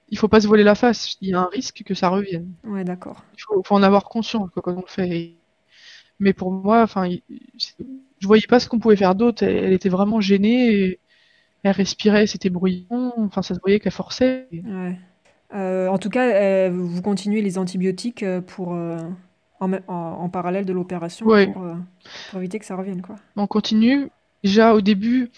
il 0.09 0.17
faut 0.19 0.27
pas 0.29 0.41
se 0.41 0.47
voiler 0.47 0.63
la 0.65 0.75
face. 0.75 1.17
Il 1.21 1.29
y 1.29 1.33
a 1.35 1.41
un 1.41 1.47
risque 1.49 1.83
que 1.85 1.95
ça 1.95 2.09
revienne. 2.09 2.53
Ouais, 2.63 2.83
d'accord. 2.83 3.23
Il 3.35 3.41
faut, 3.41 3.63
faut 3.63 3.75
en 3.75 3.83
avoir 3.83 4.05
conscience 4.05 4.49
quoi, 4.51 4.63
quand 4.63 4.73
on 4.75 4.81
le 4.81 4.87
fait. 4.87 5.37
Mais 6.21 6.33
pour 6.33 6.51
moi, 6.51 6.83
enfin, 6.83 7.09
je 7.59 8.27
voyais 8.27 8.45
pas 8.47 8.59
ce 8.61 8.69
qu'on 8.69 8.79
pouvait 8.79 8.95
faire 8.95 9.15
d'autre. 9.15 9.43
Elle, 9.43 9.57
elle 9.57 9.73
était 9.73 9.89
vraiment 9.89 10.21
gênée. 10.21 10.73
et 10.73 10.99
elle 11.63 11.71
respirait, 11.73 12.27
c'était 12.27 12.49
bruyant. 12.49 13.13
Enfin, 13.17 13.41
ça 13.41 13.55
se 13.55 13.59
voyait 13.59 13.79
qu'elle 13.79 13.91
forçait. 13.91 14.47
Ouais. 14.53 14.97
Euh, 15.53 15.87
en 15.89 15.97
tout 15.97 16.09
cas, 16.09 16.27
euh, 16.29 16.69
vous 16.71 17.01
continuez 17.01 17.41
les 17.41 17.57
antibiotiques 17.57 18.23
euh, 18.23 18.41
pour, 18.41 18.73
euh, 18.73 18.97
en, 19.59 19.67
me- 19.67 19.81
en, 19.87 19.93
en 19.95 20.29
parallèle 20.29 20.65
de 20.65 20.73
l'opération 20.73 21.25
Ouais. 21.25 21.47
pour, 21.47 21.65
pour 22.29 22.39
éviter 22.39 22.59
que 22.59 22.65
ça 22.65 22.75
revienne, 22.75 23.01
quoi. 23.01 23.15
On 23.35 23.47
continue. 23.47 24.09
Déjà 24.43 24.73
au 24.73 24.81
début, 24.81 25.29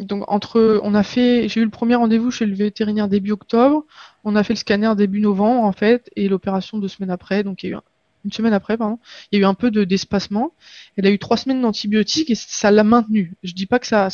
donc 0.00 0.24
entre, 0.28 0.80
on 0.82 0.94
a 0.94 1.02
fait, 1.04 1.48
j'ai 1.48 1.60
eu 1.60 1.64
le 1.64 1.70
premier 1.70 1.94
rendez-vous 1.94 2.30
chez 2.32 2.46
le 2.46 2.54
vétérinaire 2.54 3.08
début 3.08 3.32
octobre. 3.32 3.84
On 4.24 4.34
a 4.36 4.42
fait 4.42 4.54
le 4.54 4.58
scanner 4.58 4.94
début 4.96 5.20
novembre 5.20 5.62
en 5.64 5.72
fait, 5.72 6.10
et 6.16 6.28
l'opération 6.28 6.78
deux 6.78 6.88
semaines 6.88 7.10
après. 7.10 7.44
Donc 7.44 7.62
il 7.62 7.66
y 7.66 7.68
a 7.70 7.72
eu 7.74 7.76
un- 7.78 7.82
une 8.24 8.32
semaine 8.32 8.52
après, 8.52 8.76
pardon, 8.76 8.98
il 9.30 9.38
y 9.38 9.42
a 9.42 9.42
eu 9.42 9.48
un 9.48 9.54
peu 9.54 9.70
de 9.70 9.84
d'espacement. 9.84 10.52
Elle 10.96 11.06
a 11.06 11.10
eu 11.10 11.18
trois 11.18 11.36
semaines 11.36 11.60
d'antibiotiques 11.62 12.30
et 12.30 12.34
ça 12.34 12.70
l'a 12.70 12.84
maintenu. 12.84 13.34
Je 13.42 13.52
dis 13.54 13.66
pas 13.66 13.78
que 13.78 13.86
ça 13.86 14.06
a 14.06 14.08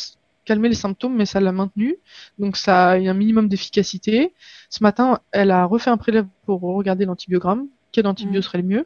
calmé 0.45 0.67
les 0.69 0.75
symptômes, 0.75 1.15
mais 1.15 1.25
ça 1.25 1.39
l'a 1.39 1.51
maintenu. 1.51 1.97
Donc 2.39 2.57
ça 2.57 2.89
a 2.89 2.97
eu 2.99 3.07
un 3.07 3.13
minimum 3.13 3.47
d'efficacité. 3.49 4.33
Ce 4.69 4.81
matin, 4.83 5.19
elle 5.31 5.51
a 5.51 5.65
refait 5.65 5.89
un 5.91 5.97
prélève 5.97 6.25
pour 6.45 6.61
regarder 6.61 7.05
l'antibiogramme. 7.05 7.67
Quel 7.91 8.07
antibio 8.07 8.37
Mhm. 8.37 8.41
serait 8.41 8.57
le 8.59 8.63
mieux? 8.67 8.85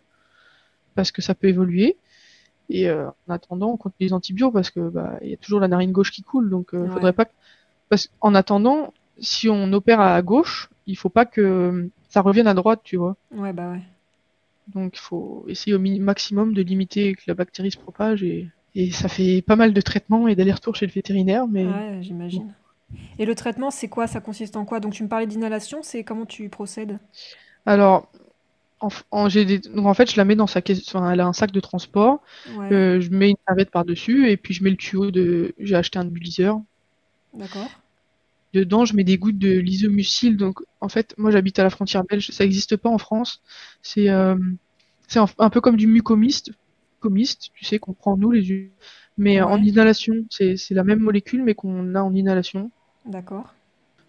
Parce 0.96 1.12
que 1.12 1.22
ça 1.22 1.36
peut 1.36 1.48
évoluer. 1.48 1.98
Et 2.70 2.90
euh, 2.90 3.08
en 3.28 3.34
attendant, 3.34 3.72
on 3.72 3.78
continue 3.78 4.08
les 4.10 4.14
antibiotiques 4.14 4.54
parce 4.54 4.70
que 4.72 4.80
bah, 4.90 5.18
il 5.22 5.30
y 5.30 5.34
a 5.34 5.38
toujours 5.38 5.60
la 5.60 5.68
narine 5.68 5.92
gauche 5.92 6.12
qui 6.12 6.22
coule, 6.22 6.50
donc 6.50 6.74
euh, 6.74 6.84
Ouais. 6.84 6.90
faudrait 6.92 7.14
pas. 7.14 7.26
que- 7.26 7.32
Parce 7.90 8.10
qu'en 8.20 8.34
attendant, 8.36 8.94
si 9.20 9.50
on 9.50 9.72
opère 9.74 10.00
à 10.00 10.22
gauche, 10.22 10.70
il 10.88 10.98
faut 10.98 11.10
pas 11.10 11.26
que 11.26 11.90
ça 12.10 12.22
revienne 12.22 12.48
à 12.48 12.54
droite, 12.54 12.82
tu 12.84 12.98
vois. 12.98 13.16
Ouais, 13.32 13.54
bah 13.54 13.72
ouais. 13.72 13.82
Donc 14.68 14.96
il 14.98 15.00
faut 15.00 15.46
essayer 15.48 15.74
au 15.76 15.80
maximum 15.80 16.54
de 16.54 16.62
limiter 16.62 17.16
que 17.16 17.24
la 17.28 17.34
bactérie 17.34 17.72
se 17.72 17.78
propage 17.78 18.24
et, 18.24 18.52
et 18.76 18.92
ça 18.92 19.08
fait 19.10 19.42
pas 19.42 19.56
mal 19.56 19.74
de 19.74 19.82
traitements 19.82 20.28
et 20.28 20.36
d'allers-retours 20.36 20.76
chez 20.76 20.86
le 20.88 20.92
vétérinaire, 20.92 21.48
mais 21.48 21.80
Ouais, 21.80 22.00
j'imagine. 22.04 22.54
Et 23.20 23.26
le 23.26 23.36
traitement, 23.36 23.72
c'est 23.72 23.90
quoi? 23.90 24.08
Ça 24.08 24.22
consiste 24.22 24.58
en 24.58 24.66
quoi? 24.66 24.80
Donc, 24.82 24.94
tu 24.94 25.04
me 25.04 25.10
parlais 25.10 25.28
d'inhalation, 25.28 25.84
c'est 25.84 26.04
comment 26.06 26.26
tu 26.28 26.50
procèdes? 26.50 27.00
alors 27.66 28.12
en, 28.82 28.90
en- 29.12 29.28
des- 29.30 29.60
donc 29.60 29.86
en 29.88 29.94
fait 29.94 30.12
je 30.12 30.18
la 30.18 30.26
mets 30.26 30.36
dans 30.38 30.48
sa 30.48 30.62
caisse, 30.62 30.88
enfin, 30.90 31.12
elle 31.12 31.20
a 31.22 31.28
un 31.28 31.34
sac 31.34 31.52
de 31.52 31.60
transport, 31.60 32.24
Ouais, 32.46 32.74
euh, 32.74 33.02
je 33.02 33.10
mets 33.12 33.32
une 33.32 33.38
serviette 33.48 33.72
par-dessus 33.72 34.30
et 34.30 34.38
puis 34.38 34.54
je 34.56 34.64
mets 34.64 34.72
le 34.72 34.78
tuyau 34.78 35.12
de, 35.12 35.56
j'ai 35.60 35.76
acheté 35.76 36.00
un 36.00 36.06
nebulizeur. 36.06 36.62
d'accord. 37.34 37.83
Dedans, 38.54 38.86
je 38.86 38.96
mets 38.96 39.04
des 39.04 39.18
gouttes 39.18 39.40
de 39.40 39.58
l'isomucil. 39.58 40.38
Donc, 40.38 40.60
en 40.80 40.90
fait, 40.90 41.16
moi, 41.18 41.32
j'habite 41.32 41.58
à 41.60 41.64
la 41.64 41.70
frontière 41.70 42.04
belge. 42.04 42.30
Ça 42.32 42.44
n'existe 42.44 42.78
pas 42.78 42.90
en 42.90 42.98
France. 42.98 43.42
C'est 43.82 44.10
euh, 44.10 44.36
un, 45.16 45.26
un 45.40 45.50
peu 45.50 45.60
comme 45.60 45.76
du 45.76 45.88
mucomyste, 45.88 46.52
comiste, 47.00 47.50
tu 47.54 47.66
sais, 47.66 47.80
qu'on 47.80 47.94
prend 47.94 48.16
nous, 48.16 48.32
les 48.32 48.50
humains. 48.50 48.70
Mais 49.18 49.42
en 49.42 49.62
inhalation, 49.62 50.26
c'est 50.30 50.58
la 50.72 50.84
même 50.84 51.00
molécule, 51.00 51.44
mais 51.44 51.54
qu'on 51.54 51.94
a 51.96 52.02
en 52.02 52.14
inhalation. 52.16 52.72
D'accord. 53.06 53.54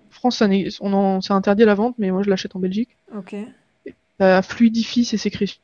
En 0.08 0.10
France, 0.10 0.38
c'est 0.38 1.32
interdit 1.32 1.62
à 1.62 1.66
la 1.66 1.74
vente, 1.74 1.96
mais 1.98 2.10
moi, 2.10 2.22
je 2.22 2.30
l'achète 2.30 2.56
en 2.56 2.60
Belgique. 2.60 2.96
Ok. 3.14 3.34
Ça 4.18 4.42
fluidifie 4.42 5.04
ses 5.04 5.18
sécrétions 5.18 5.60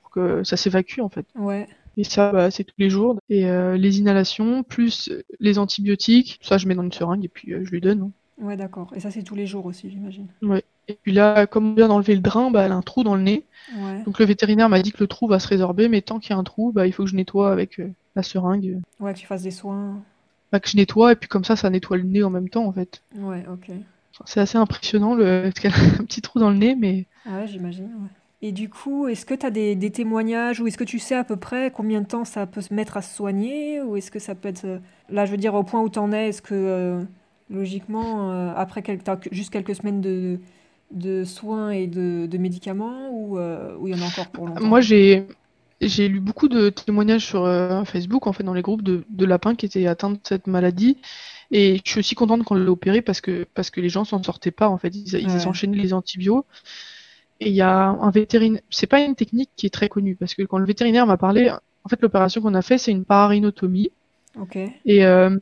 pour 0.00 0.10
que 0.10 0.42
ça 0.44 0.56
s'évacue, 0.56 1.00
en 1.00 1.08
fait. 1.08 1.26
Ouais. 1.36 1.68
Et 2.00 2.04
ça, 2.04 2.32
bah, 2.32 2.50
c'est 2.50 2.64
tous 2.64 2.74
les 2.78 2.88
jours. 2.88 3.18
Et 3.28 3.46
euh, 3.46 3.76
les 3.76 3.98
inhalations, 3.98 4.62
plus 4.62 5.10
les 5.38 5.58
antibiotiques, 5.58 6.38
ça, 6.42 6.56
je 6.56 6.66
mets 6.66 6.74
dans 6.74 6.82
une 6.82 6.92
seringue 6.92 7.24
et 7.24 7.28
puis 7.28 7.52
euh, 7.52 7.62
je 7.64 7.70
lui 7.70 7.80
donne. 7.80 8.00
hein. 8.02 8.10
Ouais, 8.42 8.56
d'accord. 8.56 8.90
Et 8.96 9.00
ça, 9.00 9.10
c'est 9.10 9.22
tous 9.22 9.34
les 9.34 9.46
jours 9.46 9.66
aussi, 9.66 9.90
j'imagine. 9.90 10.26
Ouais. 10.40 10.64
Et 10.88 10.98
puis 11.02 11.12
là, 11.12 11.46
comme 11.46 11.72
on 11.72 11.74
vient 11.74 11.88
d'enlever 11.88 12.14
le 12.14 12.22
drain, 12.22 12.50
bah, 12.50 12.62
elle 12.62 12.72
a 12.72 12.74
un 12.76 12.80
trou 12.80 13.04
dans 13.04 13.14
le 13.14 13.20
nez. 13.22 13.44
Ouais. 13.76 14.02
Donc 14.04 14.18
le 14.18 14.24
vétérinaire 14.24 14.70
m'a 14.70 14.80
dit 14.80 14.92
que 14.92 15.00
le 15.00 15.06
trou 15.08 15.28
va 15.28 15.38
se 15.38 15.46
résorber, 15.46 15.88
mais 15.88 16.00
tant 16.00 16.18
qu'il 16.18 16.30
y 16.30 16.32
a 16.32 16.38
un 16.38 16.42
trou, 16.44 16.72
bah, 16.72 16.86
il 16.86 16.92
faut 16.92 17.04
que 17.04 17.10
je 17.10 17.16
nettoie 17.16 17.52
avec 17.52 17.78
euh, 17.80 17.92
la 18.16 18.22
seringue. 18.22 18.80
Ouais, 18.98 19.12
que 19.12 19.18
tu 19.18 19.26
fasses 19.26 19.42
des 19.42 19.50
soins. 19.50 20.02
Bah, 20.52 20.58
que 20.58 20.70
je 20.70 20.76
nettoie, 20.78 21.12
et 21.12 21.16
puis 21.16 21.28
comme 21.28 21.44
ça, 21.44 21.54
ça 21.54 21.68
nettoie 21.68 21.98
le 21.98 22.04
nez 22.04 22.22
en 22.22 22.30
même 22.30 22.48
temps, 22.48 22.64
en 22.64 22.72
fait. 22.72 23.02
Ouais, 23.14 23.44
ok. 23.52 23.66
Enfin, 24.14 24.24
c'est 24.26 24.40
assez 24.40 24.56
impressionnant, 24.58 25.14
le... 25.14 25.42
parce 25.52 25.60
qu'elle 25.60 25.74
a 25.74 26.00
un 26.00 26.04
petit 26.06 26.22
trou 26.22 26.38
dans 26.40 26.50
le 26.50 26.56
nez, 26.56 26.74
mais 26.74 27.06
Ah 27.26 27.40
ouais, 27.40 27.46
j'imagine, 27.46 27.84
ouais. 27.84 28.08
Et 28.42 28.52
du 28.52 28.70
coup, 28.70 29.06
est-ce 29.08 29.26
que 29.26 29.34
tu 29.34 29.44
as 29.46 29.50
des, 29.50 29.74
des 29.76 29.90
témoignages 29.92 30.60
ou 30.60 30.66
est-ce 30.66 30.78
que 30.78 30.84
tu 30.84 30.98
sais 30.98 31.14
à 31.14 31.24
peu 31.24 31.36
près 31.36 31.70
combien 31.70 32.00
de 32.00 32.06
temps 32.06 32.24
ça 32.24 32.46
peut 32.46 32.62
se 32.62 32.72
mettre 32.72 32.96
à 32.96 33.02
se 33.02 33.14
soigner 33.14 33.82
ou 33.82 33.96
est-ce 33.96 34.10
que 34.10 34.18
ça 34.18 34.34
peut 34.34 34.48
être... 34.48 34.64
euh, 34.64 34.78
Là, 35.10 35.26
je 35.26 35.30
veux 35.32 35.36
dire, 35.36 35.54
au 35.54 35.62
point 35.64 35.80
où 35.82 35.90
tu 35.90 35.98
en 35.98 36.10
es, 36.12 36.28
est-ce 36.28 36.40
que 36.42 36.54
euh, 36.54 37.02
logiquement, 37.50 38.30
euh, 38.32 38.52
après 38.56 38.82
quel- 38.82 39.02
t'as 39.02 39.16
que- 39.16 39.28
juste 39.34 39.50
quelques 39.52 39.74
semaines 39.74 40.00
de, 40.00 40.40
de 40.90 41.24
soins 41.24 41.70
et 41.70 41.86
de, 41.86 42.26
de 42.26 42.38
médicaments 42.38 43.10
ou 43.12 43.38
euh, 43.38 43.76
il 43.84 43.90
y 43.90 43.94
en 43.94 44.00
a 44.00 44.04
encore 44.06 44.30
pour 44.30 44.46
longtemps? 44.46 44.60
moi, 44.60 44.80
j'ai 44.80 45.26
j'ai 45.80 46.08
lu 46.08 46.20
beaucoup 46.20 46.48
de 46.48 46.68
témoignages 46.68 47.24
sur 47.24 47.46
Facebook, 47.86 48.26
en 48.26 48.32
fait, 48.34 48.42
dans 48.44 48.52
les 48.52 48.60
groupes 48.62 48.82
de, 48.82 49.02
de 49.08 49.24
lapins 49.24 49.54
qui 49.54 49.64
étaient 49.64 49.86
atteints 49.86 50.10
de 50.10 50.18
cette 50.22 50.46
maladie. 50.46 50.98
Et 51.50 51.80
je 51.84 51.90
suis 51.90 52.00
aussi 52.00 52.14
contente 52.14 52.44
qu'on 52.44 52.54
l'ait 52.56 52.68
opéré 52.70 53.02
parce 53.02 53.20
que, 53.20 53.44
parce 53.54 53.70
que 53.70 53.80
les 53.82 53.90
gens 53.90 54.04
s'en 54.04 54.22
sortaient 54.22 54.50
pas, 54.52 54.68
en 54.68 54.78
fait. 54.78 54.94
Ils, 54.96 55.14
ils 55.16 55.48
Ouais. 55.48 55.50
enchaînaient 55.50 55.78
les 55.78 55.92
antibiotiques. 55.94 56.46
Et 57.40 57.48
il 57.48 57.54
y 57.54 57.62
a 57.62 57.88
un 57.88 58.10
vétérinaire, 58.10 58.60
c'est 58.70 58.86
pas 58.86 59.00
une 59.00 59.14
technique 59.14 59.50
qui 59.56 59.66
est 59.66 59.70
très 59.70 59.88
connue 59.88 60.14
parce 60.14 60.34
que 60.34 60.42
quand 60.42 60.58
le 60.58 60.66
vétérinaire 60.66 61.06
m'a 61.06 61.16
parlé, 61.16 61.50
en 61.84 61.88
fait, 61.88 62.00
l'opération 62.02 62.42
qu'on 62.42 62.54
a 62.54 62.62
fait, 62.62 62.76
c'est 62.78 62.90
une 62.90 63.04
pararhinotomie. 63.06 63.90
Ok. 64.38 64.56
Et 64.56 65.04
euh, 65.06 65.36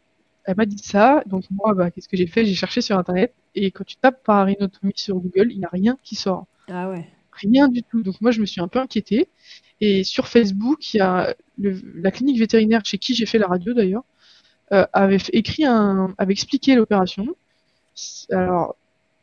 elle 0.45 0.57
m'a 0.57 0.65
dit 0.67 0.79
ça. 0.79 1.23
Donc, 1.27 1.45
moi, 1.51 1.75
bah, 1.75 1.91
qu'est-ce 1.91 2.09
que 2.09 2.17
j'ai 2.17 2.29
fait? 2.29 2.45
J'ai 2.45 2.55
cherché 2.55 2.81
sur 2.81 2.97
Internet. 2.97 3.35
Et 3.57 3.71
quand 3.73 3.85
tu 3.85 3.97
tapes 3.97 4.23
pararhinotomie 4.25 4.93
sur 4.95 5.17
Google, 5.17 5.51
il 5.51 5.59
n'y 5.59 5.65
a 5.65 5.71
rien 5.73 5.97
qui 6.05 6.15
sort. 6.15 6.47
Ah 6.71 6.89
ouais. 6.89 7.09
Rien 7.33 7.69
du 7.69 7.83
tout. 7.83 8.03
Donc, 8.03 8.21
moi, 8.21 8.31
je 8.31 8.41
me 8.41 8.47
suis 8.47 8.61
un 8.61 8.69
peu 8.69 8.79
inquiétée. 8.79 9.29
Et 9.81 10.05
sur 10.05 10.29
Facebook, 10.29 10.95
il 10.95 10.99
y 10.99 11.01
a 11.01 11.35
le- 11.59 11.81
la 11.97 12.11
clinique 12.13 12.39
vétérinaire 12.39 12.83
chez 12.85 12.99
qui 12.99 13.15
j'ai 13.15 13.27
fait 13.27 13.39
la 13.39 13.47
radio 13.49 13.75
d'ailleurs, 13.75 14.05
euh, 14.73 14.87
avait 14.93 15.19
écrit 15.33 15.65
un, 15.65 16.15
avait 16.19 16.33
expliqué 16.33 16.75
l'opération. 16.77 17.27
Alors, 18.31 18.77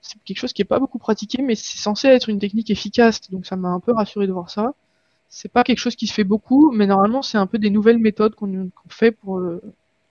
c'est 0.05 0.21
quelque 0.23 0.37
chose 0.37 0.53
qui 0.53 0.61
est 0.61 0.65
pas 0.65 0.79
beaucoup 0.79 0.99
pratiqué, 0.99 1.41
mais 1.41 1.55
c'est 1.55 1.77
censé 1.77 2.07
être 2.07 2.29
une 2.29 2.39
technique 2.39 2.69
efficace, 2.69 3.21
donc 3.31 3.45
ça 3.45 3.55
m'a 3.55 3.69
un 3.69 3.79
peu 3.79 3.91
rassuré 3.91 4.27
de 4.27 4.31
voir 4.31 4.49
ça. 4.51 4.73
C'est 5.29 5.51
pas 5.51 5.63
quelque 5.63 5.79
chose 5.79 5.95
qui 5.95 6.05
se 6.07 6.13
fait 6.13 6.23
beaucoup, 6.23 6.71
mais 6.71 6.85
normalement, 6.85 7.23
c'est 7.23 7.39
un 7.39 7.47
peu 7.47 7.57
des 7.57 7.71
nouvelles 7.71 7.97
méthodes 7.97 8.35
qu'on 8.35 8.69
fait 8.87 9.11
pour, 9.11 9.39
euh, 9.39 9.61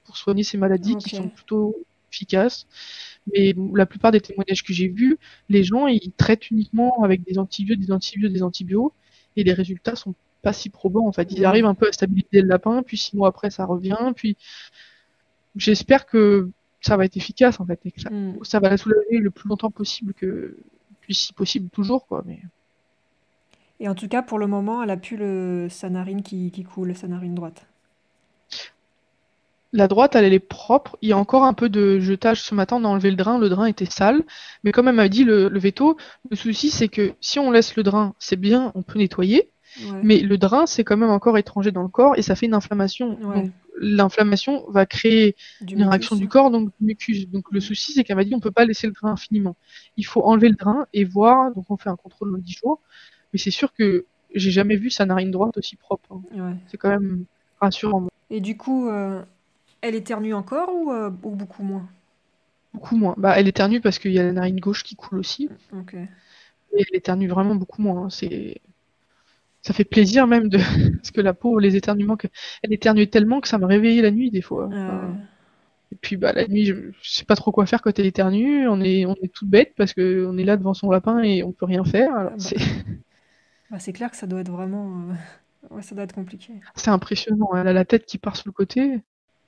pour 0.05 0.17
soigner 0.17 0.43
ces 0.43 0.59
maladies 0.59 0.97
qui 0.97 1.15
sont 1.15 1.29
plutôt 1.29 1.77
efficaces. 2.13 2.67
Mais 3.33 3.55
la 3.75 3.87
plupart 3.87 4.11
des 4.11 4.21
témoignages 4.21 4.65
que 4.65 4.73
j'ai 4.73 4.89
vus, 4.89 5.17
les 5.49 5.63
gens, 5.63 5.87
ils 5.87 6.13
traitent 6.13 6.51
uniquement 6.51 7.05
avec 7.05 7.23
des 7.23 7.39
antibiotiques, 7.39 7.87
des 7.87 7.93
antibiotiques, 7.93 8.35
des 8.35 8.43
antibiotiques, 8.43 8.93
et 9.37 9.45
les 9.45 9.53
résultats 9.53 9.95
sont 9.95 10.15
pas 10.43 10.53
si 10.53 10.71
probants, 10.71 11.07
en 11.07 11.13
fait. 11.13 11.31
Ils 11.31 11.45
arrivent 11.45 11.67
un 11.67 11.75
peu 11.75 11.89
à 11.89 11.93
stabiliser 11.93 12.43
le 12.43 12.49
lapin, 12.49 12.83
puis 12.83 12.99
six 12.99 13.17
mois 13.17 13.29
après, 13.29 13.51
ça 13.51 13.65
revient, 13.65 14.13
puis 14.17 14.37
j'espère 15.57 16.07
que 16.07 16.51
ça 16.85 16.97
va 16.97 17.05
être 17.07 17.17
efficace 17.17 17.61
en 17.61 17.67
fait. 17.67 17.81
et 17.87 17.93
que 17.93 18.01
ça, 18.01 18.11
Mm. 18.11 18.39
ça 18.43 18.61
va 18.61 18.71
la 18.71 18.77
soulager 18.77 19.19
le 19.19 19.31
plus 19.31 19.49
longtemps 19.49 19.71
possible 19.71 20.15
que, 20.15 20.59
puis 21.01 21.15
si 21.15 21.33
possible 21.33 21.71
toujours 21.71 22.07
quoi. 22.07 22.23
Mais 22.27 22.41
Et 23.79 23.87
en 23.89 23.95
tout 23.95 24.09
cas, 24.09 24.21
pour 24.23 24.41
le 24.41 24.49
moment, 24.49 24.83
elle 24.83 24.91
a 24.91 24.97
plus 24.97 25.17
le... 25.17 25.69
sa 25.71 25.89
narine 25.89 26.23
qui, 26.25 26.51
qui 26.51 26.65
coule, 26.65 26.97
sa 26.97 27.07
narine 27.07 27.37
droite. 27.37 27.69
la 29.73 29.89
droite, 29.89 30.15
elle, 30.15 30.25
elle 30.25 30.33
est 30.33 30.39
propre. 30.39 30.97
Il 31.03 31.09
y 31.09 31.13
a 31.13 31.19
encore 31.19 31.45
un 31.45 31.53
peu 31.53 31.69
de 31.69 31.99
jetage 31.99 32.41
ce 32.43 32.55
matin. 32.55 32.77
On 32.77 32.85
a 32.85 32.89
enlevé 32.89 33.11
le 33.11 33.17
drain. 33.17 33.39
Le 33.39 33.49
drain 33.49 33.67
était 33.67 33.85
sale. 33.87 34.23
Mais 34.63 34.73
comme 34.73 34.89
elle 34.89 34.95
m'a 34.95 35.09
dit 35.09 35.25
le, 35.25 35.49
le 35.49 35.59
veto, 35.59 35.97
le 36.31 36.37
souci 36.37 36.71
c'est 36.71 36.89
que 36.89 37.15
si 37.21 37.39
on 37.41 37.51
laisse 37.51 37.75
le 37.77 37.83
drain, 37.83 38.15
c'est 38.19 38.37
bien, 38.37 38.71
on 38.75 38.83
peut 38.83 38.99
nettoyer. 38.99 39.51
Ouais. 39.83 40.01
Mais 40.03 40.19
le 40.21 40.39
drain, 40.39 40.67
c'est 40.67 40.85
quand 40.85 40.97
même 40.97 41.11
encore 41.11 41.37
étranger 41.39 41.73
dans 41.73 41.83
le 41.83 41.89
corps 41.89 42.17
et 42.17 42.23
ça 42.23 42.37
fait 42.37 42.47
une 42.47 42.55
inflammation. 42.55 43.19
Ouais. 43.21 43.43
Donc 43.43 43.53
l'inflammation 43.81 44.65
va 44.71 44.87
créer 44.87 45.35
Du 45.61 45.75
une 45.75 45.83
réaction 45.85 46.15
du 46.17 46.29
corps, 46.29 46.51
donc 46.51 46.69
du 46.81 46.87
mucus. 46.87 47.29
Donc 47.29 47.47
le 47.51 47.61
souci, 47.61 47.93
c'est 47.93 48.05
qu'elle 48.05 48.17
m'a 48.17 48.25
dit 48.25 48.35
on 48.35 48.41
peut 48.41 48.51
pas 48.53 48.65
laisser 48.65 48.87
le 48.87 48.93
drain 48.93 49.13
infiniment. 49.13 49.57
Il 49.97 50.07
faut 50.07 50.23
enlever 50.23 50.49
le 50.49 50.55
drain 50.55 50.87
et 50.93 51.05
voir. 51.05 51.53
Donc 51.55 51.65
on 51.71 51.77
fait 51.77 51.91
un 51.91 51.97
contrôle 51.97 52.31
dans 52.33 52.39
10 52.39 52.53
jours. 52.53 52.81
Mais 53.33 53.39
c'est 53.39 53.51
sûr 53.51 53.73
que 53.75 54.05
j'ai 54.35 54.51
jamais 54.53 54.77
vu 54.77 54.91
sa 54.91 55.07
narine 55.07 55.31
droite 55.31 55.57
aussi 55.59 55.77
propre. 55.77 56.13
hein. 56.13 56.23
Ouais. 56.51 56.57
C'est 56.69 56.77
quand 56.77 56.91
même 56.91 57.25
rassurant. 57.61 58.07
Et 58.31 58.41
du 58.41 58.57
coup, 58.57 58.89
euh, 58.89 59.23
elle 59.81 59.95
éternue 59.97 60.35
encore 60.35 60.71
ou, 60.75 60.93
euh, 60.93 61.11
ou 61.25 61.31
beaucoup 61.31 61.63
moins? 61.65 61.89
Beaucoup 62.73 62.97
moins. 62.97 63.15
Bah, 63.17 63.35
elle 63.39 63.47
éternue 63.49 63.81
parce 63.81 63.99
qu'il 63.99 64.13
y 64.13 64.19
a 64.19 64.25
la 64.25 64.33
narine 64.33 64.59
gauche 64.61 64.83
qui 64.83 64.97
coule 64.97 65.19
aussi. 65.19 65.49
Ok. 65.73 65.95
Et 65.95 66.07
elle 66.73 66.97
éternue 66.97 67.29
vraiment 67.29 67.55
beaucoup 67.55 67.83
moins. 67.83 68.05
hein. 68.07 68.11
C'est 68.11 68.61
ça 69.65 69.75
fait 69.75 69.85
plaisir 69.85 70.27
même 70.29 70.49
de 70.49 70.59
parce 70.99 71.11
que 71.13 71.21
la 71.23 71.35
pauvre 71.35 71.61
les 71.61 71.77
éternuements 71.77 72.17
que 72.17 72.29
elle 72.63 72.73
éternuait 72.73 73.09
tellement 73.09 73.41
que 73.41 73.49
ça 73.49 73.59
me 73.59 73.67
réveillait 73.67 74.03
la 74.03 74.11
nuit 74.13 74.31
des 74.31 74.43
fois. 74.43 74.73
Ah. 74.73 75.15
Et 75.93 75.97
puis 75.97 76.17
bah 76.17 76.33
la 76.33 76.47
nuit, 76.49 76.65
je, 76.67 76.75
je 77.03 77.11
sais 77.11 77.25
pas 77.25 77.37
trop 77.37 77.53
quoi 77.53 77.67
faire 77.67 77.81
quand 77.83 77.99
elle 77.99 78.07
éternue. 78.07 78.67
On 78.69 78.81
est 78.81 79.07
on 79.07 79.15
est 79.23 79.33
toute 79.33 79.49
bête 79.49 79.75
parce 79.77 79.95
que 79.95 80.27
on 80.29 80.37
est 80.39 80.45
là 80.45 80.57
devant 80.57 80.75
son 80.75 80.91
lapin 80.91 81.21
et 81.23 81.43
on 81.43 81.53
peut 81.53 81.67
rien 81.67 81.85
faire. 81.85 82.15
Alors, 82.17 82.33
Ah 82.33 82.37
bah. 82.37 82.39
c'est 82.39 82.57
Bah, 83.71 83.79
c'est 83.79 83.93
clair 83.93 84.11
que 84.11 84.17
ça 84.17 84.27
doit 84.27 84.41
être 84.41 84.51
vraiment... 84.51 85.11
euh, 85.11 85.15
Ouais, 85.71 85.83
ça 85.83 85.95
doit 85.95 86.05
être 86.05 86.15
compliqué. 86.15 86.63
c'est 86.77 86.91
impressionnant. 86.91 87.51
Elle 87.57 87.67
a 87.69 87.73
la 87.73 87.85
tête 87.85 88.07
qui 88.07 88.19
part 88.19 88.37
sur 88.37 88.49
le 88.49 88.53
côté. 88.53 89.01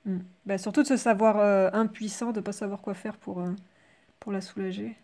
Mm. 0.05 0.17
Bah, 0.45 0.57
surtout 0.57 0.81
de 0.83 0.87
se 0.87 0.97
savoir 0.97 1.37
euh, 1.39 1.69
impuissant, 1.73 2.31
de 2.31 2.41
pas 2.41 2.51
savoir 2.53 2.81
quoi 2.81 2.93
faire 2.93 3.17
pour, 3.17 3.41
euh, 3.41 3.51
pour 4.19 4.31
la 4.33 4.41
soulager. 4.41 4.97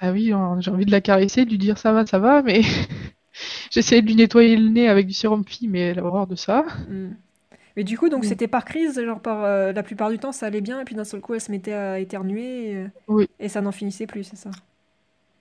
Ah 0.00 0.12
oui, 0.12 0.32
hein, 0.32 0.58
j'ai 0.60 0.70
envie 0.70 0.86
de 0.86 0.90
la 0.90 1.00
caresser, 1.00 1.44
de 1.44 1.50
lui 1.50 1.58
dire 1.58 1.78
ça 1.78 1.92
va, 1.92 2.06
ça 2.06 2.18
va, 2.18 2.42
mais 2.42 2.62
j'essayais 3.70 4.02
de 4.02 4.06
lui 4.06 4.16
nettoyer 4.16 4.56
le 4.56 4.68
nez 4.70 4.88
avec 4.88 5.06
du 5.06 5.14
sérum 5.14 5.44
fille, 5.46 5.68
mais 5.68 5.80
elle 5.80 5.98
a 5.98 6.04
horreur 6.04 6.26
de 6.26 6.36
ça. 6.36 6.64
Mm. 6.86 7.10
Mais 7.76 7.84
du 7.84 7.98
coup, 7.98 8.08
donc 8.08 8.24
Mm. 8.24 8.26
c'était 8.26 8.48
par 8.48 8.64
crise, 8.64 9.00
genre 9.04 9.20
par 9.20 9.44
euh, 9.44 9.72
la 9.72 9.82
plupart 9.82 10.10
du 10.10 10.18
temps 10.18 10.32
ça 10.32 10.46
allait 10.46 10.60
bien, 10.60 10.80
et 10.80 10.84
puis 10.84 10.94
d'un 10.94 11.04
seul 11.04 11.20
coup 11.20 11.34
elle 11.34 11.40
se 11.40 11.50
mettait 11.50 11.72
à 11.74 11.98
éternuer, 12.00 12.70
et, 12.72 12.76
euh, 12.76 12.88
Oui. 13.08 13.28
et 13.40 13.48
ça 13.48 13.60
n'en 13.62 13.72
finissait 13.72 14.06
plus, 14.06 14.24
c'est 14.24 14.36
ça? 14.36 14.50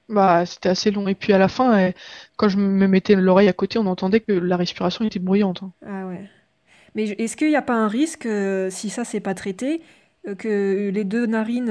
Bah, 0.10 0.46
c'était 0.46 0.70
assez 0.70 0.92
long. 0.92 1.08
Et 1.08 1.16
puis 1.16 1.34
à 1.34 1.38
la 1.38 1.48
fin, 1.50 1.78
elle- 1.78 1.94
quand 2.38 2.48
je 2.50 2.58
me 2.58 2.88
mettais 2.88 3.16
l'oreille 3.16 3.50
à 3.50 3.54
côté, 3.54 3.78
on 3.78 3.86
entendait 3.88 4.22
que 4.22 4.32
la 4.32 4.56
respiration 4.58 5.06
était 5.06 5.20
bruyante. 5.20 5.64
hein. 5.64 5.72
Ah 5.86 6.08
ouais. 6.08 6.30
Mais 6.96 7.06
est-ce 7.12 7.38
qu'il 7.38 7.50
n'y 7.50 7.56
a 7.56 7.62
pas 7.62 7.76
un 7.76 7.88
risque, 7.88 8.26
euh, 8.26 8.70
si 8.70 8.90
ça 8.90 9.06
c'est 9.06 9.20
pas 9.20 9.34
traité, 9.36 9.82
euh, 10.28 10.36
que 10.36 10.90
les 10.94 11.04
deux 11.04 11.26
narines 11.28 11.68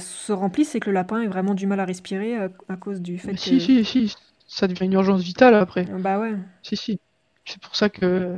se 0.00 0.32
remplissent 0.32 0.74
et 0.74 0.80
que 0.80 0.90
le 0.90 0.94
lapin 0.94 1.22
ait 1.22 1.26
vraiment 1.28 1.54
du 1.54 1.66
mal 1.66 1.80
à 1.80 1.84
respirer 1.84 2.38
euh, 2.38 2.48
à 2.68 2.76
cause 2.76 3.00
du 3.02 3.18
fait 3.18 3.32
Mais 3.32 3.34
que... 3.34 3.40
si, 3.40 3.60
si, 3.60 3.84
si, 3.84 4.14
ça 4.52 4.68
devient 4.68 4.84
une 4.84 4.92
urgence 4.92 5.22
vitale 5.22 5.54
après. 5.54 5.84
Bah 5.84 6.20
ouais. 6.20 6.34
Si, 6.62 6.76
si. 6.76 7.00
C'est 7.44 7.60
pour 7.60 7.74
ça 7.74 7.88
que, 7.88 8.36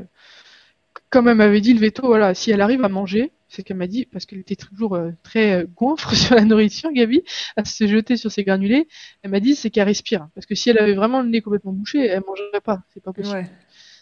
comme 1.10 1.28
elle 1.28 1.36
m'avait 1.36 1.60
dit 1.60 1.74
le 1.74 1.80
veto, 1.80 2.06
voilà, 2.06 2.34
si 2.34 2.50
elle 2.50 2.60
arrive 2.60 2.84
à 2.84 2.88
manger, 2.88 3.32
c'est 3.48 3.62
qu'elle 3.62 3.76
m'a 3.76 3.86
dit, 3.86 4.06
parce 4.06 4.24
qu'elle 4.26 4.38
était 4.40 4.56
toujours 4.56 4.94
euh, 4.94 5.10
très 5.22 5.62
euh, 5.62 5.66
goinfre 5.76 6.14
sur 6.14 6.34
la 6.36 6.44
nourriture, 6.44 6.90
Gabi, 6.92 7.22
à 7.56 7.64
se 7.64 7.86
jeter 7.86 8.16
sur 8.16 8.30
ses 8.32 8.44
granulés, 8.44 8.88
elle 9.22 9.30
m'a 9.30 9.40
dit 9.40 9.54
c'est 9.56 9.70
qu'elle 9.70 9.86
respire. 9.86 10.28
Parce 10.34 10.46
que 10.46 10.54
si 10.54 10.70
elle 10.70 10.78
avait 10.78 10.94
vraiment 10.94 11.20
le 11.22 11.28
nez 11.28 11.40
complètement 11.42 11.72
bouché, 11.72 12.06
elle 12.06 12.22
mangerait 12.26 12.60
pas. 12.62 12.82
C'est 12.92 13.02
pas 13.02 13.12
possible. 13.12 13.36
Ouais. 13.36 13.50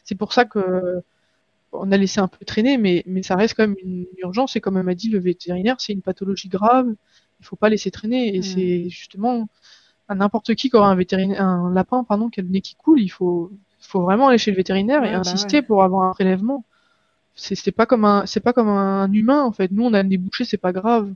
C'est 0.05 0.15
pour 0.17 0.33
ça 0.33 0.45
que 0.45 1.03
on 1.73 1.91
a 1.91 1.97
laissé 1.97 2.21
un 2.21 2.29
peu 2.29 2.45
traîner, 2.45 2.77
mais, 2.77 3.03
mais 3.07 3.23
ça 3.23 3.35
reste 3.37 3.55
quand 3.57 3.67
même 3.67 3.77
une 3.83 4.07
urgence. 4.19 4.57
Et 4.57 4.61
comme 4.61 4.77
elle 4.77 4.85
m'a 4.85 4.95
dit 4.95 5.09
le 5.09 5.19
vétérinaire, 5.19 5.77
c'est 5.81 5.95
une 5.95 6.03
pathologie 6.03 6.49
grave. 6.49 6.87
Il 7.41 7.47
faut 7.47 7.57
pas 7.57 7.71
laisser 7.71 7.91
traîner. 7.91 8.35
Et 8.37 8.41
Mm. 8.41 8.43
c'est 8.43 8.89
justement 8.91 9.49
n'importe 10.15 10.55
qui 10.55 10.71
qui 10.71 10.77
aura 10.77 10.89
un 10.91 10.95
vétérinaire, 10.97 11.43
un 11.45 11.73
lapin, 11.73 12.05
pardon, 12.05 12.29
qui 12.31 12.41
a 12.41 12.43
le 12.43 12.49
nez 12.51 12.61
qui 12.61 12.75
coule, 12.77 13.01
il 13.01 13.09
faut, 13.09 13.51
faut 13.81 14.03
vraiment 14.03 14.29
aller 14.29 14.39
chez 14.39 14.51
le 14.51 14.57
vétérinaire 14.57 15.05
Ouais, 15.05 15.11
et 15.11 15.15
bah 15.21 15.21
insister 15.21 15.61
ouais. 15.61 15.63
pour 15.63 15.83
avoir 15.85 16.09
un 16.09 16.13
prélèvement. 16.13 16.65
C'est 17.35 17.73
pas 17.73 17.87
comme 17.87 18.05
un, 18.05 18.27
c'est 18.27 18.41
pas 18.41 18.53
comme 18.53 18.69
un 18.69 19.11
humain 19.13 19.43
en 19.45 19.53
fait. 19.53 19.71
Nous, 19.73 19.85
on 19.85 19.95
a 19.95 20.03
le 20.03 20.09
nez 20.09 20.19
bouché, 20.19 20.45
c'est 20.45 20.59
pas 20.59 20.73
grave. 20.73 21.13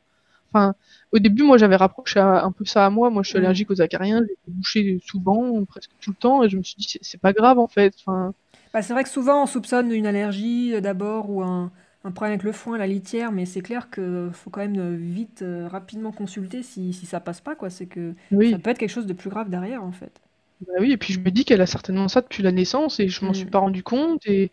Enfin, 0.52 0.74
au 1.12 1.18
début, 1.20 1.42
moi, 1.44 1.58
j'avais 1.58 1.76
rapproché 1.76 2.20
à- 2.20 2.44
un 2.44 2.52
peu 2.52 2.64
ça 2.64 2.86
à 2.86 2.90
moi. 2.90 3.10
Moi, 3.10 3.22
je 3.22 3.30
suis 3.30 3.38
Mm. 3.38 3.40
allergique 3.40 3.70
aux 3.70 3.82
acariens, 3.82 4.22
j'ai 4.28 4.36
bouché 4.52 5.00
souvent, 5.06 5.64
presque 5.66 5.90
tout 6.00 6.10
le 6.10 6.16
temps, 6.16 6.42
et 6.44 6.48
je 6.50 6.56
me 6.58 6.62
suis 6.64 6.76
dit, 6.78 6.88
c'est- 6.88 7.00
c'est 7.02 7.20
pas 7.20 7.32
grave 7.34 7.58
en 7.58 7.68
fait. 7.68 7.94
Enfin, 8.00 8.34
Bah, 8.72 8.82
c'est 8.82 8.92
vrai 8.92 9.02
que 9.04 9.08
souvent 9.08 9.42
on 9.42 9.46
soupçonne 9.46 9.90
une 9.92 10.06
allergie 10.06 10.74
euh, 10.74 10.80
d'abord 10.80 11.30
ou 11.30 11.42
un, 11.42 11.72
un 12.06 12.12
problème 12.12 12.32
avec 12.34 12.42
le 12.44 12.52
foin, 12.52 12.78
la 12.78 12.86
litière, 12.86 13.32
mais 13.32 13.46
c'est 13.46 13.60
clair 13.62 13.90
que 13.90 14.30
faut 14.32 14.50
quand 14.50 14.60
même 14.60 14.78
euh, 14.78 14.96
vite, 14.96 15.42
euh, 15.42 15.68
rapidement 15.68 16.12
consulter 16.12 16.62
si, 16.62 16.92
si 16.92 17.06
ça 17.06 17.20
passe 17.20 17.40
pas, 17.40 17.54
quoi. 17.56 17.70
C'est 17.70 17.86
que 17.86 18.14
oui. 18.30 18.52
ça 18.52 18.58
peut 18.58 18.70
être 18.70 18.78
quelque 18.78 18.90
chose 18.90 19.06
de 19.06 19.12
plus 19.12 19.30
grave 19.30 19.50
derrière, 19.50 19.82
en 19.84 19.92
fait. 19.92 20.20
Bah 20.66 20.72
oui, 20.80 20.92
et 20.92 20.96
puis 20.96 21.12
je 21.12 21.20
me 21.20 21.30
dis 21.30 21.44
qu'elle 21.44 21.60
a 21.60 21.66
certainement 21.66 22.08
ça 22.08 22.22
depuis 22.22 22.42
la 22.42 22.50
naissance 22.52 22.98
et 22.98 23.08
je 23.08 23.24
m'en 23.24 23.32
Mm. 23.32 23.34
suis 23.34 23.48
pas 23.50 23.58
rendu 23.58 23.82
compte 23.82 24.26
et, 24.26 24.50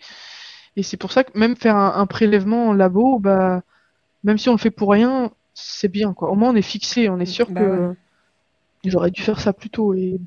et 0.77 0.83
c'est 0.83 0.97
pour 0.97 1.11
ça 1.13 1.23
que 1.23 1.37
même 1.37 1.55
faire 1.57 1.75
un, 1.77 1.95
un 1.95 2.07
prélèvement 2.07 2.69
en 2.69 2.73
labo, 2.73 3.19
bah 3.19 3.63
même 4.23 4.37
si 4.39 4.49
on 4.49 4.53
le 4.53 4.59
fait 4.59 4.71
pour 4.71 4.91
rien, 4.91 5.31
c'est 5.55 5.89
bien 5.89 6.13
quoi. 6.13 6.31
Au 6.31 6.35
moins 6.35 6.51
on 6.51 6.55
est 6.57 6.61
fixé, 6.63 7.09
on 7.09 7.19
est 7.19 7.25
sûr 7.27 7.53
Bah 7.53 7.53
que 7.53 7.63
ouais. 7.69 7.95
j'aurais 8.85 9.11
dû 9.11 9.21
faire 9.23 9.41
ça 9.41 9.53
plus 9.53 9.69
tôt 9.71 9.93
et 9.95 10.19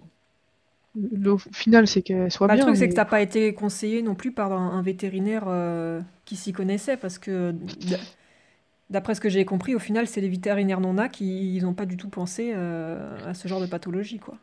le, 0.96 1.32
au 1.32 1.38
final 1.38 1.86
c'est 1.86 2.02
qu'elle 2.02 2.30
soit 2.30 2.48
Bah, 2.48 2.54
le 2.54 2.58
bien. 2.58 2.60
truc, 2.60 2.76
c'est 2.76 2.88
que 2.88 2.94
t'as 2.94 3.04
pas 3.04 3.20
été 3.20 3.54
conseillé 3.54 4.02
non 4.02 4.14
plus 4.14 4.30
par 4.32 4.52
un, 4.52 4.70
un 4.78 4.82
vétérinaire 4.82 5.44
euh, 5.48 6.00
qui 6.24 6.36
s'y 6.36 6.52
connaissait, 6.52 6.96
parce 6.96 7.18
que 7.18 7.52
d'après 8.90 9.14
ce 9.14 9.20
que 9.20 9.28
j'ai 9.28 9.44
compris, 9.44 9.74
au 9.74 9.78
final, 9.78 10.06
c'est 10.06 10.20
les 10.20 10.28
vétérinaires 10.28 10.80
non-A 10.80 11.08
qui 11.08 11.58
n'ont 11.62 11.74
pas 11.74 11.86
du 11.86 11.96
tout 11.96 12.08
pensé 12.08 12.52
euh, 12.54 13.16
à 13.28 13.34
ce 13.34 13.48
genre 13.48 13.60
de 13.60 13.66
pathologie, 13.66 14.18
quoi. 14.18 14.38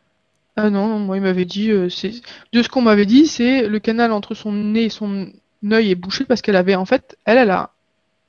Ah 0.55 0.69
non, 0.69 0.87
non, 0.87 0.99
moi 0.99 1.17
il 1.17 1.23
m'avait 1.23 1.45
dit, 1.45 1.71
euh, 1.71 1.89
c'est 1.89 2.11
de 2.53 2.61
ce 2.61 2.69
qu'on 2.69 2.81
m'avait 2.83 3.05
dit, 3.07 3.25
c'est 3.27 3.67
le 3.67 3.79
canal 3.79 4.11
entre 4.11 4.35
son 4.35 4.51
nez 4.51 4.83
et 4.85 4.89
son 4.89 5.31
œil 5.71 5.91
est 5.91 5.95
bouché 5.95 6.25
parce 6.25 6.41
qu'elle 6.41 6.55
avait 6.55 6.75
en 6.75 6.85
fait, 6.85 7.17
elle, 7.25 7.39
elle 7.39 7.49
a 7.51 7.73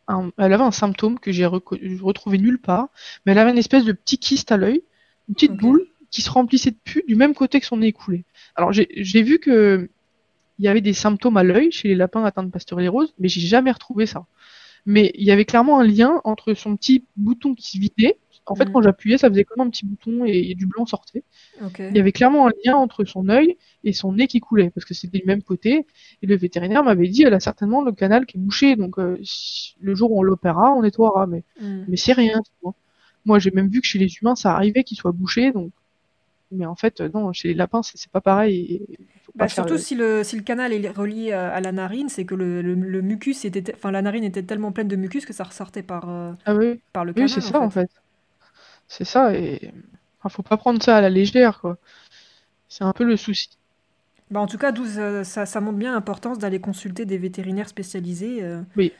un, 0.08 0.30
elle 0.38 0.52
avait 0.54 0.64
un 0.64 0.70
symptôme 0.72 1.18
que 1.20 1.32
j'ai 1.32 1.46
retrouvé 1.46 2.38
nulle 2.38 2.60
part, 2.60 2.88
mais 3.26 3.32
elle 3.32 3.38
avait 3.38 3.50
une 3.52 3.58
espèce 3.58 3.84
de 3.84 3.92
petit 3.92 4.18
kyste 4.18 4.52
à 4.52 4.58
l'œil, 4.58 4.84
une 5.28 5.34
petite 5.34 5.56
boule 5.56 5.86
qui 6.14 6.22
se 6.22 6.30
remplissait 6.30 6.70
de 6.70 6.76
pus 6.84 7.02
du 7.08 7.16
même 7.16 7.34
côté 7.34 7.58
que 7.60 7.66
son 7.66 7.78
nez 7.78 7.92
coulé. 7.92 8.24
Alors 8.54 8.72
j'ai 8.72 9.22
vu 9.22 9.38
que 9.40 9.90
il 10.60 10.64
y 10.64 10.68
avait 10.68 10.80
des 10.80 10.92
symptômes 10.92 11.36
à 11.36 11.42
l'œil 11.42 11.72
chez 11.72 11.88
les 11.88 11.96
lapins 11.96 12.24
atteints 12.24 12.44
de 12.44 12.50
pasteurellose, 12.50 13.12
mais 13.18 13.28
j'ai 13.28 13.40
jamais 13.40 13.72
retrouvé 13.72 14.06
ça. 14.06 14.24
Mais 14.86 15.10
il 15.16 15.24
y 15.24 15.32
avait 15.32 15.44
clairement 15.44 15.80
un 15.80 15.84
lien 15.84 16.20
entre 16.22 16.54
son 16.54 16.76
petit 16.76 17.04
bouton 17.16 17.54
qui 17.56 17.66
se 17.72 17.78
vidait. 17.78 18.16
En 18.46 18.54
fait, 18.54 18.66
Mhm. 18.66 18.72
quand 18.72 18.82
j'appuyais, 18.82 19.18
ça 19.18 19.28
faisait 19.30 19.42
comme 19.44 19.62
un 19.66 19.70
petit 19.70 19.84
bouton 19.86 20.24
et, 20.26 20.50
et 20.50 20.54
du 20.54 20.66
blanc 20.66 20.86
sortait. 20.86 21.24
Il 21.90 21.96
y 21.96 22.00
avait 22.00 22.12
clairement 22.12 22.46
un 22.46 22.50
lien 22.64 22.76
entre 22.76 23.04
son 23.04 23.28
œil 23.28 23.56
et 23.82 23.92
son 23.94 24.12
nez 24.12 24.26
qui 24.28 24.38
coulait, 24.38 24.70
parce 24.70 24.84
que 24.84 24.94
c'était 24.94 25.18
du 25.18 25.24
même 25.26 25.42
côté. 25.42 25.86
Et 26.22 26.26
le 26.26 26.36
vétérinaire 26.36 26.84
m'avait 26.84 27.08
dit, 27.08 27.22
elle 27.24 27.34
a 27.34 27.40
certainement 27.40 27.82
le 27.82 27.90
canal 27.92 28.24
qui 28.26 28.36
est 28.36 28.40
bouché, 28.40 28.76
donc 28.76 28.98
euh, 28.98 29.16
le 29.80 29.94
jour 29.96 30.12
où 30.12 30.20
on 30.20 30.22
l'opérera, 30.22 30.72
on 30.74 30.82
nettoiera. 30.82 31.26
Mais, 31.26 31.42
Mm. 31.60 31.84
mais 31.88 31.96
c'est 31.96 32.12
rien. 32.12 32.40
Moi, 33.24 33.38
j'ai 33.40 33.50
même 33.50 33.68
vu 33.70 33.80
que 33.80 33.86
chez 33.86 33.98
les 33.98 34.12
humains, 34.20 34.36
ça 34.36 34.54
arrivait 34.54 34.84
qu'il 34.84 34.96
soit 34.98 35.12
bouché, 35.12 35.50
donc. 35.50 35.72
Mais 36.50 36.66
en 36.66 36.76
fait, 36.76 37.00
euh, 37.00 37.10
non, 37.12 37.32
chez 37.32 37.48
les 37.48 37.54
lapins, 37.54 37.82
c'est 37.82 37.98
c'est 37.98 38.10
pas 38.10 38.20
pareil. 38.20 38.86
faut 39.22 39.32
Bah, 39.34 39.48
pas 39.48 39.48
surtout 39.48 39.78
le- 39.78 39.78
si 39.78 39.94
le, 39.96 40.22
si 40.22 40.36
le 40.36 40.42
canal 40.42 40.72
est 40.72 40.88
relié 40.90 41.32
à, 41.32 41.52
à 41.52 41.60
la 41.60 41.72
narine, 41.72 42.08
c'est 42.08 42.24
que 42.24 42.34
le, 42.36 42.62
le, 42.62 42.74
le 42.74 43.02
mucus 43.02 43.44
était, 43.44 43.74
enfin 43.74 43.90
la 43.90 44.00
narine 44.02 44.22
était 44.24 44.44
tellement 44.44 44.70
pleine 44.72 44.86
de 44.88 44.94
mucus 44.96 45.26
que 45.26 45.32
ça 45.32 45.42
ressortait 45.44 45.82
par, 45.82 46.08
euh, 46.08 46.32
Ah 46.46 46.54
oui, 46.54 46.80
par 46.92 47.04
le 47.04 47.14
oui, 47.16 47.28
canal 47.28 47.28
c'est 47.28 47.42
en 47.46 47.52
ça 47.52 47.60
en 47.60 47.68
fait. 47.70 47.90
C'est 48.88 49.04
ça, 49.04 49.34
et 49.34 49.72
enfin, 50.20 50.28
faut 50.30 50.42
pas 50.42 50.56
prendre 50.56 50.82
ça 50.82 50.96
à 50.96 51.00
la 51.02 51.10
légère, 51.10 51.60
quoi. 51.60 51.78
C'est 52.68 52.84
un 52.84 52.92
peu 52.94 53.04
le 53.04 53.16
souci. 53.18 53.50
Bah, 54.30 54.40
en 54.40 54.46
tout 54.46 54.58
cas, 54.58 54.72
ça, 54.74 55.24
ça, 55.24 55.46
ça 55.46 55.60
montre 55.60 55.78
bien 55.78 55.92
l'importance 55.92 56.38
d'aller 56.38 56.60
consulter 56.60 57.04
des 57.04 57.18
vétérinaires 57.18 57.68
spécialisés, 57.68 58.42
euh, 58.42 58.62
Oui. 58.76 58.98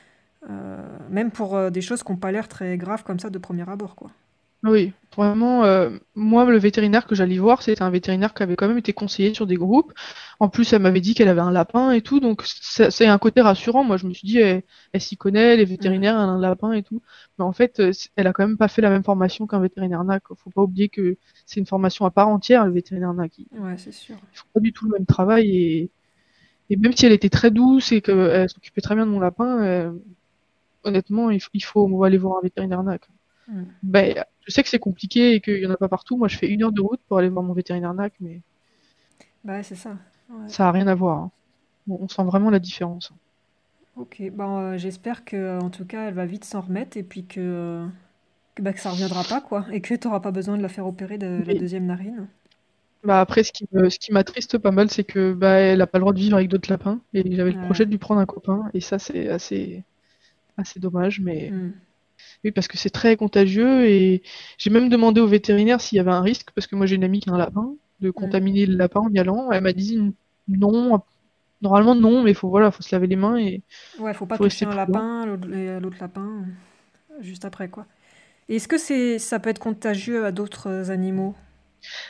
euh, 0.49 0.81
même 1.09 1.31
pour 1.31 1.55
euh, 1.55 1.69
des 1.71 1.81
choses 1.81 2.03
qui 2.03 2.11
n'ont 2.11 2.17
pas 2.17 2.31
l'air 2.33 2.47
très 2.47 2.77
graves 2.77 3.03
comme 3.03 3.19
ça 3.19 3.29
de 3.29 3.39
premier 3.39 3.69
abord, 3.69 3.95
quoi. 3.95 4.11
Oui, 4.65 4.93
vraiment, 5.15 5.63
euh, 5.65 5.91
moi, 6.15 6.45
le 6.45 6.57
vétérinaire 6.57 7.05
que 7.05 7.13
j'allais 7.13 7.37
voir, 7.37 7.61
c'était 7.61 7.83
un 7.83 7.89
vétérinaire 7.91 8.33
qui 8.33 8.41
avait 8.41 8.55
quand 8.55 8.67
même 8.67 8.77
été 8.77 8.93
conseillé 8.93 9.33
sur 9.33 9.45
des 9.45 9.55
groupes. 9.57 9.93
En 10.39 10.49
plus, 10.49 10.73
elle 10.73 10.81
m'avait 10.81 11.01
dit 11.01 11.13
qu'elle 11.13 11.27
avait 11.27 11.41
un 11.41 11.51
lapin 11.51 11.91
et 11.91 12.01
tout, 12.01 12.19
donc 12.19 12.41
c'est 12.45 13.05
un 13.05 13.17
côté 13.19 13.41
rassurant. 13.41 13.83
Moi, 13.83 13.97
je 13.97 14.07
me 14.07 14.13
suis 14.13 14.27
dit, 14.27 14.39
elle, 14.39 14.63
elle 14.93 15.01
s'y 15.01 15.17
connaît, 15.17 15.55
les 15.57 15.65
vétérinaires, 15.65 16.15
elle 16.15 16.21
a 16.21 16.31
un 16.31 16.39
lapin 16.39 16.71
et 16.71 16.83
tout. 16.83 17.01
Mais 17.37 17.45
en 17.45 17.51
fait, 17.53 17.79
euh, 17.79 17.91
elle 18.15 18.27
a 18.27 18.33
quand 18.33 18.47
même 18.47 18.57
pas 18.57 18.67
fait 18.67 18.81
la 18.81 18.89
même 18.89 19.03
formation 19.03 19.45
qu'un 19.45 19.59
vétérinaire 19.59 20.03
NAC. 20.03 20.23
Faut 20.35 20.49
pas 20.49 20.61
oublier 20.63 20.89
que 20.89 21.17
c'est 21.45 21.59
une 21.59 21.65
formation 21.67 22.05
à 22.05 22.11
part 22.11 22.29
entière, 22.29 22.65
le 22.65 22.71
vétérinaire 22.71 23.13
NAC. 23.13 23.37
Ils 23.39 23.47
Ouais, 23.59 23.77
c'est 23.77 23.91
sûr. 23.91 24.15
font 24.33 24.47
pas 24.53 24.59
du 24.61 24.73
tout 24.73 24.85
le 24.85 24.93
même 24.93 25.05
travail 25.05 25.49
et, 25.55 25.91
et 26.69 26.77
même 26.77 26.93
si 26.95 27.05
elle 27.05 27.13
était 27.13 27.29
très 27.29 27.51
douce 27.51 27.91
et 27.91 28.01
qu'elle 28.01 28.49
s'occupait 28.49 28.81
très 28.81 28.95
bien 28.95 29.05
de 29.05 29.11
mon 29.11 29.19
lapin, 29.19 29.63
euh, 29.63 29.91
honnêtement, 30.83 31.29
il, 31.29 31.41
faut- 31.41 31.49
il 31.53 31.63
faut 31.63 32.03
aller 32.03 32.17
voir 32.17 32.37
un 32.37 32.41
vétérinaire 32.43 32.83
NAC. 32.83 33.07
Mm. 33.47 33.63
Ben, 33.83 34.25
je 34.45 34.53
sais 34.53 34.63
que 34.63 34.69
c'est 34.69 34.79
compliqué 34.79 35.33
et 35.33 35.41
qu'il 35.41 35.59
y 35.59 35.67
en 35.67 35.71
a 35.71 35.77
pas 35.77 35.89
partout. 35.89 36.17
Moi, 36.17 36.27
je 36.27 36.37
fais 36.37 36.47
une 36.47 36.63
heure 36.63 36.71
de 36.71 36.81
route 36.81 37.01
pour 37.07 37.17
aller 37.17 37.29
voir 37.29 37.43
mon 37.43 37.53
vétérinaire 37.53 37.93
NAC, 37.93 38.13
mais. 38.19 38.41
Bah, 39.43 39.63
c'est 39.63 39.75
ça. 39.75 39.97
Ça 40.47 40.67
a 40.67 40.71
rien 40.71 40.87
à 40.87 40.95
voir. 40.95 41.17
Hein. 41.17 41.31
On 41.87 42.07
sent 42.07 42.23
vraiment 42.23 42.49
la 42.49 42.59
différence. 42.59 43.11
Ok, 43.95 44.21
bon, 44.31 44.59
euh, 44.59 44.77
j'espère 44.77 45.23
que 45.23 45.59
en 45.61 45.69
tout 45.69 45.85
cas 45.85 46.07
elle 46.07 46.13
va 46.13 46.25
vite 46.25 46.43
s'en 46.43 46.61
remettre 46.61 46.97
et 46.97 47.03
puis 47.03 47.25
que, 47.25 47.85
que, 48.55 48.61
bah, 48.61 48.73
que 48.73 48.79
ça 48.79 48.89
reviendra 48.89 49.23
pas 49.23 49.39
quoi 49.39 49.65
et 49.71 49.79
que 49.81 49.93
tu 49.93 50.07
n'auras 50.07 50.19
pas 50.19 50.31
besoin 50.31 50.57
de 50.57 50.61
la 50.61 50.67
faire 50.67 50.85
opérer 50.85 51.17
de 51.17 51.43
la 51.45 51.53
deuxième 51.53 51.85
narine. 51.85 52.27
Bah 53.05 53.21
après, 53.21 53.43
ce 53.43 53.53
qui 53.53 53.67
me, 53.71 53.89
ce 53.89 53.99
qui 53.99 54.11
m'attriste 54.11 54.57
pas 54.57 54.71
mal, 54.71 54.89
c'est 54.89 55.03
que 55.03 55.33
bah, 55.33 55.51
elle 55.51 55.81
a 55.81 55.87
pas 55.87 55.99
le 55.99 56.01
droit 56.01 56.13
de 56.13 56.19
vivre 56.19 56.35
avec 56.35 56.49
d'autres 56.49 56.69
lapins 56.69 56.99
et 57.13 57.35
j'avais 57.35 57.51
le 57.51 57.61
projet 57.61 57.85
de 57.85 57.91
lui 57.91 57.99
prendre 57.99 58.19
un 58.19 58.25
copain 58.25 58.69
et 58.73 58.81
ça 58.81 58.99
c'est 58.99 59.29
assez, 59.29 59.83
assez 60.57 60.79
dommage, 60.79 61.21
mais 61.21 61.51
hmm. 61.51 61.73
Oui 62.43 62.51
parce 62.51 62.67
que 62.67 62.77
c'est 62.77 62.89
très 62.89 63.15
contagieux 63.17 63.85
et 63.87 64.23
j'ai 64.57 64.69
même 64.69 64.89
demandé 64.89 65.21
au 65.21 65.27
vétérinaire 65.27 65.81
s'il 65.81 65.97
y 65.97 65.99
avait 65.99 66.11
un 66.11 66.21
risque 66.21 66.49
parce 66.55 66.67
que 66.67 66.75
moi 66.75 66.85
j'ai 66.85 66.95
une 66.95 67.03
amie 67.03 67.19
qui 67.19 67.29
a 67.29 67.33
un 67.33 67.37
lapin 67.37 67.73
de 68.01 68.09
hmm. 68.09 68.13
contaminer 68.13 68.65
le 68.65 68.75
lapin 68.75 69.01
en 69.01 69.11
y 69.11 69.19
allant. 69.19 69.51
Elle 69.51 69.63
m'a 69.63 69.73
dit 69.73 69.99
non, 70.47 71.01
Normalement, 71.61 71.95
non, 71.95 72.21
mais 72.21 72.33
faut, 72.33 72.49
voilà, 72.49 72.69
faut 72.69 72.83
se 72.83 72.93
laver 72.93 73.07
les 73.07 73.15
mains 73.15 73.37
et. 73.37 73.63
Ouais, 73.99 74.13
faut 74.13 74.25
pas 74.25 74.37
toucher 74.37 74.65
un 74.65 74.75
lapin, 74.75 75.25
l'autre 75.25 75.97
lapin, 75.99 76.45
juste 77.21 77.45
après, 77.45 77.69
quoi. 77.69 77.85
Est-ce 78.49 78.67
que 78.67 78.77
c'est, 78.77 79.17
ça 79.17 79.39
peut 79.39 79.49
être 79.49 79.59
contagieux 79.59 80.25
à 80.25 80.31
d'autres 80.31 80.91
animaux? 80.91 81.33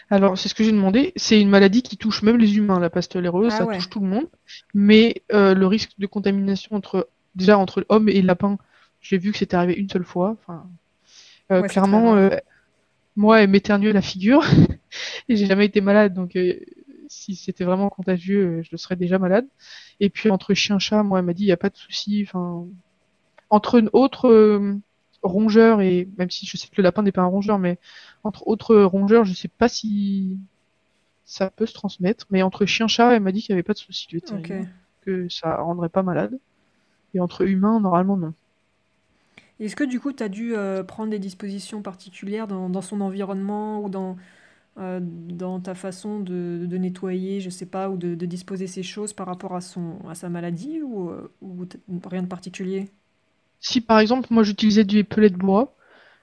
Alors, 0.10 0.38
c'est 0.38 0.50
ce 0.50 0.56
que 0.56 0.63
j'ai 0.63 0.72
demandé. 0.72 1.13
C'est 1.15 1.39
une 1.39 1.50
maladie 1.50 1.82
qui 1.82 1.96
touche 1.96 2.22
même 2.24 2.38
les 2.38 2.58
humains, 2.58 2.80
la 2.80 2.89
pasteurellose, 2.89 3.54
ah 3.54 3.58
ça 3.60 3.65
touche 3.65 3.89
tout 3.89 4.00
le 4.00 4.08
monde. 4.08 4.28
Mais 4.74 5.24
euh, 5.32 5.54
le 5.54 5.68
risque 5.68 5.91
de 5.98 6.08
contamination 6.08 6.76
entre, 6.76 7.08
déjà 7.36 7.58
entre 7.58 7.86
l'homme 7.89 8.10
et 8.10 8.22
le 8.22 8.28
lapin, 8.28 8.58
j'ai 9.06 9.18
vu 9.20 9.32
que 9.32 9.38
c'était 9.38 9.56
arrivé 9.56 9.74
une 9.74 9.89
seule 9.89 10.04
fois. 10.04 10.36
Enfin, 10.41 10.68
euh, 11.52 11.62
clairement, 11.62 12.15
euh, 12.15 12.30
moi, 13.15 13.41
elle 13.41 13.50
m'éternuait 13.50 13.94
la 13.94 14.02
figure 14.02 14.44
et 15.30 15.36
j'ai 15.36 15.46
jamais 15.46 15.65
été 15.65 15.80
malade, 15.80 16.13
donc 16.13 16.36
si 17.08 17.36
c'était 17.36 17.63
vraiment 17.63 17.89
contagieux, 17.89 18.46
euh, 18.46 18.63
je 18.63 18.70
le 18.72 18.78
serais 18.78 18.96
déjà 18.96 19.20
malade. 19.20 19.46
Et 20.00 20.10
puis 20.10 20.32
entre 20.32 20.54
chien-chat, 20.54 21.04
moi, 21.04 21.20
elle 21.20 21.26
m'a 21.26 21.34
dit, 21.34 21.44
il 21.44 21.48
n'y 21.48 21.52
a 21.52 21.58
pas 21.58 21.70
de 21.70 21.78
souci. 21.78 22.26
Enfin, 22.28 22.65
entre 23.52 23.84
autres 23.94 24.28
euh, 24.28 24.76
rongeurs, 25.22 25.82
et 25.82 26.10
même 26.18 26.32
si 26.32 26.48
je 26.48 26.58
sais 26.58 26.68
que 26.68 26.74
le 26.78 26.84
lapin 26.84 27.04
n'est 27.04 27.12
pas 27.12 27.22
un 27.22 27.28
rongeur, 27.28 27.60
mais 27.60 27.78
entre 28.24 28.48
autres 28.48 28.76
rongeurs, 28.76 29.26
je 29.26 29.34
sais 29.34 29.48
pas 29.48 29.68
si 29.70 30.39
ça 31.26 31.52
peut 31.52 31.68
se 31.68 31.74
transmettre. 31.74 32.26
Mais 32.32 32.41
entre 32.41 32.65
chien-chat, 32.65 33.15
elle 33.15 33.22
m'a 33.22 33.32
dit 33.32 33.41
qu'il 33.41 33.54
n'y 33.54 33.58
avait 33.58 33.63
pas 33.63 33.74
de 33.74 33.80
souci 33.80 34.08
que 35.06 35.30
ça 35.30 35.58
rendrait 35.58 35.89
pas 35.89 36.02
malade. 36.02 36.39
Et 37.13 37.20
entre 37.20 37.44
humains, 37.48 37.80
normalement, 37.80 38.18
non. 38.18 38.34
Est-ce 39.60 39.76
que 39.76 39.84
du 39.84 40.00
coup, 40.00 40.12
tu 40.12 40.24
as 40.24 40.30
dû 40.30 40.56
euh, 40.56 40.84
prendre 40.84 41.12
des 41.12 41.20
dispositions 41.20 41.82
particulières 41.82 42.48
dans, 42.48 42.82
son 42.82 43.00
environnement 43.02 43.82
ou 43.82 43.89
dans, 43.89 44.18
euh, 44.78 45.00
dans 45.02 45.60
ta 45.62 45.76
façon 45.76 46.20
de, 46.20 46.65
de, 46.65 46.78
nettoyer, 46.78 47.39
je 47.39 47.50
sais 47.50 47.65
pas, 47.65 47.89
ou 47.89 47.98
de, 47.98 48.15
de, 48.15 48.26
disposer 48.26 48.68
ces 48.68 48.84
choses 48.84 49.13
par 49.13 49.28
rapport 49.28 49.56
à, 49.56 49.62
son, 49.62 50.00
à 50.10 50.15
sa 50.15 50.30
maladie 50.30 50.82
ou, 50.82 51.10
euh, 51.10 51.32
ou 51.41 51.65
rien 52.10 52.24
de 52.24 52.28
particulier? 52.28 52.89
Si 53.62 53.80
par 53.82 54.00
exemple, 54.00 54.28
moi 54.30 54.44
j'utilisais 54.44 54.84
du 54.84 55.04
pellet 55.06 55.30
de 55.30 55.38
bois 55.38 55.76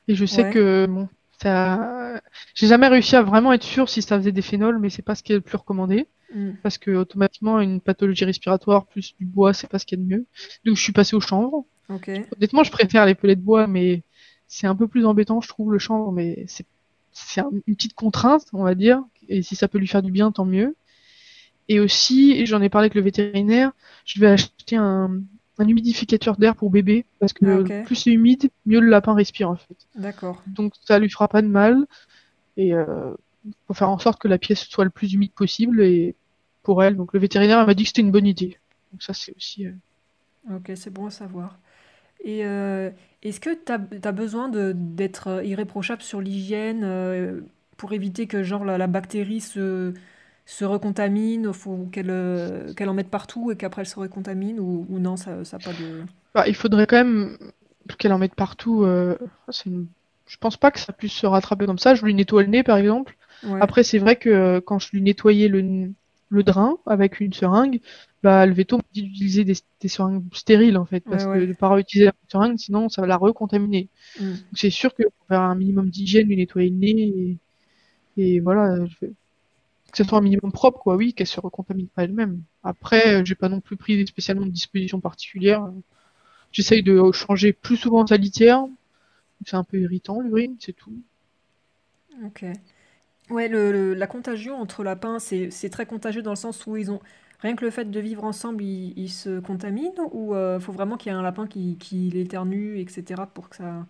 et 0.07 0.15
je 0.15 0.27
sais 0.27 0.51
que 0.51 0.87
bon, 0.87 1.09
ça... 1.41 2.21
j'ai 2.55 2.67
jamais 2.67 2.89
réussi 2.89 3.17
à 3.17 3.23
vraiment 3.23 3.53
être 3.53 3.65
sûr 3.65 3.89
si 3.89 4.03
ça 4.03 4.19
faisait 4.19 4.33
des 4.33 4.43
phénols, 4.43 4.79
mais 4.79 4.91
c'est 4.91 5.03
pas 5.03 5.15
ce 5.15 5.23
qui 5.23 5.33
est 5.33 5.37
le 5.37 5.41
plus 5.41 5.57
recommandé. 5.57 6.07
Hmm. 6.35 6.53
Parce 6.63 6.79
que 6.79 6.91
automatiquement, 6.93 7.61
une 7.61 7.81
pathologie 7.81 8.25
respiratoire 8.25 8.87
plus 8.87 9.15
du 9.19 9.27
bois, 9.27 9.53
c'est 9.53 9.69
pas 9.69 9.79
ce 9.79 9.87
qu'il 9.87 9.99
y 9.99 10.03
a 10.03 10.05
de 10.05 10.09
mieux. 10.09 10.27
Donc 10.65 10.77
je 10.77 10.83
suis 10.83 10.93
passé 10.93 11.17
au 11.17 11.21
chanvre. 11.21 11.65
Honnêtement, 11.89 12.65
je 12.65 12.71
préfère 12.71 13.07
les 13.07 13.15
pellets 13.15 13.37
de 13.37 13.41
bois, 13.41 13.67
mais 13.67 14.03
c'est 14.47 14.67
un 14.67 14.75
peu 14.75 14.87
plus 14.87 15.07
embêtant, 15.07 15.41
je 15.41 15.49
trouve, 15.49 15.73
le 15.73 15.79
chanvre, 15.79 16.13
mais 16.13 16.45
c'est 16.47 16.67
une 17.67 17.75
petite 17.75 17.95
contrainte, 17.95 18.45
on 18.53 18.65
va 18.65 18.75
dire, 18.75 19.03
et 19.29 19.43
si 19.43 19.57
ça 19.57 19.69
peut 19.69 19.79
lui 19.79 19.87
faire 19.87 20.03
du 20.03 20.11
bien, 20.11 20.33
tant 20.33 20.45
mieux. 20.45 20.77
Et 21.69 21.81
aussi, 21.81 22.45
j'en 22.47 22.61
ai 22.61 22.69
parlé 22.69 22.87
avec 22.87 22.95
le 22.95 23.03
vétérinaire, 23.03 23.73
je 24.05 24.21
vais 24.21 24.29
acheter 24.29 24.77
un, 24.77 25.23
humidificateur 25.59 26.37
d'air 26.37 26.57
pour 26.57 26.71
bébé, 26.71 27.07
parce 27.21 27.33
que 27.33 27.65
ah, 27.71 27.85
plus 27.85 27.95
c'est 27.95 28.11
humide, 28.11 28.51
mieux 28.67 28.81
le 28.81 28.89
lapin 28.89 29.15
respire 29.15 29.49
en 29.49 29.55
fait. 29.55 29.77
D'accord. 29.95 30.43
Donc 30.47 30.73
ça 30.81 30.99
lui 30.99 31.09
fera 31.09 31.29
pas 31.29 31.41
de 31.41 31.47
mal, 31.47 31.87
et 32.57 32.75
euh, 32.75 33.15
faut 33.69 33.75
faire 33.75 33.91
en 33.91 33.99
sorte 33.99 34.21
que 34.21 34.29
la 34.29 34.39
pièce 34.39 34.65
soit 34.65 34.85
le 34.85 34.91
plus 34.91 35.13
humide 35.15 35.33
possible, 35.33 35.81
et 35.83 36.17
pour 36.63 36.83
elle, 36.83 36.97
donc 36.97 37.13
le 37.13 37.21
vétérinaire 37.21 37.65
m'a 37.67 37.75
dit 37.75 37.85
que 37.85 37.89
c'était 37.91 38.03
une 38.03 38.11
bonne 38.11 38.27
idée. 38.27 38.59
Donc 38.93 39.03
ça 39.03 39.15
c'est 39.15 39.35
aussi... 39.37 39.67
Euh, 39.67 40.57
ok, 40.57 40.73
c'est 40.75 40.93
bon 40.93 41.07
à 41.07 41.11
savoir. 41.11 41.59
Et 42.23 42.45
euh, 42.45 42.91
est-ce 43.23 43.41
que 43.41 43.51
tu 43.51 43.73
as, 43.73 44.13
besoin 44.13 44.49
d'être 44.49 45.29
euh, 45.29 45.45
irréprochable 45.45 46.03
sur 46.03 46.21
l'hygiène 46.21 46.83
euh, 46.85 47.41
pour 47.77 47.93
éviter 47.93 48.27
que 48.27 48.43
genre 48.43 48.65
la, 48.65 48.87
bactérie 48.87 49.41
se, 49.41 49.93
se 50.47 50.65
recontamine, 50.65 51.53
faut 51.53 51.89
qu'elle 51.91 52.73
qu'elle 52.77 52.89
en 52.89 52.95
mette 52.95 53.11
partout 53.11 53.51
et 53.51 53.57
qu'après 53.57 53.83
elle 53.83 53.89
se 53.89 53.99
recontamine 53.99 54.61
ou, 54.61 54.87
ou 54.89 54.99
non, 55.01 55.17
ça 55.17 55.39
n'a 55.39 55.59
pas 55.59 55.73
de... 55.73 56.05
Bah, 56.35 56.45
il 56.47 56.55
faudrait 56.55 56.87
quand 56.87 56.99
même 56.99 57.37
qu'elle 57.99 58.13
en 58.13 58.19
mette 58.19 58.37
partout. 58.37 58.85
Je 58.85 60.37
pense 60.39 60.57
pas 60.57 60.71
que 60.71 60.79
ça 60.79 60.93
puisse 60.93 61.13
se 61.13 61.27
rattraper 61.27 61.67
comme 61.67 61.79
ça. 61.79 61.97
Je 61.97 62.05
lui 62.05 62.15
nettoie 62.15 62.43
le 62.43 62.49
nez 62.49 62.63
par 62.63 62.77
exemple. 62.77 63.17
Après 63.61 63.83
c'est 63.83 63.99
vrai 63.99 64.15
que 64.15 64.61
quand 64.61 64.79
je 64.79 64.91
lui 64.93 65.03
nettoyais 65.03 65.49
le, 65.49 65.91
le 66.29 66.43
drain 66.45 66.79
avec 66.87 67.19
une 67.19 67.33
seringue, 67.33 67.81
bah, 68.23 68.47
le 68.47 68.55
veto 68.55 68.81
dit 68.93 69.03
d'utiliser 69.03 69.45
des, 69.45 69.55
des, 69.81 69.89
seringues 69.89 70.23
stériles 70.33 70.77
en 70.77 70.85
fait, 70.85 71.01
parce 71.01 71.25
que 71.25 71.45
de 71.45 71.53
pas 71.53 71.69
réutiliser 71.69 72.07
la 72.07 72.15
seringue, 72.29 72.57
sinon 72.57 72.89
ça 72.89 73.01
va 73.01 73.09
la 73.09 73.17
recontaminer. 73.17 73.89
Mm. 74.21 74.35
c'est 74.55 74.71
sûr 74.71 74.95
que 74.95 75.03
pour 75.03 75.27
faire 75.27 75.41
un 75.41 75.55
minimum 75.57 75.91
d'hygiène, 75.91 76.29
lui 76.29 76.37
nettoyer 76.37 76.71
le 76.71 76.77
nez, 76.77 77.39
et, 78.17 78.41
voilà, 78.41 78.79
que 79.01 79.97
ce 79.97 80.05
soit 80.05 80.19
un 80.19 80.23
minimum 80.23 80.53
propre, 80.53 80.81
quoi, 80.81 80.97
oui, 80.97 81.15
qu'elle 81.15 81.27
se 81.27 81.41
recontamine 81.41 81.89
pas 81.89 82.05
elle-même. 82.05 82.43
Après, 82.63 83.25
j'ai 83.25 83.35
pas 83.35 83.49
non 83.49 83.61
plus 83.61 83.77
pris 83.77 84.07
spécialement 84.07 84.47
de 84.47 84.51
dispositions 84.51 85.01
particulières. 85.01 85.71
J'essaye 86.53 86.83
de 86.83 87.11
changer 87.13 87.53
plus 87.53 87.77
souvent 87.77 88.07
sa 88.07 88.19
litière. 88.19 88.67
C'est 89.47 89.57
un 89.57 89.65
peu 89.65 89.81
irritant 89.81 90.21
l'urine, 90.21 90.57
c'est 90.61 90.75
tout. 90.75 90.93
Ok. 92.25 92.45
Ouais, 93.31 93.49
le, 93.49 93.95
la 93.95 94.07
contagion 94.07 94.57
entre 94.57 94.85
lapins, 94.85 95.19
c'est 95.19 95.71
très 95.71 95.87
contagieux 95.87 96.23
dans 96.23 96.31
le 96.33 96.37
sens 96.37 96.67
où 96.67 96.77
ils 96.77 96.91
ont 96.91 97.01
Rien 97.43 97.57
que 97.57 97.65
le 97.65 97.73
fait 97.73 97.91
de 97.91 98.01
vivre 98.01 98.23
ensemble, 98.23 98.63
ils, 98.63 99.09
se 99.09 99.41
contaminent 99.41 100.09
ou 100.13 100.33
il 100.33 100.37
euh, 100.37 100.61
faut 100.61 100.71
vraiment 100.71 100.97
qu'il 100.97 101.11
y 101.11 101.15
ait 101.15 101.19
un 101.19 101.23
lapin 101.23 101.49
qui, 101.49 101.77
qui 101.77 102.09
l'éternue, 102.09 102.79
etc. 102.79 103.25
pour 103.35 103.49
que 103.49 103.57
ça. 103.57 103.85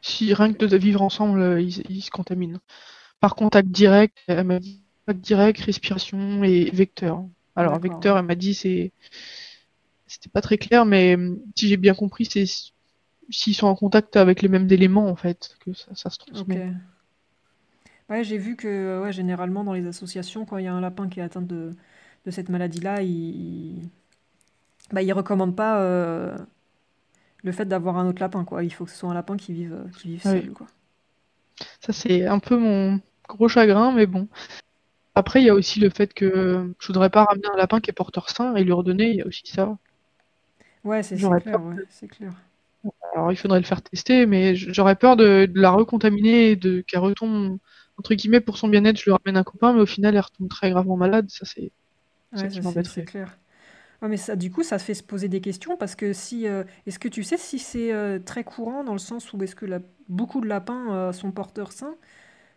Si 0.00 0.34
rien 0.34 0.52
que 0.52 0.66
de 0.66 0.76
vivre 0.76 1.00
ensemble, 1.00 1.40
euh, 1.40 1.60
ils, 1.60 2.02
se 2.02 2.10
contaminent. 2.10 2.58
Par 3.20 3.36
contact 3.36 3.68
direct, 3.68 4.18
elle 4.26 4.44
m'a 4.44 4.58
dit 4.58 4.82
contact 5.06 5.24
direct, 5.24 5.60
respiration 5.60 6.42
et 6.42 6.70
vecteur. 6.72 7.24
Alors 7.54 7.78
vecteur, 7.78 8.18
elle 8.18 8.24
m'a 8.24 8.34
dit 8.34 8.52
c'est 8.52 8.90
c'était 10.08 10.28
pas 10.28 10.40
très 10.40 10.58
clair, 10.58 10.84
mais 10.84 11.14
hum, 11.14 11.38
si 11.56 11.68
j'ai 11.68 11.76
bien 11.76 11.94
compris, 11.94 12.24
c'est 12.24 12.46
s'ils 13.30 13.54
sont 13.54 13.68
en 13.68 13.76
contact 13.76 14.16
avec 14.16 14.42
les 14.42 14.48
mêmes 14.48 14.68
éléments 14.72 15.06
en 15.06 15.14
fait 15.14 15.56
que 15.64 15.72
ça, 15.72 16.10
se 16.10 16.18
transmet. 16.18 16.72
Ouais, 18.10 18.24
j'ai 18.24 18.38
vu 18.38 18.56
que 18.56 19.02
ouais, 19.04 19.12
généralement 19.12 19.62
dans 19.62 19.72
les 19.72 19.86
associations, 19.86 20.44
quand 20.44 20.58
il 20.58 20.64
y 20.64 20.66
a 20.66 20.74
un 20.74 20.80
lapin 20.80 21.08
qui 21.08 21.20
est 21.20 21.22
atteint 21.22 21.42
de, 21.42 21.76
de 22.24 22.30
cette 22.30 22.48
maladie-là, 22.48 23.02
il 23.02 23.88
bah, 24.92 25.02
il 25.02 25.12
recommande 25.12 25.56
pas 25.56 25.80
euh, 25.80 26.36
le 27.42 27.52
fait 27.52 27.64
d'avoir 27.64 27.96
un 27.98 28.06
autre 28.06 28.20
lapin. 28.20 28.44
Quoi. 28.44 28.62
Il 28.62 28.70
faut 28.70 28.84
que 28.84 28.90
ce 28.90 28.96
soit 28.96 29.10
un 29.10 29.14
lapin 29.14 29.36
qui 29.36 29.52
vive, 29.52 29.84
qui 29.98 30.08
vive 30.08 30.22
seul. 30.22 30.50
Quoi. 30.50 30.66
Ça, 31.80 31.92
c'est 31.92 32.26
un 32.26 32.38
peu 32.38 32.56
mon 32.56 33.00
gros 33.28 33.48
chagrin, 33.48 33.92
mais 33.92 34.06
bon. 34.06 34.28
Après, 35.14 35.42
il 35.42 35.46
y 35.46 35.50
a 35.50 35.54
aussi 35.54 35.80
le 35.80 35.90
fait 35.90 36.14
que 36.14 36.72
je 36.78 36.86
voudrais 36.86 37.10
pas 37.10 37.24
ramener 37.24 37.46
un 37.52 37.56
lapin 37.56 37.80
qui 37.80 37.90
est 37.90 37.94
porteur 37.94 38.30
sain 38.30 38.54
et 38.56 38.64
lui 38.64 38.72
redonner, 38.72 39.10
il 39.10 39.16
y 39.16 39.22
a 39.22 39.26
aussi 39.26 39.42
ça. 39.46 39.76
Ouais, 40.84 41.02
c'est 41.02 41.16
clair, 41.16 41.40
clair. 41.42 42.32
Alors, 43.14 43.30
il 43.30 43.36
faudrait 43.36 43.60
le 43.60 43.66
faire 43.66 43.82
tester, 43.82 44.26
mais 44.26 44.56
j'aurais 44.56 44.96
peur 44.96 45.16
de, 45.16 45.48
la 45.54 45.70
recontaminer 45.70 46.56
de 46.56 46.80
qu'elle 46.80 47.00
retombe, 47.00 47.58
entre 47.98 48.14
guillemets, 48.14 48.40
pour 48.40 48.56
son 48.56 48.68
bien-être, 48.68 48.98
je 48.98 49.04
lui 49.04 49.12
ramène 49.12 49.36
un 49.36 49.44
copain, 49.44 49.72
mais 49.74 49.80
au 49.80 49.86
final, 49.86 50.14
elle 50.14 50.20
retombe 50.22 50.48
très 50.48 50.70
gravement 50.70 50.96
malade. 50.96 51.30
Ça, 51.30 51.44
c'est 51.44 51.72
c'est 52.34 53.04
clair. 53.04 53.38
mais 54.02 54.16
ça, 54.16 54.36
du 54.36 54.50
coup, 54.50 54.62
ça 54.62 54.78
fait 54.78 54.94
se 54.94 55.02
poser 55.02 55.28
des 55.28 55.40
questions 55.40 55.76
parce 55.76 55.94
que 55.94 56.12
si, 56.12 56.46
euh, 56.46 56.64
est-ce 56.86 56.98
que 56.98 57.08
tu 57.08 57.22
sais 57.22 57.36
si 57.36 57.58
c'est 57.58 57.92
euh, 57.92 58.18
très 58.18 58.44
courant 58.44 58.84
dans 58.84 58.92
le 58.92 58.98
sens 58.98 59.32
où 59.32 59.42
est-ce 59.42 59.56
que 59.56 59.66
beaucoup 60.08 60.40
de 60.40 60.46
lapins 60.46 60.92
euh, 60.92 61.12
sont 61.12 61.30
porteurs 61.30 61.72
sains? 61.72 61.94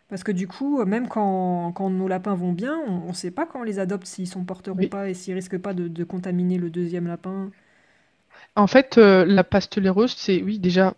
Parce 0.08 0.22
que 0.22 0.32
du 0.32 0.46
coup, 0.46 0.84
même 0.84 1.08
quand, 1.08 1.72
quand 1.72 1.90
nos 1.90 2.06
lapins 2.06 2.36
vont 2.36 2.52
bien, 2.52 2.78
on 2.86 3.08
ne 3.08 3.12
sait 3.12 3.32
pas 3.32 3.44
quand 3.44 3.60
on 3.60 3.64
les 3.64 3.80
adopte 3.80 4.06
s'ils 4.06 4.28
sont 4.28 4.44
porteurs 4.44 4.76
ou 4.78 4.88
pas 4.88 5.08
et 5.08 5.14
s'ils 5.14 5.34
risquent 5.34 5.58
pas 5.58 5.74
de, 5.74 5.88
de, 5.88 6.04
contaminer 6.04 6.58
le 6.58 6.70
deuxième 6.70 7.08
lapin. 7.08 7.50
En 8.54 8.68
fait, 8.68 8.98
la 8.98 9.42
pasteurellose, 9.42 10.14
c'est 10.16 10.42
oui 10.42 10.60
déjà. 10.60 10.94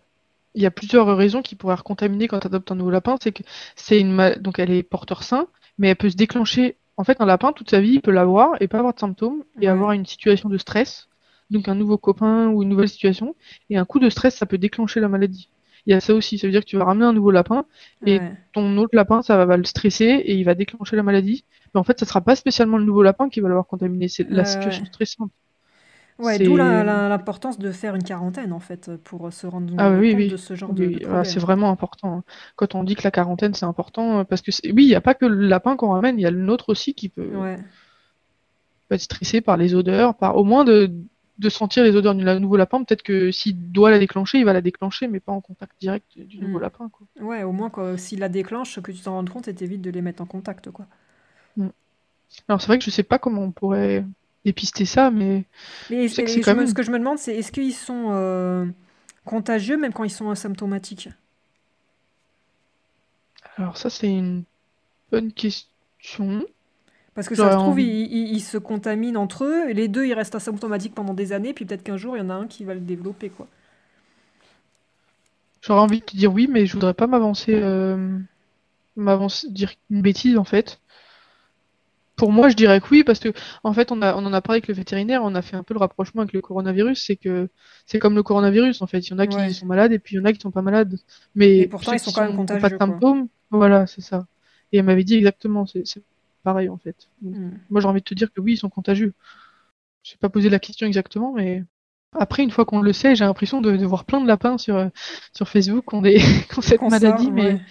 Il 0.53 0.61
y 0.61 0.67
a 0.67 0.71
plusieurs 0.71 1.15
raisons 1.17 1.41
qui 1.41 1.55
pourraient 1.55 1.77
contaminer 1.83 2.27
quand 2.27 2.39
tu 2.39 2.47
adoptes 2.47 2.71
un 2.71 2.75
nouveau 2.75 2.91
lapin. 2.91 3.17
C'est 3.19 3.31
que 3.31 3.41
c'est 3.75 3.99
une 3.99 4.35
donc 4.39 4.59
elle 4.59 4.69
est 4.69 4.83
porteur 4.83 5.23
sain, 5.23 5.47
mais 5.79 5.87
elle 5.89 5.95
peut 5.95 6.11
se 6.11 6.15
déclencher 6.15 6.75
en 6.99 7.05
fait, 7.05 7.21
un 7.21 7.25
lapin, 7.25 7.53
toute 7.53 7.69
sa 7.71 7.81
vie, 7.81 7.93
il 7.95 8.01
peut 8.01 8.11
l'avoir 8.11 8.61
et 8.61 8.67
pas 8.67 8.79
avoir 8.79 8.93
de 8.93 8.99
symptômes 8.99 9.43
et 9.61 9.67
avoir 9.69 9.93
une 9.93 10.05
situation 10.05 10.49
de 10.49 10.57
stress, 10.59 11.09
donc 11.49 11.67
un 11.69 11.75
nouveau 11.75 11.97
copain 11.97 12.49
ou 12.49 12.63
une 12.63 12.69
nouvelle 12.69 12.89
situation. 12.89 13.35
Et 13.69 13.77
un 13.77 13.85
coup 13.85 13.99
de 13.99 14.09
stress, 14.09 14.35
ça 14.35 14.45
peut 14.45 14.57
déclencher 14.59 14.99
la 14.99 15.09
maladie. 15.09 15.49
il 15.85 15.91
y 15.93 15.95
a 15.95 16.01
ça 16.01 16.13
aussi. 16.15 16.37
Ça 16.37 16.47
veut 16.47 16.51
dire 16.51 16.61
que 16.61 16.69
tu 16.69 16.77
vas 16.77 16.85
ramener 16.85 17.05
un 17.05 17.13
nouveau 17.13 17.31
lapin 17.31 17.65
et 18.05 18.21
Ouais. 18.21 18.37
ton 18.53 18.77
autre 18.77 18.95
lapin, 18.95 19.21
ça 19.23 19.45
va 19.45 19.57
le 19.57 19.63
stresser 19.65 20.05
et 20.05 20.35
il 20.35 20.43
va 20.45 20.55
déclencher 20.55 20.95
la 20.97 21.03
maladie. 21.03 21.45
Mais 21.73 21.79
en 21.79 21.83
fait, 21.83 21.99
ça 21.99 22.05
sera 22.05 22.21
pas 22.21 22.35
spécialement 22.35 22.77
le 22.77 22.85
nouveau 22.85 23.03
lapin 23.03 23.29
qui 23.29 23.39
va 23.41 23.47
l'avoir 23.49 23.67
contaminé, 23.67 24.07
c'est 24.09 24.27
la 24.29 24.43
Ouais, 24.43 24.45
situation 24.45 24.85
stressante. 24.85 25.31
Ouais, 26.19 26.37
d'où 26.37 26.55
l'importance 26.57 27.57
de 27.59 27.71
faire 27.71 27.95
une 27.95 28.03
quarantaine 28.03 28.51
en 28.53 28.59
fait 28.59 28.95
pour 28.97 29.31
se 29.31 29.47
rendre 29.47 29.73
Ah 29.77 29.91
oui, 29.91 30.11
compte 30.11 30.15
oui. 30.17 30.29
de 30.31 30.37
ce 30.37 30.53
genre 30.55 30.73
de, 30.73 30.85
Oui, 30.87 30.99
de 30.99 31.05
voilà, 31.05 31.23
c'est 31.23 31.39
vraiment 31.39 31.71
important. 31.71 32.17
hein. 32.17 32.23
Quand 32.55 32.75
on 32.75 32.83
dit 32.83 32.95
que 32.95 33.03
la 33.03 33.11
quarantaine, 33.11 33.53
c'est 33.53 33.65
important, 33.65 34.19
euh, 34.19 34.23
parce 34.23 34.41
que 34.41 34.51
oui, 34.71 34.83
il 34.83 34.87
n'y 34.87 34.95
a 34.95 35.01
pas 35.01 35.15
que 35.15 35.25
le 35.25 35.47
lapin 35.47 35.75
qu'on 35.77 35.89
ramène, 35.91 36.19
il 36.19 36.21
y 36.21 36.25
a 36.25 36.31
le 36.31 36.41
nôtre 36.41 36.69
aussi 36.69 36.93
qui 36.93 37.09
peut, 37.09 37.31
Ouais. 37.33 37.57
peut 38.87 38.95
être 38.95 39.01
stressé 39.01 39.41
par 39.41 39.57
les 39.57 39.75
odeurs, 39.75 40.15
par 40.15 40.35
au 40.35 40.43
moins 40.43 40.63
de, 40.65 40.91
de 41.37 41.49
sentir 41.49 41.83
les 41.83 41.95
odeurs 41.95 42.15
du 42.15 42.23
nouveau 42.23 42.57
lapin. 42.57 42.83
Peut-être 42.83 43.03
que 43.03 43.31
s'il 43.31 43.71
doit 43.71 43.91
la 43.91 43.99
déclencher, 43.99 44.39
il 44.39 44.45
va 44.45 44.53
la 44.53 44.61
déclencher, 44.61 45.07
mais 45.07 45.19
pas 45.19 45.31
en 45.31 45.41
contact 45.41 45.73
direct 45.79 46.17
du 46.19 46.39
nouveau 46.39 46.59
Mm. 46.59 46.63
lapin, 46.63 46.89
quoi. 46.89 47.07
Ouais, 47.21 47.43
au 47.43 47.51
moins 47.51 47.71
s'il 47.97 48.19
la 48.19 48.29
déclenche, 48.29 48.79
que 48.81 48.91
tu 48.91 49.01
t'en 49.01 49.13
rendes 49.13 49.29
compte 49.29 49.47
et 49.47 49.55
t'évites 49.55 49.81
de 49.81 49.89
les 49.91 50.01
mettre 50.01 50.21
en 50.23 50.25
contact 50.25 50.71
quoi. 50.71 50.87
Alors 52.47 52.61
c'est 52.61 52.67
vrai 52.67 52.77
que 52.79 52.83
je 52.85 52.89
sais 52.91 53.03
pas 53.03 53.19
comment 53.19 53.43
on 53.43 53.51
pourrait 53.51 54.05
dépister 54.49 54.85
ça, 54.85 55.11
mais 55.11 55.45
Mais 55.89 56.07
je 56.07 56.13
sais 56.13 56.23
que 56.23 56.29
et 56.29 56.31
c'est 56.31 56.41
je 56.43 56.51
quand 56.51 56.55
me- 56.55 56.65
même. 56.65 56.67
ce 56.67 56.73
que 56.73 56.83
je 56.83 56.91
me 56.91 56.99
demande, 56.99 57.17
c'est 57.17 57.35
est-ce 57.35 57.51
qu'ils 57.51 57.73
sont 57.73 58.07
euh, 58.11 58.65
contagieux 59.25 59.77
même 59.77 59.93
quand 59.93 60.03
ils 60.03 60.09
sont 60.11 60.29
asymptomatiques? 60.29 61.09
Alors 63.57 63.77
ça, 63.77 63.91
c'est 63.91 64.11
une 64.11 64.43
bonne 65.11 65.33
question. 65.33 66.45
Parce 67.13 67.27
que 67.27 67.35
ça 67.35 67.51
se 67.51 67.57
trouve, 67.57 67.79
envie. 67.79 67.81
ils, 67.81 68.07
ils- 68.11 68.33
ils 68.35 68.41
se 68.41 68.57
contaminent 68.57 69.17
entre 69.17 69.43
eux, 69.45 69.69
et 69.69 69.73
les 69.73 69.87
deux 69.87 70.05
ils 70.05 70.13
restent 70.13 70.35
asymptomatiques 70.35 70.95
pendant 70.95 71.13
des 71.13 71.33
années, 71.33 71.53
puis 71.53 71.65
peut-être 71.65 71.83
qu'un 71.83 71.97
jour 71.97 72.15
il 72.15 72.19
y 72.19 72.21
en 72.21 72.29
a 72.29 72.33
un 72.33 72.47
qui 72.47 72.63
va 72.63 72.73
le 72.73 72.79
développer 72.79 73.29
quoi. 73.29 73.47
J'aurais 75.61 75.79
envie 75.81 75.99
de 76.01 76.05
te 76.05 76.17
dire 76.17 76.33
oui, 76.33 76.47
mais 76.49 76.65
je 76.65 76.73
voudrais 76.73 76.93
pas 76.93 77.07
m'avancer, 77.07 77.53
euh, 77.55 78.19
m'avancer, 78.95 79.49
dire 79.51 79.73
une 79.91 80.01
bêtise 80.03 80.37
en 80.37 80.45
fait. 80.45 80.81
Pour 82.19 82.31
moi, 82.33 82.49
je 82.49 82.55
dirais 82.55 82.81
que 82.81 82.87
oui, 82.91 83.03
parce 83.03 83.19
que 83.19 83.29
en 83.63 83.73
fait, 83.73 83.91
on 83.91 84.01
a, 84.01 84.13
on 84.15 84.25
en 84.25 84.33
a 84.33 84.41
parlé 84.41 84.57
avec 84.57 84.67
le 84.67 84.73
vétérinaire, 84.73 85.23
on 85.23 85.35
a 85.35 85.41
fait 85.41 85.55
un 85.55 85.63
peu 85.63 85.73
le 85.73 85.79
rapprochement 85.79 86.21
avec 86.21 86.33
le 86.33 86.41
coronavirus, 86.41 87.03
c'est 87.05 87.15
que 87.15 87.49
c'est 87.85 87.99
comme 87.99 88.15
le 88.15 88.23
coronavirus 88.23 88.81
en 88.81 88.87
fait. 88.87 88.99
Il 89.07 89.11
y 89.11 89.13
en 89.13 89.19
a 89.19 89.27
qui 89.27 89.37
Ouais. 89.37 89.53
sont 89.53 89.65
malades 89.65 89.93
et 89.93 89.99
puis 89.99 90.15
il 90.15 90.19
y 90.19 90.21
en 90.21 90.25
a 90.25 90.33
qui 90.33 90.39
sont 90.41 90.51
pas 90.51 90.61
malades. 90.61 90.97
Et 91.55 91.65
Mais 91.65 91.67
pourtant 91.67 91.91
ceux 91.91 91.97
ils 91.97 91.99
sont 91.99 92.11
quand 92.11 92.23
même 92.25 92.37
ont 92.39 92.45
pas 92.59 92.69
de 92.69 92.75
contagieux 92.77 92.79
quoi. 92.79 92.99
symptômes, 92.99 93.27
voilà, 93.51 93.87
c'est 93.87 94.01
ça. 94.01 94.27
Et 94.71 94.77
elle 94.79 94.85
m'avait 94.85 95.03
dit 95.05 95.15
exactement, 95.15 95.65
c'est 95.65 95.83
pareil 96.43 96.69
en 96.69 96.77
fait. 96.77 97.09
Donc, 97.21 97.35
Mm. 97.35 97.51
moi, 97.69 97.81
j'ai 97.81 97.87
envie 97.87 98.01
de 98.01 98.05
te 98.05 98.13
dire 98.13 98.31
que 98.33 98.41
oui, 98.41 98.53
ils 98.53 98.57
sont 98.57 98.69
contagieux. 98.69 99.13
Je 100.03 100.15
pas 100.17 100.29
posé 100.29 100.49
la 100.49 100.59
question 100.59 100.87
exactement, 100.87 101.33
mais 101.33 101.63
après, 102.13 102.43
une 102.43 102.51
fois 102.51 102.65
qu'on 102.65 102.81
le 102.81 102.93
sait, 102.93 103.15
j'ai 103.15 103.25
l'impression 103.25 103.61
de, 103.61 103.77
de 103.77 103.85
voir 103.85 104.05
plein 104.05 104.21
de 104.21 104.27
lapins 104.27 104.57
sur, 104.57 104.89
sur 105.33 105.47
Facebook 105.49 105.85
qui 105.89 105.95
ont, 105.95 106.01
des, 106.01 106.15
qui 106.49 106.57
ont 106.59 106.61
cette 106.61 106.81
maladie, 106.81 107.31
mais 107.31 107.53
ouais. 107.53 107.61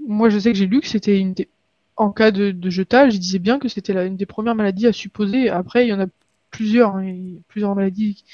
moi, 0.00 0.28
je 0.30 0.38
sais 0.38 0.52
que 0.52 0.58
j'ai 0.58 0.66
lu 0.66 0.80
que 0.80 0.88
c'était 0.88 1.18
une 1.18 1.34
des... 1.34 1.48
En 1.96 2.10
cas 2.10 2.30
de, 2.30 2.50
de 2.50 2.70
jetage, 2.70 3.14
il 3.14 3.20
disait 3.20 3.38
bien 3.38 3.58
que 3.58 3.68
c'était 3.68 3.92
une 4.06 4.16
des 4.16 4.26
premières 4.26 4.54
maladies 4.54 4.86
à 4.86 4.92
supposer. 4.92 5.48
Après, 5.50 5.86
il 5.86 5.90
y 5.90 5.92
en 5.92 6.00
a 6.00 6.06
plusieurs, 6.50 6.96
hein, 6.96 7.14
plusieurs 7.48 7.74
maladies 7.74 8.24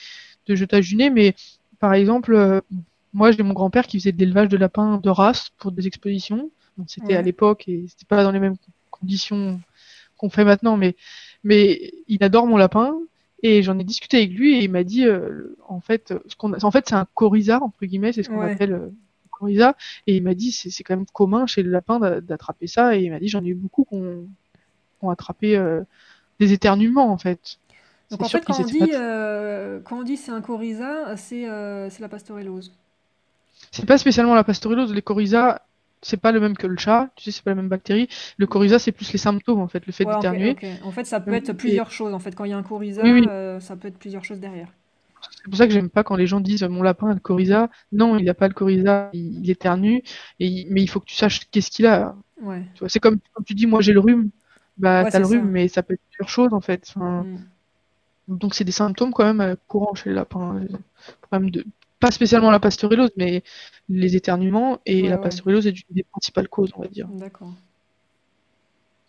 de 0.47 0.55
jetage 0.55 0.89
du 0.89 0.97
nez, 0.97 1.11
mais 1.11 1.35
par 1.81 1.95
exemple, 1.95 2.35
euh, 2.35 2.61
moi, 3.13 3.33
j'ai 3.33 3.43
mon 3.43 3.55
grand-père 3.55 3.87
qui 3.87 3.99
faisait 3.99 4.13
de 4.13 4.19
l'élevage 4.19 4.49
de 4.49 4.57
lapins 4.57 4.99
de 4.99 5.11
race 5.11 5.51
pour 5.59 5.73
des 5.73 5.87
expositions. 5.87 6.51
Bon, 6.77 6.85
c'était 6.89 7.15
à 7.15 7.23
l'époque 7.23 7.69
et 7.69 7.87
c'était 7.89 8.07
pas 8.07 8.23
dans 8.23 8.33
les 8.33 8.41
mêmes 8.41 8.57
conditions 8.91 9.61
qu'on 10.19 10.31
fait 10.31 10.45
maintenant, 10.45 10.77
mais, 10.77 10.97
mais 11.45 11.93
il 12.09 12.23
adore 12.25 12.47
mon 12.47 12.57
lapin. 12.57 12.97
Et 13.43 13.63
j'en 13.63 13.79
ai 13.79 13.85
discuté 13.85 14.19
avec 14.19 14.33
lui 14.33 14.57
et 14.57 14.65
il 14.65 14.71
m'a 14.71 14.85
dit, 14.85 15.07
euh, 15.07 15.57
en 15.69 15.81
fait, 15.81 16.15
ce 16.27 16.37
qu'on, 16.37 16.53
en 16.55 16.71
fait, 16.73 16.87
c'est 16.89 16.97
un 16.97 17.07
coryza 17.15 17.63
entre 17.63 17.87
guillemets, 17.87 18.13
c'est 18.13 18.23
ce 18.25 18.31
qu'on 18.31 18.41
Ouais. 18.41 18.53
appelle 18.53 18.73
euh, 18.73 18.91
coryza. 19.39 19.77
Et 20.07 20.17
il 20.17 20.23
m'a 20.23 20.35
dit, 20.35 20.53
c'est, 20.53 20.71
c'est 20.71 20.85
quand 20.85 20.97
même 20.97 21.07
commun 21.07 21.47
chez 21.47 21.63
le 21.63 21.71
lapin 21.71 21.99
d'a- 22.01 22.21
d'attraper 22.21 22.67
ça. 22.67 22.97
Et 22.97 23.03
il 23.05 23.11
m'a 23.11 23.21
dit, 23.21 23.29
j'en 23.29 23.45
ai 23.45 23.49
eu 23.49 23.55
beaucoup 23.55 23.85
qui 23.85 23.95
ont, 23.97 24.29
attrapé 25.11 25.57
euh, 25.57 25.83
des 26.41 26.53
éternuements, 26.53 27.13
en 27.13 27.19
fait. 27.19 27.59
Donc 28.11 28.23
en 28.23 28.29
fait 28.29 28.45
quand 28.45 28.59
on 28.59 28.65
dit 28.65 28.79
pas- 28.79 28.99
euh, 28.99 29.81
quand 29.85 29.99
on 29.99 30.03
dit 30.03 30.17
c'est 30.17 30.33
un 30.33 30.41
coryza, 30.41 31.17
c'est 31.17 31.49
euh, 31.49 31.91
la 32.01 32.09
pasteurellose. 32.09 32.73
C'est 33.71 33.87
pas 33.87 33.99
spécialement 33.99 34.35
la 34.35 34.45
pasteurellose, 34.45 34.95
les 34.95 35.03
coryza, 35.03 35.63
c'est 36.03 36.17
pas 36.17 36.33
le 36.33 36.41
même 36.41 36.57
que 36.57 36.67
le 36.67 36.77
chat, 36.79 37.11
tu 37.17 37.25
sais, 37.25 37.31
c'est 37.33 37.43
pas 37.45 37.51
la 37.51 37.57
même 37.57 37.69
bactérie. 37.69 38.09
Le 38.37 38.47
coryza, 38.47 38.79
c'est 38.79 38.93
plus 38.93 39.13
les 39.13 39.19
symptômes, 39.19 39.61
en 39.61 39.69
fait, 39.69 39.85
le 39.87 39.93
fait 39.93 40.05
Ouais, 40.05 40.15
d'éternuer. 40.15 40.57
En 40.85 40.91
fait, 40.93 41.05
ça 41.05 41.21
peut 41.21 41.33
être 41.35 41.51
et- 41.51 41.55
plusieurs 41.55 41.91
choses. 41.91 42.15
En 42.15 42.19
fait, 42.19 42.35
quand 42.35 42.45
il 42.45 42.51
y 42.51 42.53
a 42.55 42.57
un 42.59 42.63
coryza, 42.63 43.03
Oui, 43.03 43.13
oui. 43.13 43.27
euh, 43.29 43.61
ça 43.61 43.77
peut 43.77 43.89
être 43.89 43.99
plusieurs 43.99 44.25
choses 44.25 44.41
derrière. 44.41 44.69
C'est 45.49 45.51
pour 45.51 45.57
ça 45.59 45.67
que 45.67 45.73
j'aime 45.73 45.89
pas 45.89 46.05
quand 46.05 46.17
les 46.17 46.27
gens 46.27 46.41
disent 46.41 46.63
mon 46.65 46.83
lapin 46.83 47.09
a 47.11 47.15
le 47.15 47.21
coryza. 47.21 47.71
Non, 47.93 48.19
il 48.19 48.29
a 48.29 48.35
pas 48.35 48.49
le 48.49 48.55
coryza, 48.55 49.09
il, 49.15 49.41
il 49.45 49.51
éternue, 49.51 50.03
et 50.41 50.47
il- 50.47 50.67
mais 50.71 50.83
il 50.83 50.89
faut 50.89 51.01
que 51.01 51.07
tu 51.07 51.15
saches 51.15 51.49
qu'est-ce 51.51 51.71
qu'il 51.71 51.87
a. 51.87 52.15
Ouais. 52.43 52.63
C'est 52.89 53.01
comme 53.01 53.19
quand 53.33 53.43
tu 53.45 53.55
dis 53.55 53.67
moi 53.67 53.81
j'ai 53.81 53.93
le 53.95 54.01
rhume, 54.01 54.29
bah 54.77 55.05
Ouais, 55.05 55.11
t'as 55.11 55.19
le 55.21 55.27
rhume, 55.27 55.45
ça. 55.45 55.51
mais 55.51 55.69
ça 55.69 55.83
peut 55.83 55.95
être 55.95 56.03
plusieurs 56.11 56.29
choses 56.29 56.53
en 56.53 56.61
fait. 56.61 56.85
Enfin, 56.95 57.23
Mm. 57.25 57.39
donc 58.37 58.55
c'est 58.55 58.65
des 58.65 58.73
symptômes 58.73 59.13
quand 59.13 59.25
même 59.25 59.41
euh, 59.41 59.57
courants 59.69 59.95
chez 59.95 60.11
les 60.11 60.17
lapins. 60.17 60.61
Problème 61.23 61.51
de 61.51 61.65
pas 62.01 62.11
spécialement 62.11 62.51
la 62.51 62.61
pasteurellose, 62.61 63.11
mais 63.17 63.43
les 63.89 64.17
éternuements 64.17 64.81
et 64.87 65.05
Ouais, 65.05 65.09
la 65.09 65.19
pasteurellose 65.19 65.67
est 65.67 65.71
une 65.71 65.95
des 65.97 66.05
principales 66.05 66.49
causes, 66.49 66.71
on 66.77 66.83
va 66.83 66.89
dire. 66.89 67.09
D'accord. 67.09 67.53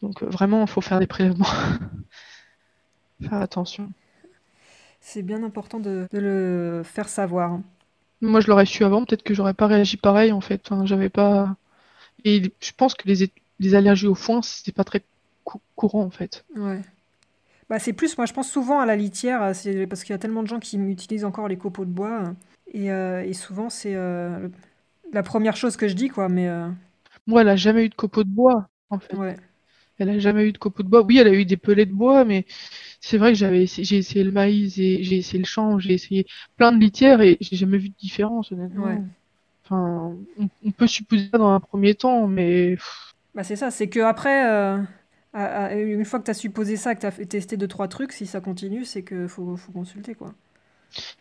Donc 0.01 0.23
euh, 0.23 0.27
vraiment, 0.27 0.61
il 0.61 0.67
faut 0.69 0.81
faire 0.81 0.99
des 0.99 1.07
prélèvements. 1.07 1.45
faire 3.21 3.33
attention. 3.41 3.91
C'est 5.11 5.23
bien 5.23 5.41
important 5.41 5.79
de, 5.79 6.07
de 6.11 6.19
le 6.19 6.83
faire 6.83 7.09
savoir. 7.09 7.59
Moi, 8.21 8.41
je 8.41 8.47
l'aurais 8.47 8.67
su 8.67 8.83
avant, 8.83 9.05
peut-être 9.05 9.23
que 9.23 9.33
j'aurais 9.33 9.55
pas 9.55 9.65
réagi 9.65 9.97
pareil 9.97 10.31
en 10.31 10.39
fait. 10.41 10.61
Enfin, 10.65 10.85
j'avais 10.85 11.09
pas. 11.09 11.55
Et 12.25 12.53
je 12.61 12.71
pense 12.77 12.95
que 12.95 13.07
les, 13.07 13.75
allergies 13.75 14.07
au 14.07 14.15
foin, 14.15 14.41
c'était 14.41 14.71
pas 14.73 14.83
très 14.85 15.03
cou- 15.45 15.61
courant 15.75 16.03
en 16.03 16.11
fait. 16.11 16.45
Ouais. 16.55 16.81
Bah, 17.69 17.79
c'est 17.79 17.93
plus, 17.93 18.17
moi 18.17 18.25
je 18.27 18.33
pense 18.33 18.49
souvent 18.51 18.79
à 18.79 18.85
la 18.87 18.95
litière, 18.95 19.43
euh, 19.43 19.53
c'est 19.53 19.87
parce 19.87 20.03
qu'il 20.03 20.13
y 20.13 20.15
a 20.15 20.19
tellement 20.19 20.43
de 20.43 20.47
gens 20.47 20.59
qui 20.59 20.77
utilisent 20.77 21.25
encore 21.25 21.47
les 21.49 21.57
copeaux 21.57 21.85
de 21.85 21.91
bois. 21.91 22.23
euh, 22.23 22.33
Et, 22.73 22.91
euh, 22.91 23.23
et 23.23 23.33
souvent 23.33 23.69
c'est 23.69 23.95
euh, 23.95 24.39
le- 24.39 24.51
la 25.13 25.23
première 25.23 25.57
chose 25.57 25.77
que 25.77 25.87
je 25.87 25.95
dis, 25.95 26.09
quoi. 26.09 26.29
Mais 26.29 26.47
euh, 26.49 26.69
Moi, 27.27 27.41
elle 27.41 27.49
a 27.49 27.55
jamais 27.55 27.85
eu 27.85 27.89
de 27.89 27.95
copeaux 27.95 28.23
de 28.23 28.29
bois 28.29 28.67
en 28.89 28.99
fait. 28.99 29.17
ouais. 29.17 29.37
Elle 29.99 30.09
a 30.09 30.19
jamais 30.19 30.45
eu 30.47 30.53
de 30.53 30.57
copeaux 30.59 30.83
de 30.83 30.89
bois. 30.89 31.03
Oui, 31.03 31.19
elle 31.19 31.27
a 31.27 31.33
eu 31.33 31.45
des 31.45 31.57
pelets 31.57 31.85
de 31.85 31.93
bois, 31.93 32.25
mais 32.25 32.45
c'est 33.01 33.17
vrai 33.17 33.31
que 33.33 33.37
j'avais 33.37 33.65
j'ai 33.67 33.97
essayé 33.97 34.23
le 34.23 34.31
maïs 34.31 34.77
et 34.77 35.03
j'ai 35.03 35.17
essayé 35.17 35.39
le 35.39 35.45
champ, 35.45 35.79
j'ai 35.79 35.93
essayé 35.93 36.25
plein 36.57 36.71
de 36.71 36.79
litières 36.79 37.21
et 37.21 37.37
j'ai 37.41 37.55
jamais 37.57 37.77
vu 37.77 37.89
de 37.89 37.95
différence, 37.95 38.51
honnêtement. 38.51 38.85
Ouais. 38.85 39.01
Enfin, 39.65 40.15
on, 40.39 40.49
on 40.65 40.71
peut 40.71 40.87
supposer 40.87 41.29
ça 41.31 41.37
dans 41.39 41.51
un 41.51 41.59
premier 41.59 41.95
temps, 41.95 42.27
mais 42.27 42.77
Bah, 43.35 43.43
c'est 43.43 43.55
ça, 43.55 43.71
c'est 43.71 43.89
que 43.89 43.99
après, 43.99 44.47
euh, 44.49 44.77
à- 45.33 45.65
à- 45.67 45.73
une 45.75 46.05
fois 46.05 46.19
que 46.19 46.25
tu 46.25 46.31
as 46.31 46.33
supposé 46.33 46.77
ça, 46.77 46.95
que 46.95 47.01
tu 47.01 47.05
as 47.05 47.11
testé 47.25 47.57
deux, 47.57 47.67
trois 47.67 47.87
trucs, 47.87 48.11
si 48.11 48.25
ça 48.25 48.41
continue, 48.41 48.85
c'est 48.85 49.03
que 49.03 49.27
faut, 49.27 49.55
faut 49.55 49.71
consulter, 49.71 50.15
quoi. 50.15 50.33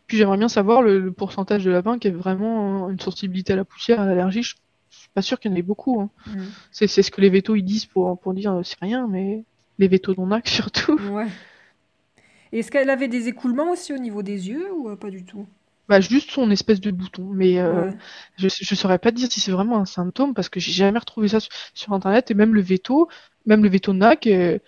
puis 0.07 0.17
j'aimerais 0.17 0.39
bien 0.39 0.49
savoir 0.49 0.83
le, 0.83 0.99
le 0.99 1.13
pourcentage 1.13 1.65
de 1.65 1.71
lapins 1.71 1.99
qui 1.99 2.09
a 2.09 2.11
vraiment 2.11 2.89
une 2.91 3.01
sensibilité 3.01 3.53
à 3.53 3.57
la 3.57 3.65
poussière, 3.65 4.01
à 4.01 4.07
l'allergie. 4.07 4.43
Je, 4.43 4.55
je 4.91 4.99
suis 4.99 5.09
pas 5.15 5.23
sûr 5.23 5.39
qu'il 5.39 5.51
y 5.51 5.55
en 5.55 5.57
ait 5.57 5.63
beaucoup. 5.63 6.01
Hein. 6.01 6.11
Mm. 6.27 6.55
C'est 6.73 6.89
ce 6.89 7.11
que 7.11 7.21
les 7.21 7.31
vétos 7.31 7.57
ils 7.57 7.63
disent 7.65 7.87
pour, 7.87 8.19
pour 8.21 8.35
dire 8.35 8.53
euh, 8.53 8.63
c'est 8.63 8.79
rien, 8.81 9.07
mais 9.09 9.45
les 9.79 9.89
vétos 9.89 10.15
non 10.17 10.29
nac 10.29 10.49
surtout. 10.49 10.99
Ouais. 10.99 11.29
Est-ce 12.53 12.71
qu'elle 12.71 12.91
avait 12.91 13.09
des 13.09 13.29
écoulements 13.29 13.71
aussi 13.71 13.93
au 13.93 13.99
niveau 13.99 14.23
des 14.23 14.49
yeux 14.49 14.73
ou 14.75 14.89
euh, 14.91 14.97
pas 14.97 15.11
du 15.11 15.25
tout? 15.25 15.47
Bah, 15.89 16.01
juste 16.01 16.31
son 16.33 16.51
espèce 16.51 16.81
de 16.81 16.91
bouton. 16.91 17.25
Mais 17.33 17.59
euh, 17.61 17.85
Ouais. 17.85 17.93
je, 18.37 18.49
je 18.49 18.75
saurais 18.75 18.99
pas 18.99 19.11
dire 19.11 19.31
si 19.33 19.41
c'est 19.41 19.53
vraiment 19.53 19.79
un 19.79 19.87
symptôme 19.87 20.35
parce 20.35 20.49
que 20.51 20.61
j'ai 20.61 20.73
jamais 20.73 20.99
retrouvé 20.99 21.29
ça 21.29 21.41
sur, 21.41 21.51
sur 21.75 21.93
internet 21.95 22.31
et 22.31 22.35
même 22.35 22.55
le 22.55 22.61
veto, 22.61 23.09
même 23.47 23.63
le 23.63 23.71
veto 23.71 23.93
NAC, 23.95 24.27
euh, 24.27 24.59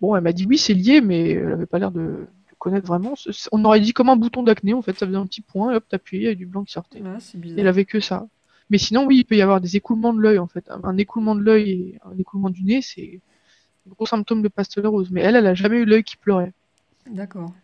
bon, 0.00 0.16
elle 0.16 0.22
m'a 0.22 0.32
dit 0.32 0.46
oui, 0.46 0.58
c'est 0.58 0.74
lié, 0.74 1.00
mais 1.02 1.30
elle 1.32 1.52
avait 1.52 1.66
pas 1.66 1.78
l'air 1.80 1.92
de, 1.92 2.00
de 2.02 2.26
connaître 2.58 2.86
vraiment. 2.88 3.14
On 3.52 3.64
aurait 3.64 3.80
dit 3.80 3.92
comme 3.94 4.10
un 4.10 4.16
bouton 4.16 4.42
d'acné, 4.44 4.74
en 4.74 4.82
fait, 4.82 4.98
ça 4.98 5.06
faisait 5.06 5.18
un 5.18 5.26
petit 5.26 5.42
point 5.42 5.72
et 5.72 5.76
hop, 5.76 5.86
t'appuyais, 5.88 6.24
il 6.24 6.28
y 6.28 6.32
a 6.32 6.36
du 6.36 6.46
blanc 6.46 6.64
qui 6.64 6.72
sortait. 6.72 7.00
Ouais, 7.00 7.18
Et 7.56 7.62
elle 7.62 7.68
avait 7.68 7.84
que 7.86 8.00
ça. 8.00 8.28
Mais 8.70 8.78
sinon, 8.78 9.06
oui, 9.06 9.18
il 9.18 9.24
peut 9.24 9.36
y 9.36 9.42
avoir 9.42 9.60
des 9.60 9.76
écoulements 9.76 10.14
de 10.14 10.20
l'œil, 10.20 10.38
en 10.38 10.48
fait. 10.48 10.70
Un, 10.70 10.80
un 10.84 10.98
écoulement 10.98 11.34
de 11.36 11.42
l'œil 11.42 11.70
et 11.72 11.98
un 12.04 12.16
écoulement 12.18 12.50
du 12.50 12.64
nez, 12.64 12.82
c'est 12.82 13.20
un 13.88 13.90
gros 13.92 14.06
symptôme 14.06 14.42
de 14.42 14.48
pasteurellose. 14.48 15.10
Mais 15.10 15.22
elle, 15.22 15.36
elle 15.36 15.46
a 15.46 15.54
jamais 15.54 15.78
eu 15.78 15.84
l'œil 15.84 16.04
qui 16.04 16.16
pleurait. 16.16 16.52
D'accord. 17.06 17.54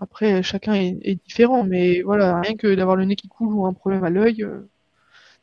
Après, 0.00 0.42
chacun 0.42 0.74
est, 0.74 0.98
est 1.02 1.22
différent, 1.24 1.64
mais 1.64 2.02
voilà, 2.02 2.40
rien 2.40 2.56
que 2.56 2.74
d'avoir 2.74 2.96
le 2.96 3.04
nez 3.04 3.16
qui 3.16 3.28
coule 3.28 3.52
ou 3.54 3.66
un 3.66 3.72
problème 3.72 4.04
à 4.04 4.10
l'œil, 4.10 4.42
euh, 4.42 4.68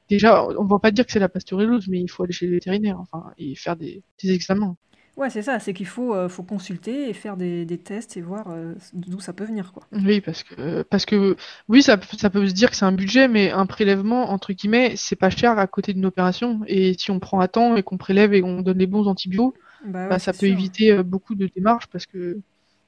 déjà, 0.09 0.45
on 0.47 0.65
va 0.65 0.79
pas 0.79 0.91
dire 0.91 1.05
que 1.05 1.11
c'est 1.13 1.19
la 1.19 1.29
pasteurellose, 1.29 1.87
mais 1.89 2.01
il 2.01 2.09
faut 2.09 2.23
aller 2.23 2.33
chez 2.33 2.47
le 2.47 2.53
vétérinaire, 2.55 2.99
enfin, 2.99 3.33
et 3.39 3.55
faire 3.55 3.75
des, 3.77 4.03
des 4.23 4.33
examens. 4.33 4.77
Ouais, 5.17 5.29
c'est 5.29 5.41
ça, 5.41 5.59
c'est 5.59 5.73
qu'il 5.73 5.87
faut, 5.87 6.13
euh, 6.13 6.27
faut 6.29 6.43
consulter 6.43 7.09
et 7.09 7.13
faire 7.13 7.37
des, 7.37 7.65
des 7.65 7.77
tests 7.77 8.17
et 8.17 8.21
voir 8.21 8.49
euh, 8.49 8.75
d'où 8.93 9.19
ça 9.19 9.33
peut 9.33 9.45
venir, 9.45 9.71
quoi. 9.73 9.87
Oui, 9.91 10.19
parce 10.19 10.43
que, 10.43 10.81
parce 10.83 11.05
que, 11.05 11.37
oui, 11.69 11.81
ça, 11.81 11.97
ça 12.17 12.29
peut 12.29 12.47
se 12.47 12.53
dire 12.53 12.69
que 12.69 12.75
c'est 12.75 12.85
un 12.85 12.91
budget, 12.91 13.27
mais 13.27 13.51
un 13.51 13.65
prélèvement, 13.65 14.29
entre 14.31 14.51
guillemets, 14.51 14.95
c'est 14.97 15.15
pas 15.15 15.29
cher 15.29 15.57
à 15.57 15.67
côté 15.67 15.93
d'une 15.93 16.05
opération. 16.05 16.61
Et 16.67 16.95
si 16.97 17.11
on 17.11 17.19
prend 17.19 17.39
à 17.39 17.47
temps 17.47 17.75
et 17.77 17.83
qu'on 17.83 17.97
prélève 17.97 18.33
et 18.33 18.41
qu'on 18.41 18.61
donne 18.61 18.77
les 18.79 18.87
bons 18.87 19.07
antibiotiques, 19.07 19.55
Bah 19.85 20.09
ouais, 20.09 20.17
bah, 20.17 20.19
ça 20.19 20.33
peut 20.33 20.47
sûr. 20.47 20.47
éviter 20.47 21.01
beaucoup 21.03 21.35
de 21.35 21.47
démarches 21.55 21.87
parce 21.87 22.05
que, 22.07 22.41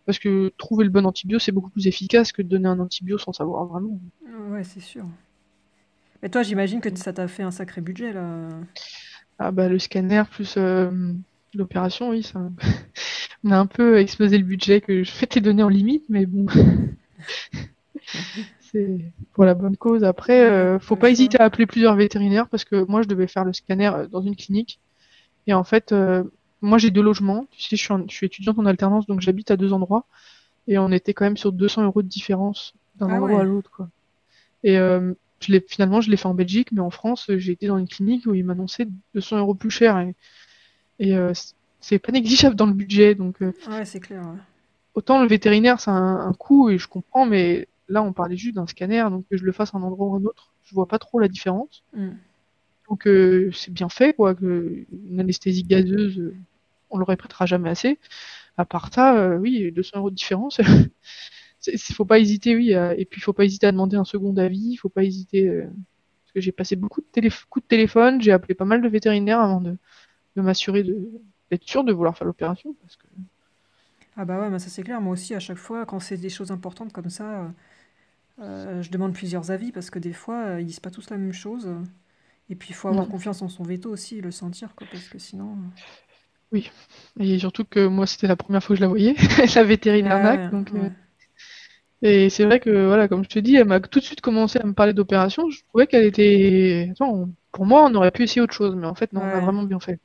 parce 0.08 0.20
que 0.20 0.54
trouver 0.58 0.86
le 0.86 0.90
bon 0.90 1.06
antibio, 1.06 1.38
c'est 1.38 1.52
beaucoup 1.52 1.70
plus 1.70 1.86
efficace 1.86 2.32
que 2.32 2.42
de 2.42 2.48
donner 2.48 2.70
un 2.70 2.80
antibio 2.80 3.18
sans 3.18 3.34
savoir 3.34 3.66
vraiment. 3.66 4.00
Ouais, 4.50 4.64
c'est 4.64 4.80
sûr. 4.80 5.06
Mais 6.24 6.30
toi, 6.30 6.44
j'imagine 6.44 6.80
que 6.80 6.96
ça 6.98 7.12
t'a 7.12 7.28
fait 7.28 7.44
un 7.44 7.52
sacré 7.52 7.82
budget 7.82 8.14
là. 8.14 8.50
Ah 9.38 9.52
bah 9.52 9.68
le 9.68 9.78
scanner 9.78 10.24
plus 10.32 10.56
euh, 10.58 10.90
l'opération, 11.54 12.10
oui, 12.10 12.24
ça. 12.24 12.40
On 13.44 13.52
a 13.52 13.60
un 13.60 13.66
peu 13.66 14.00
explosé 14.00 14.38
le 14.38 14.46
budget 14.46 14.80
que 14.80 15.04
je 15.04 15.12
m'étais 15.22 15.42
donné 15.42 15.62
en 15.62 15.70
limite, 15.70 16.06
mais 16.08 16.26
bon. 16.26 16.48
C'est 18.62 19.12
pour 19.34 19.44
la 19.44 19.54
bonne 19.56 19.76
cause. 19.76 20.06
Après, 20.06 20.50
euh, 20.50 20.80
faut 20.80 20.96
pas 20.96 21.10
hésiter 21.10 21.40
à 21.40 21.44
appeler 21.44 21.66
plusieurs 21.66 21.96
vétérinaires 21.96 22.48
parce 22.48 22.64
que 22.64 22.86
moi, 22.90 23.02
je 23.02 23.10
devais 23.10 23.28
faire 23.28 23.44
le 23.44 23.54
scanner 23.54 23.88
euh, 23.94 24.08
dans 24.08 24.22
une 24.22 24.38
clinique. 24.38 24.80
Et 25.48 25.54
en 25.54 25.64
fait, 25.64 25.92
euh, 25.92 26.24
moi, 26.62 26.78
j'ai 26.78 26.92
deux 26.92 27.02
logements. 27.02 27.46
Tu 27.52 27.62
sais, 27.62 27.76
je 27.76 27.84
suis, 27.84 27.94
je 28.10 28.14
suis 28.16 28.26
étudiante 28.28 28.58
en 28.60 28.66
alternance, 28.66 29.06
donc 29.08 29.22
j'habite 29.22 29.52
à 29.52 29.58
deux 29.58 29.74
endroits. 29.74 30.06
Et 30.68 30.78
on 30.78 30.92
était 30.92 31.14
quand 31.14 31.26
même 31.26 31.38
sur 31.38 31.52
200 31.52 31.84
euros 31.84 32.02
de 32.02 32.08
différence 32.08 32.74
d'un 32.98 33.08
Ah 33.10 33.22
endroit 33.22 33.42
à 33.42 33.44
l'autre, 33.44 33.70
quoi. 33.72 33.90
Et 34.64 34.78
euh, 34.78 35.14
je 35.40 35.52
l'ai, 35.52 35.64
finalement, 35.66 36.02
je 36.02 36.10
l'ai 36.10 36.18
fait 36.18 36.26
en 36.28 36.34
Belgique, 36.34 36.72
mais 36.72 36.82
en 36.82 36.90
France, 36.90 37.30
j'ai 37.38 37.52
été 37.54 37.68
dans 37.68 37.78
une 37.78 37.88
clinique 37.88 38.26
où 38.26 38.34
ils 38.34 38.44
m'annonçaient 38.44 38.88
200 39.14 39.38
euros 39.40 39.54
plus 39.54 39.70
cher. 39.70 39.98
Et, 40.00 40.16
et 41.00 41.16
euh, 41.16 41.32
c'est 41.80 42.00
pas 42.00 42.12
négligeable 42.12 42.56
dans 42.56 42.66
le 42.66 42.74
budget. 42.74 43.16
Donc, 43.16 43.42
euh, 43.42 43.54
Ouais, 43.70 43.86
c'est 43.86 44.00
clair. 44.00 44.22
ouais. 44.24 44.40
autant 44.96 45.22
le 45.22 45.28
vétérinaire, 45.28 45.80
c'est 45.80 45.92
un, 45.92 46.20
un 46.28 46.34
coût, 46.34 46.70
et 46.70 46.78
je 46.78 46.88
comprends, 46.88 47.26
mais 47.26 47.68
là, 47.88 48.02
on 48.04 48.14
parlait 48.14 48.36
juste 48.36 48.56
d'un 48.56 48.68
scanner, 48.68 49.06
donc 49.10 49.26
que 49.30 49.38
je 49.38 49.46
le 49.46 49.52
fasse 49.52 49.74
à 49.74 49.78
un 49.78 49.84
endroit 49.84 50.08
ou 50.08 50.16
un 50.16 50.24
autre, 50.26 50.52
je 50.66 50.74
vois 50.76 50.88
pas 50.88 51.00
trop 51.00 51.20
la 51.20 51.28
différence. 51.30 51.84
Mm. 51.94 52.10
Donc, 52.90 53.08
c'est 53.54 53.72
bien 53.72 53.90
fait, 53.90 54.14
quoi, 54.14 54.34
que 54.36 54.86
une 55.10 55.20
anesthésie 55.20 55.64
gazeuse, 55.64 56.20
euh, 56.20 56.36
on 56.90 56.98
le 56.98 57.04
répétera 57.04 57.46
jamais 57.46 57.70
assez. 57.70 58.00
À 58.58 58.66
part 58.66 58.94
ça, 58.94 59.18
euh, 59.18 59.38
oui, 59.38 59.72
200 59.72 60.00
euros 60.00 60.10
de 60.10 60.16
différence. 60.16 60.60
Il 61.68 61.96
faut 61.96 62.06
pas 62.06 62.20
hésiter, 62.20 62.56
oui, 62.56 62.70
et 62.72 63.06
puis 63.06 63.20
il 63.20 63.24
faut 63.24 63.34
pas 63.34 63.44
hésiter 63.44 63.68
à 63.68 63.74
demander 63.74 63.98
un 63.98 64.06
second 64.06 64.34
avis, 64.38 64.70
il 64.74 64.78
faut 64.78 64.88
pas 64.90 65.04
hésiter, 65.04 65.50
euh, 65.50 65.64
parce 65.64 66.32
que 66.34 66.40
j'ai 66.40 66.54
passé 66.54 66.78
beaucoup 66.78 67.02
de 67.02 67.46
coups 67.50 67.66
de 67.66 67.68
téléphone, 67.68 68.22
j'ai 68.22 68.32
appelé 68.32 68.54
pas 68.54 68.64
mal 68.64 68.82
de 68.82 68.88
vétérinaires 68.88 69.42
avant 69.42 69.60
de, 69.60 69.76
m'assurer 70.38 70.86
d'être 71.52 71.64
sûr 71.68 71.84
de 71.84 71.92
vouloir 71.92 72.16
faire 72.16 72.28
l'opération, 72.28 72.74
Ah 74.16 74.24
bah 74.24 74.40
ouais, 74.40 74.50
mais 74.50 74.60
ça 74.60 74.70
c'est 74.70 74.84
clair. 74.84 75.02
Moi 75.02 75.12
aussi, 75.14 75.34
à 75.34 75.42
chaque 75.42 75.58
fois, 75.58 75.86
quand 75.86 76.00
c'est 76.00 76.16
des 76.16 76.30
choses 76.30 76.52
importantes 76.52 76.94
comme 76.94 77.10
ça, 77.10 77.52
je 78.40 78.90
demande 78.90 79.14
plusieurs 79.14 79.52
avis 79.52 79.74
parce 79.74 79.90
que 79.90 80.00
des 80.00 80.14
fois, 80.14 80.62
ils 80.62 80.68
disent 80.68 80.80
pas 80.80 80.92
tous 80.92 81.10
la 81.10 81.18
même 81.18 81.34
chose. 81.34 81.68
Et 82.50 82.56
puis, 82.56 82.70
il 82.70 82.76
faut 82.76 82.88
avoir 82.88 83.06
Non. 83.06 83.12
confiance 83.12 83.42
en 83.42 83.50
son 83.50 83.64
veto 83.64 83.90
aussi, 83.90 84.18
et 84.18 84.22
le 84.22 84.32
sentir, 84.32 84.74
quoi, 84.76 84.88
parce 84.92 85.08
que 85.10 85.20
sinon... 85.20 85.58
euh, 86.54 86.62
Et 87.20 87.40
surtout 87.40 87.66
que 87.66 87.86
moi, 87.88 88.06
c'était 88.08 88.28
la 88.28 88.36
première 88.36 88.64
fois 88.64 88.76
que 88.76 88.78
je 88.78 88.82
la 88.82 88.88
voyais, 88.88 89.16
la 89.56 89.64
vétérinaire 89.64 90.16
ouais, 90.16 90.24
NAC. 90.24 90.52
Donc, 90.52 90.72
euh, 90.74 90.90
et 92.02 92.30
c'est 92.30 92.46
vrai 92.46 92.60
que, 92.60 92.86
voilà, 92.86 93.08
comme 93.08 93.24
je 93.24 93.30
te 93.30 93.40
dis, 93.40 93.56
elle 93.56 93.66
m'a 93.66 93.80
tout 93.80 94.00
de 94.00 94.04
suite 94.06 94.22
commencé 94.22 94.60
à 94.60 94.66
me 94.66 94.74
parler 94.74 94.94
d'opération. 94.94 95.50
Je 95.50 95.64
trouvais 95.70 95.88
qu'elle 95.88 96.06
était. 96.06 96.90
Attends, 96.92 97.30
pour 97.52 97.66
moi, 97.66 97.86
on 97.90 97.96
aurait 97.96 98.12
pu 98.12 98.24
essayer 98.24 98.42
autre 98.42 98.54
chose, 98.54 98.76
mais 98.76 98.86
en 98.88 98.94
fait, 98.96 99.14
non, 99.14 99.22
on 99.22 99.26
a 99.26 99.40
vraiment 99.40 99.64
bien 99.64 99.80
fait. 99.80 100.00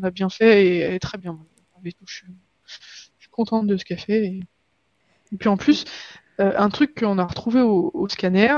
On 0.00 0.04
a 0.04 0.10
bien 0.10 0.28
fait 0.28 0.66
et 0.66 0.78
elle 0.80 0.94
est 0.94 0.98
très 1.00 1.18
bien. 1.18 1.38
Je, 1.84 1.90
suis... 2.06 2.26
je 2.66 2.74
suis 3.20 3.30
contente 3.30 3.66
de 3.66 3.76
ce 3.76 3.84
qu'elle 3.84 3.98
fait. 4.00 4.26
Et, 4.26 4.40
et 5.32 5.36
puis 5.38 5.48
en 5.48 5.56
plus, 5.56 5.84
euh, 6.40 6.52
un 6.56 6.68
truc 6.70 6.94
qu'on 7.00 7.18
a 7.18 7.26
retrouvé 7.26 7.60
au, 7.62 7.90
au 7.94 8.08
scanner, 8.08 8.54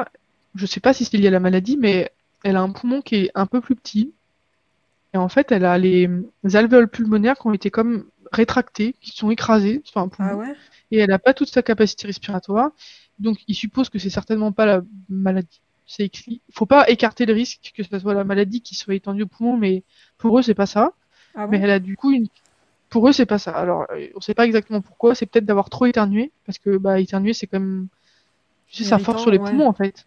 je 0.55 0.67
sais 0.67 0.81
pas 0.81 0.93
si 0.93 1.05
c'est 1.05 1.17
lié 1.19 1.29
à 1.29 1.31
la 1.31 1.41
maladie, 1.41 1.77
mais 1.77 2.11
elle 2.45 2.57
a 2.57 2.63
un 2.63 2.71
poumon 2.71 3.03
qui 3.03 3.17
est 3.17 3.31
un 3.35 3.47
peu 3.47 3.61
plus 3.61 3.77
petit. 3.77 4.13
Et 5.13 5.17
en 5.17 5.29
fait, 5.29 5.51
elle 5.53 5.65
a 5.65 5.77
les, 5.79 6.09
les 6.45 6.57
alvéoles 6.57 6.89
pulmonaires 6.89 7.39
qui 7.39 7.47
ont 7.47 7.53
été 7.53 7.71
comme 7.71 8.07
rétractées, 8.33 8.95
qui 9.01 9.11
sont 9.11 9.31
écrasées 9.31 9.83
sur 9.85 10.01
un 10.01 10.09
poumon. 10.09 10.29
Ah 10.33 10.37
ouais? 10.37 10.55
Et 10.91 10.99
elle 10.99 11.11
n'a 11.11 11.19
pas 11.19 11.35
toute 11.35 11.49
sa 11.49 11.63
capacité 11.63 12.07
respiratoire. 12.07 12.71
Donc, 13.19 13.39
il 13.49 13.55
suppose 13.55 13.89
que 13.89 13.99
c'est 13.99 14.11
certainement 14.11 14.53
pas 14.53 14.67
la 14.67 14.83
maladie. 15.09 15.61
C'est 15.87 16.05
écrit. 16.05 16.41
Faut 16.53 16.67
pas 16.67 16.89
écarter 16.89 17.27
le 17.27 17.33
risque 17.33 17.73
que 17.77 17.83
ce 17.83 17.99
soit 17.99 18.15
la 18.15 18.25
maladie 18.25 18.61
qui 18.61 18.77
soit 18.77 18.95
étendue 18.95 19.25
au 19.25 19.27
poumon, 19.27 19.57
mais 19.57 19.83
pour 20.19 20.39
eux, 20.39 20.43
c'est 20.43 20.55
pas 20.55 20.67
ça. 20.67 20.93
Ah 21.35 21.47
Mais 21.49 21.59
elle 21.59 21.71
a 21.71 21.81
du 21.81 21.97
coup 21.97 22.13
une. 22.13 22.29
Pour 22.89 23.09
eux, 23.09 23.13
c'est 23.13 23.27
pas 23.27 23.39
ça. 23.39 23.53
Alors, 23.53 23.87
euh, 23.91 24.09
on 24.15 24.21
sait 24.21 24.35
pas 24.35 24.47
exactement 24.47 24.81
pourquoi. 24.81 25.15
C'est 25.15 25.27
peut-être 25.27 25.45
d'avoir 25.45 25.69
trop 25.71 25.87
éternué, 25.87 26.33
parce 26.47 26.59
que 26.59 26.77
bah 26.77 27.01
éternuer, 27.01 27.33
c'est 27.35 27.47
quand 27.47 27.61
même. 27.61 27.89
Tu 28.69 28.85
sais, 28.85 28.89
ça 28.89 28.99
force 28.99 29.23
sur 29.23 29.31
les 29.33 29.39
ouais. 29.39 29.51
poumons 29.51 29.67
en 29.67 29.73
fait. 29.73 30.07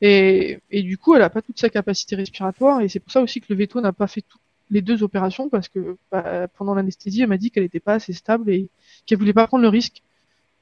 Et, 0.00 0.60
et 0.70 0.82
du 0.82 0.98
coup, 0.98 1.14
elle 1.14 1.22
a 1.22 1.30
pas 1.30 1.42
toute 1.42 1.58
sa 1.58 1.70
capacité 1.70 2.16
respiratoire, 2.16 2.80
et 2.82 2.88
c'est 2.88 3.00
pour 3.00 3.12
ça 3.12 3.22
aussi 3.22 3.40
que 3.40 3.46
le 3.50 3.56
veto 3.56 3.80
n'a 3.80 3.92
pas 3.92 4.06
fait 4.06 4.22
tout- 4.22 4.38
les 4.70 4.82
deux 4.82 5.02
opérations, 5.02 5.48
parce 5.48 5.68
que 5.68 5.96
bah, 6.10 6.48
pendant 6.48 6.74
l'anesthésie, 6.74 7.22
elle 7.22 7.28
m'a 7.28 7.38
dit 7.38 7.50
qu'elle 7.50 7.64
était 7.64 7.80
pas 7.80 7.94
assez 7.94 8.12
stable 8.12 8.50
et 8.50 8.68
qu'elle 9.06 9.18
voulait 9.18 9.32
pas 9.34 9.46
prendre 9.46 9.62
le 9.62 9.68
risque, 9.68 10.02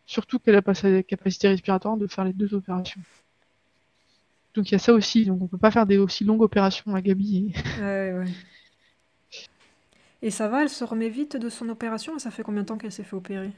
surtout 0.07 0.39
qu'elle 0.41 0.57
a 0.57 0.63
pas 0.63 0.75
sa 0.75 1.03
capacité 1.05 1.49
respiratoire 1.49 1.97
de 1.99 2.07
faire 2.09 2.25
les 2.25 2.33
deux 2.35 2.55
opérations. 2.55 3.03
Donc 4.55 4.69
il 4.71 4.73
y 4.73 4.75
a 4.75 4.79
ça 4.79 4.93
aussi. 4.93 5.25
Donc 5.25 5.43
on 5.43 5.47
peut 5.47 5.59
pas 5.59 5.71
faire 5.71 5.87
des 5.87 5.99
aussi 5.99 6.25
longues 6.25 6.43
opérations 6.43 6.95
à 6.95 7.03
Gabi. 7.03 7.53
et- 7.55 7.59
Ouais, 7.77 8.13
ouais. 8.13 8.37
Et 10.23 10.31
ça 10.31 10.49
va, 10.49 10.63
elle 10.63 10.71
se 10.71 10.85
remet 10.85 11.11
vite 11.11 11.37
de 11.37 11.51
son 11.51 11.69
opération 11.69 12.17
et 12.17 12.19
ça 12.19 12.31
fait 12.31 12.43
combien 12.43 12.63
de 12.63 12.67
temps 12.67 12.79
qu'elle 12.79 12.91
s'est 12.93 13.05
fait 13.05 13.15
opérer? 13.17 13.53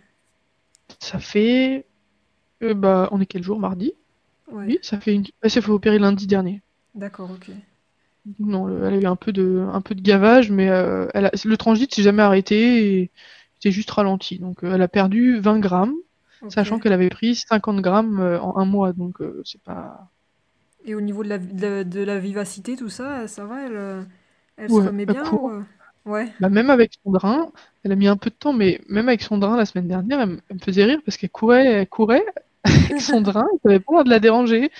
Ça 0.98 1.20
fait. 1.20 1.86
euh, 2.62 2.74
bah, 2.74 3.08
on 3.12 3.20
est 3.20 3.26
quel 3.26 3.42
jour? 3.42 3.60
Mardi? 3.60 3.94
Ouais, 4.48 4.74
Oui, 4.74 4.78
ça 4.82 5.00
fait 5.00 5.14
une. 5.14 5.24
Elle 5.42 5.50
s'est 5.50 5.62
fait 5.62 5.70
opérer 5.70 5.98
lundi 5.98 6.26
dernier. 6.26 6.62
d'accord, 6.94 7.30
ok. 7.30 7.50
Non, 8.38 8.66
le- 8.66 8.84
elle 8.86 8.94
a 8.94 9.00
eu 9.00 9.06
un 9.06 9.16
peu 9.16 9.32
de, 9.32 9.66
un 9.72 9.80
peu 9.82 9.94
de 9.94 10.00
gavage, 10.00 10.50
mais 10.50 10.70
euh, 10.70 11.06
elle 11.14 11.26
a- 11.26 11.30
le 11.44 11.56
transdit 11.58 11.88
s'est 11.90 12.02
jamais 12.02 12.22
arrêté 12.22 13.00
et 13.02 13.10
c'est 13.60 13.70
juste 13.70 13.90
ralenti. 13.90 14.38
Donc 14.38 14.64
euh, 14.64 14.74
elle 14.74 14.82
a 14.82 14.88
perdu 14.88 15.38
20 15.40 15.58
grammes, 15.60 15.94
sachant 16.48 16.78
qu'elle 16.78 16.92
avait 16.94 17.10
pris 17.10 17.34
50 17.36 17.80
grammes 17.82 18.20
euh, 18.20 18.40
en 18.40 18.56
un 18.58 18.64
mois. 18.64 18.92
Donc 18.94 19.18
c'est 19.44 19.60
pas. 19.62 20.10
Et 20.84 20.94
au 20.94 21.00
niveau 21.00 21.22
de 21.24 21.28
la, 21.28 21.38
de, 21.38 21.82
de 21.82 22.00
la 22.00 22.18
vivacité, 22.18 22.76
tout 22.76 22.88
ça, 22.90 23.26
ça 23.28 23.46
va, 23.46 23.62
elle, 23.66 24.06
elle 24.56 24.70
se 24.70 24.82
remet 24.82 25.06
bien 25.06 25.30
ou, 25.32 25.64
Ouais, 26.04 26.30
Bah, 26.40 26.48
même 26.48 26.70
avec 26.70 26.92
son 27.04 27.12
drain, 27.12 27.52
elle 27.84 27.92
a 27.92 27.96
mis 27.96 28.08
un 28.08 28.16
peu 28.16 28.30
de 28.30 28.34
temps, 28.34 28.52
mais 28.52 28.80
même 28.88 29.08
avec 29.08 29.22
son 29.22 29.38
drain 29.38 29.56
la 29.56 29.66
semaine 29.66 29.86
dernière, 29.88 30.20
elle, 30.20 30.28
me 30.30 30.40
elle 30.48 30.56
me 30.56 30.60
faisait 30.60 30.84
rire 30.84 31.00
parce 31.04 31.16
qu'elle 31.16 31.30
courait, 31.30 31.64
elle 31.66 31.88
courait 31.88 32.24
avec 32.90 33.00
son 33.00 33.20
drain, 33.20 33.46
elle 33.64 33.70
avait 33.72 33.80
pas 33.80 33.94
l'air 33.94 34.04
de 34.04 34.10
la 34.10 34.20
déranger. 34.20 34.70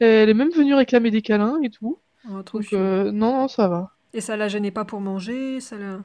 Elle 0.00 0.28
est 0.28 0.34
même 0.34 0.50
venue 0.50 0.74
réclamer 0.74 1.10
des 1.10 1.22
câlins 1.22 1.58
et 1.62 1.70
tout. 1.70 1.98
Oh, 2.30 2.42
trop 2.42 2.58
Donc 2.58 2.72
euh, 2.72 3.12
non, 3.12 3.32
non, 3.32 3.48
ça 3.48 3.68
va. 3.68 3.92
Et 4.14 4.20
ça 4.20 4.36
la 4.36 4.48
gênait 4.48 4.70
pas 4.70 4.84
pour 4.84 5.00
manger, 5.00 5.60
ça 5.60 5.76
la... 5.76 5.98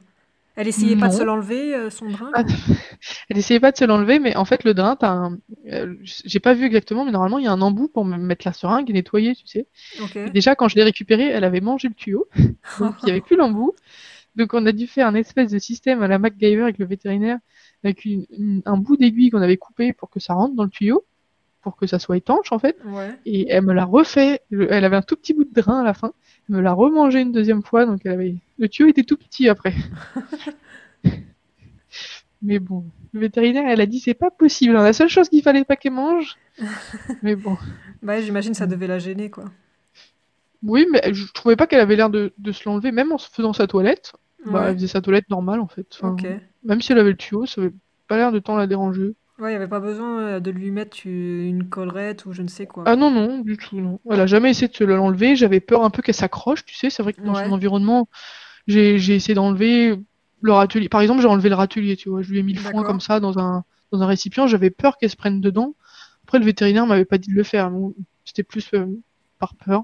Elle 0.54 0.68
essayait 0.68 0.96
pas 0.96 1.08
de 1.08 1.14
se 1.14 1.22
l'enlever, 1.22 1.74
euh, 1.74 1.88
son 1.88 2.10
drain? 2.10 2.30
Ah, 2.34 2.44
Elle 3.30 3.38
essayait 3.38 3.60
pas 3.60 3.72
de 3.72 3.76
se 3.76 3.84
l'enlever, 3.84 4.18
mais 4.18 4.36
en 4.36 4.44
fait, 4.44 4.64
le 4.64 4.74
drain, 4.74 4.96
t'as 4.96 5.10
un... 5.10 5.38
euh, 5.66 5.96
j'ai 6.02 6.40
pas 6.40 6.54
vu 6.54 6.66
exactement, 6.66 7.04
mais 7.04 7.10
normalement, 7.12 7.38
il 7.38 7.44
y 7.44 7.48
a 7.48 7.52
un 7.52 7.60
embout 7.62 7.88
pour 7.88 8.04
me 8.04 8.16
mettre 8.18 8.46
la 8.46 8.52
seringue 8.52 8.88
et 8.90 8.92
nettoyer, 8.92 9.34
tu 9.34 9.46
sais. 9.46 9.66
Ok. 10.00 10.16
Et 10.26 10.30
déjà, 10.30 10.54
quand 10.56 10.68
je 10.68 10.76
l'ai 10.76 10.84
récupéré, 10.84 11.24
elle 11.28 11.44
avait 11.44 11.60
mangé 11.62 11.88
le 11.88 11.94
tuyau, 11.94 12.28
donc 12.78 13.02
il 13.02 13.08
y 13.08 13.10
avait 13.12 13.22
plus 13.22 13.36
l'embout. 13.36 13.74
Donc, 14.36 14.54
on 14.54 14.64
a 14.66 14.72
dû 14.72 14.86
faire 14.86 15.06
un 15.08 15.14
espèce 15.14 15.50
de 15.52 15.58
système 15.58 16.02
à 16.02 16.08
la 16.08 16.18
MacGyver 16.18 16.62
avec 16.62 16.78
le 16.78 16.86
vétérinaire, 16.86 17.38
avec 17.84 18.04
une- 18.04 18.26
une- 18.30 18.62
un 18.66 18.76
bout 18.78 18.96
d'aiguille 18.96 19.30
qu'on 19.30 19.42
avait 19.42 19.58
coupé 19.58 19.92
pour 19.92 20.10
que 20.10 20.20
ça 20.20 20.34
rentre 20.34 20.54
dans 20.54 20.64
le 20.64 20.70
tuyau, 20.70 21.04
pour 21.62 21.76
que 21.76 21.86
ça 21.86 21.98
soit 21.98 22.16
étanche, 22.16 22.52
en 22.52 22.58
fait. 22.58 22.76
Ouais. 22.84 23.10
Et 23.24 23.46
elle 23.48 23.62
me 23.64 23.72
l'a 23.72 23.84
refait. 23.84 24.40
Le- 24.50 24.70
Elle 24.72 24.84
avait 24.84 24.96
un 24.96 25.02
tout 25.02 25.16
petit 25.16 25.32
bout 25.34 25.44
de 25.44 25.52
drain 25.54 25.80
à 25.80 25.84
la 25.84 25.94
fin. 25.94 26.12
Elle 26.48 26.56
me 26.56 26.60
l'a 26.60 26.72
remangé 26.72 27.20
une 27.20 27.32
deuxième 27.32 27.62
fois, 27.62 27.86
donc 27.86 28.00
elle 28.04 28.12
avait... 28.12 28.34
le 28.58 28.68
tuyau 28.68 28.88
était 28.88 29.04
tout 29.04 29.16
petit 29.16 29.48
après. 29.48 29.74
Mais 32.42 32.58
bon, 32.58 32.84
le 33.12 33.20
vétérinaire, 33.20 33.64
elle 33.68 33.80
a 33.80 33.86
dit 33.86 34.00
c'est 34.00 34.14
pas 34.14 34.30
possible. 34.30 34.76
hein. 34.76 34.82
La 34.82 34.92
seule 34.92 35.08
chose 35.08 35.28
qu'il 35.28 35.42
fallait 35.42 35.64
pas 35.64 35.76
qu'elle 35.76 35.92
mange. 35.92 36.36
Mais 37.22 37.36
bon. 37.36 37.56
Bah, 38.02 38.20
j'imagine 38.20 38.54
ça 38.54 38.66
devait 38.66 38.88
la 38.88 38.98
gêner, 38.98 39.30
quoi. 39.30 39.44
Oui, 40.64 40.86
mais 40.92 41.12
je 41.12 41.24
trouvais 41.32 41.56
pas 41.56 41.66
qu'elle 41.66 41.80
avait 41.80 41.96
l'air 41.96 42.08
de, 42.08 42.32
de 42.38 42.52
se 42.52 42.68
l'enlever, 42.68 42.92
même 42.92 43.10
en 43.10 43.18
se 43.18 43.28
faisant 43.28 43.52
sa 43.52 43.66
toilette. 43.66 44.12
Bah, 44.46 44.66
elle 44.68 44.74
faisait 44.76 44.86
sa 44.88 45.00
toilette 45.00 45.28
normale 45.28 45.58
en 45.60 45.66
fait. 45.68 45.86
Enfin. 46.00 46.14
Même 46.64 46.80
si 46.80 46.92
elle 46.92 46.98
avait 46.98 47.10
le 47.10 47.16
tuyau, 47.16 47.46
ça 47.46 47.60
avait 47.60 47.72
pas 48.08 48.16
l'air 48.16 48.30
de 48.32 48.38
tant 48.38 48.56
la 48.56 48.66
déranger. 48.68 49.14
Ouais, 49.42 49.48
il 49.48 49.52
n'y 49.54 49.56
avait 49.56 49.66
pas 49.68 49.80
besoin 49.80 50.20
euh, 50.20 50.40
de 50.40 50.52
lui 50.52 50.70
mettre 50.70 50.98
euh, 51.06 51.48
une 51.48 51.68
collerette 51.68 52.26
ou 52.26 52.32
je 52.32 52.42
ne 52.42 52.48
sais 52.48 52.66
quoi. 52.66 52.84
Ah 52.86 52.94
non, 52.94 53.10
non, 53.10 53.40
du 53.40 53.56
tout, 53.56 53.80
non. 53.80 53.98
Elle 54.08 54.20
a 54.20 54.26
jamais 54.26 54.50
essayé 54.50 54.68
de 54.68 54.74
se 54.74 54.84
l'enlever. 54.84 55.34
J'avais 55.34 55.58
peur 55.58 55.82
un 55.82 55.90
peu 55.90 56.00
qu'elle 56.00 56.14
s'accroche, 56.14 56.64
tu 56.64 56.76
sais. 56.76 56.90
C'est 56.90 57.02
vrai 57.02 57.12
que 57.12 57.20
dans 57.22 57.34
Ouais. 57.34 57.44
son 57.44 57.50
environnement, 57.52 58.08
j'ai 58.68 58.94
essayé 58.94 59.34
d'enlever 59.34 59.98
le 60.42 60.52
râtelier. 60.52 60.88
Par 60.88 61.00
exemple, 61.00 61.22
j'ai 61.22 61.28
enlevé 61.28 61.48
le 61.48 61.56
râtelier, 61.56 61.96
tu 61.96 62.08
vois. 62.08 62.22
Je 62.22 62.30
lui 62.30 62.38
ai 62.38 62.42
mis 62.44 62.52
le 62.52 62.60
foin 62.60 62.84
comme 62.84 63.00
ça 63.00 63.18
dans 63.18 63.38
un, 63.40 63.64
dans 63.90 64.00
un 64.00 64.06
récipient. 64.06 64.46
J'avais 64.46 64.70
peur 64.70 64.96
qu'elle 64.96 65.10
se 65.10 65.16
prenne 65.16 65.40
dedans. 65.40 65.74
Après, 66.22 66.38
le 66.38 66.44
vétérinaire 66.44 66.86
m'avait 66.86 67.04
pas 67.04 67.18
dit 67.18 67.30
de 67.30 67.36
le 67.36 67.42
faire. 67.42 67.68
C'était 68.24 68.44
plus 68.44 68.72
euh, 68.74 68.86
par 69.40 69.56
peur. 69.56 69.82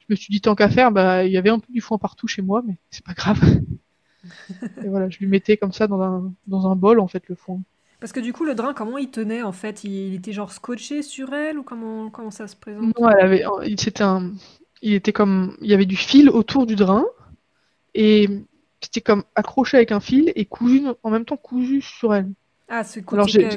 Je 0.00 0.06
me 0.08 0.16
suis 0.16 0.32
dit, 0.32 0.40
tant 0.40 0.54
qu'à 0.54 0.70
faire, 0.70 0.92
bah, 0.92 1.24
il 1.26 1.32
y 1.32 1.36
avait 1.36 1.50
un 1.50 1.58
peu 1.58 1.70
du 1.70 1.82
foin 1.82 1.98
partout 1.98 2.26
chez 2.26 2.40
moi, 2.40 2.62
mais 2.66 2.78
c'est 2.90 3.04
pas 3.04 3.12
grave. 3.12 3.38
Et 4.82 4.88
voilà, 4.88 5.10
je 5.10 5.18
lui 5.18 5.26
mettais 5.26 5.58
comme 5.58 5.72
ça 5.72 5.86
dans 5.86 6.00
un, 6.00 6.32
dans 6.46 6.66
un 6.70 6.74
bol, 6.74 7.00
en 7.00 7.08
fait, 7.08 7.28
le 7.28 7.34
foin. 7.34 7.60
Parce 8.00 8.12
que 8.12 8.20
du 8.20 8.32
coup, 8.32 8.44
le 8.44 8.54
drain, 8.54 8.74
comment 8.74 8.98
il 8.98 9.10
tenait 9.10 9.42
en 9.42 9.52
fait? 9.52 9.84
Il, 9.84 9.92
il 9.92 10.14
était 10.14 10.32
genre 10.32 10.52
scotché 10.52 11.02
sur 11.02 11.32
elle 11.34 11.58
ou 11.58 11.62
comment, 11.62 12.10
comment 12.10 12.30
ça 12.30 12.46
se 12.48 12.56
présente? 12.56 12.92
Non, 12.98 13.08
elle 13.10 13.20
avait, 13.24 13.44
c'était 13.76 14.02
un, 14.04 14.32
il 14.82 14.94
était 14.94 15.12
comme, 15.12 15.56
il 15.60 15.68
y 15.68 15.74
avait 15.74 15.86
du 15.86 15.96
fil 15.96 16.30
autour 16.30 16.66
du 16.66 16.76
drain 16.76 17.04
et 17.94 18.28
c'était 18.82 19.02
comme 19.02 19.24
accroché 19.36 19.76
avec 19.78 19.92
un 19.92 20.00
fil 20.00 20.32
et 20.36 20.46
cousu 20.46 20.84
en 21.02 21.10
même 21.10 21.24
temps 21.26 21.36
cousu 21.38 21.82
sur 21.82 22.14
elle. 22.14 22.30
Ah, 22.68 22.82
c'est 22.82 23.04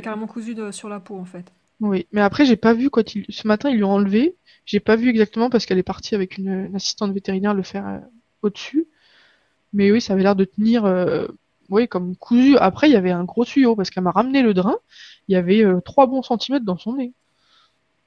carrément 0.01 0.27
cousu 0.27 0.53
de- 0.53 0.71
sur 0.71 0.89
la 0.89 0.99
peau 0.99 1.17
en 1.17 1.23
fait. 1.25 1.49
Oui, 1.79 2.07
mais 2.11 2.21
après, 2.21 2.45
j'ai 2.45 2.55
pas 2.57 2.73
vu 2.73 2.89
quand 2.89 3.15
il... 3.15 3.25
ce 3.29 3.47
matin, 3.47 3.69
ils 3.69 3.77
lui 3.77 3.83
ont 3.83 3.91
enlevé. 3.93 4.37
J'ai 4.65 4.79
pas 4.79 4.95
vu 4.95 5.09
exactement 5.09 5.49
parce 5.49 5.65
qu'elle 5.65 5.79
est 5.79 5.83
partie 5.83 6.13
avec 6.15 6.37
une, 6.37 6.49
une 6.67 6.75
assistante 6.75 7.11
vétérinaire 7.13 7.53
le 7.55 7.63
faire 7.63 7.87
euh, 7.87 7.99
au-dessus. 8.43 8.87
Mais 9.73 9.91
oui, 9.91 10.01
ça 10.01 10.13
avait 10.13 10.23
l'air 10.23 10.35
de 10.37 10.45
tenir, 10.45 10.85
euh, 10.85 11.27
oui, 11.71 11.87
comme 11.87 12.15
cousu. 12.15 12.57
Après, 12.57 12.89
il 12.89 12.93
y 12.93 12.95
avait 12.95 13.11
un 13.11 13.23
gros 13.23 13.45
tuyau 13.45 13.75
parce 13.75 13.89
qu'elle 13.89 14.03
m'a 14.03 14.11
ramené 14.11 14.43
le 14.43 14.53
drain. 14.53 14.77
Il 15.27 15.33
y 15.33 15.35
avait 15.37 15.63
euh, 15.63 15.81
3 15.81 16.07
bons 16.07 16.21
centimètres 16.23 16.65
dans 16.65 16.77
son 16.77 16.95
nez. 16.97 17.13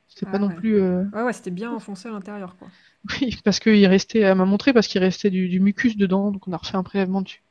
C'était 0.09 0.27
pas 0.27 0.33
Ah 0.35 0.39
non 0.39 0.49
plus. 0.51 0.77
euh, 0.77 1.05
Ouais, 1.13 1.23
ouais, 1.23 1.33
c'était 1.33 1.51
bien 1.51 1.73
enfoncé 1.73 2.09
à 2.09 2.13
l'intérieur, 2.13 2.57
quoi. 2.57 2.69
Oui, 3.21 3.37
parce 3.45 3.61
qu'il 3.61 3.87
restait, 3.87 4.21
elle 4.21 4.37
m'a 4.37 4.45
montré 4.47 4.73
parce 4.73 4.87
qu'il 4.87 5.01
restait 5.03 5.31
du, 5.31 5.49
du 5.49 5.61
mucus 5.61 5.97
dedans, 5.97 6.31
donc 6.31 6.47
on 6.49 6.53
a 6.53 6.57
refait 6.57 6.77
un 6.77 6.83
prélèvement 6.83 7.23
dessus. 7.23 7.43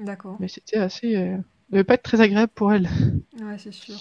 D'accord. 0.00 0.36
Mais 0.40 0.48
c'était 0.48 0.78
assez. 0.78 1.16
Euh... 1.16 1.36
Ça 1.36 1.42
devait 1.72 1.84
pas 1.84 1.94
être 1.94 2.02
très 2.02 2.20
agréable 2.20 2.52
pour 2.54 2.72
elle. 2.72 2.88
Ouais, 3.40 3.58
c'est 3.58 3.72
sûr. 3.72 3.94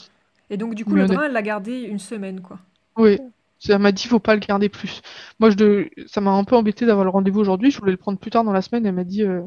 Et 0.50 0.58
donc, 0.58 0.74
du 0.76 0.86
coup, 0.86 0.96
Mais 0.96 1.02
le 1.02 1.08
drain, 1.08 1.24
elle 1.26 1.34
l'a 1.34 1.42
gardé 1.42 1.82
une 1.82 2.00
semaine, 2.00 2.42
quoi. 2.42 2.60
Oui, 2.98 3.20
ça 3.60 3.78
m'a 3.80 3.92
dit 3.92 4.08
faut 4.08 4.20
pas 4.20 4.34
le 4.34 4.40
garder 4.40 4.70
plus. 4.70 5.02
Moi, 5.40 5.50
je 5.52 5.56
de... 5.56 5.90
ça 6.08 6.22
m'a 6.22 6.32
un 6.32 6.44
peu 6.44 6.56
embêté 6.56 6.86
d'avoir 6.86 7.04
le 7.06 7.12
rendez-vous 7.12 7.40
aujourd'hui. 7.40 7.72
Je 7.72 7.80
voulais 7.80 7.92
le 7.92 7.98
prendre 7.98 8.18
plus 8.20 8.32
tard 8.32 8.44
dans 8.44 8.52
la 8.54 8.62
semaine. 8.62 8.86
Elle 8.86 8.96
m'a 8.96 9.04
dit 9.04 9.24
euh, 9.24 9.42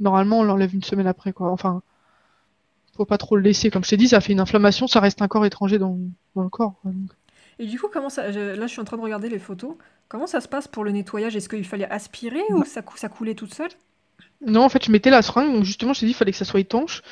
normalement 0.00 0.40
on 0.40 0.44
l'enlève 0.44 0.74
une 0.74 0.82
semaine 0.84 1.06
après 1.06 1.32
quoi. 1.32 1.50
Enfin, 1.52 1.82
faut 2.96 3.04
pas 3.04 3.18
trop 3.18 3.34
le 3.34 3.42
laisser. 3.42 3.68
Comme 3.68 3.82
je 3.82 3.90
t'ai 3.90 3.96
dit, 3.96 4.06
ça 4.08 4.20
fait 4.20 4.32
une 4.32 4.38
inflammation, 4.40 4.86
ça 4.86 5.00
reste 5.00 5.22
un 5.22 5.28
corps 5.28 5.44
étranger 5.44 5.78
dans, 5.78 5.98
dans 6.36 6.42
le 6.42 6.48
corps. 6.48 6.78
quoi. 6.82 6.92
Donc, 6.92 7.10
Et 7.58 7.66
du 7.66 7.78
coup, 7.78 7.88
comment 7.92 8.08
ça. 8.10 8.32
je- 8.32 8.56
Là, 8.56 8.66
je 8.66 8.72
suis 8.72 8.80
en 8.80 8.84
train 8.84 8.96
de 8.96 9.02
regarder 9.02 9.28
les 9.28 9.38
photos. 9.38 9.76
Comment 10.08 10.26
ça 10.26 10.40
se 10.40 10.48
passe 10.48 10.66
pour 10.68 10.84
le 10.84 10.90
nettoyage? 10.92 11.36
Est-ce 11.36 11.48
qu'il 11.48 11.66
fallait 11.66 11.88
aspirer 11.90 12.42
ou 12.54 12.64
ça, 12.64 12.82
cou- 12.82 12.96
ça 12.96 13.08
coulait 13.08 13.34
toute 13.34 13.54
seule? 13.54 13.70
Non, 14.46 14.62
en 14.64 14.68
fait, 14.68 14.84
je 14.84 14.90
mettais 14.90 15.10
la 15.10 15.22
seringue. 15.22 15.52
Donc 15.52 15.64
justement, 15.64 15.92
je 15.92 16.00
t'ai 16.00 16.06
dit 16.06 16.12
il 16.12 16.14
fallait 16.14 16.32
que 16.32 16.38
ça 16.38 16.44
soit 16.44 16.60
étanche. 16.60 17.02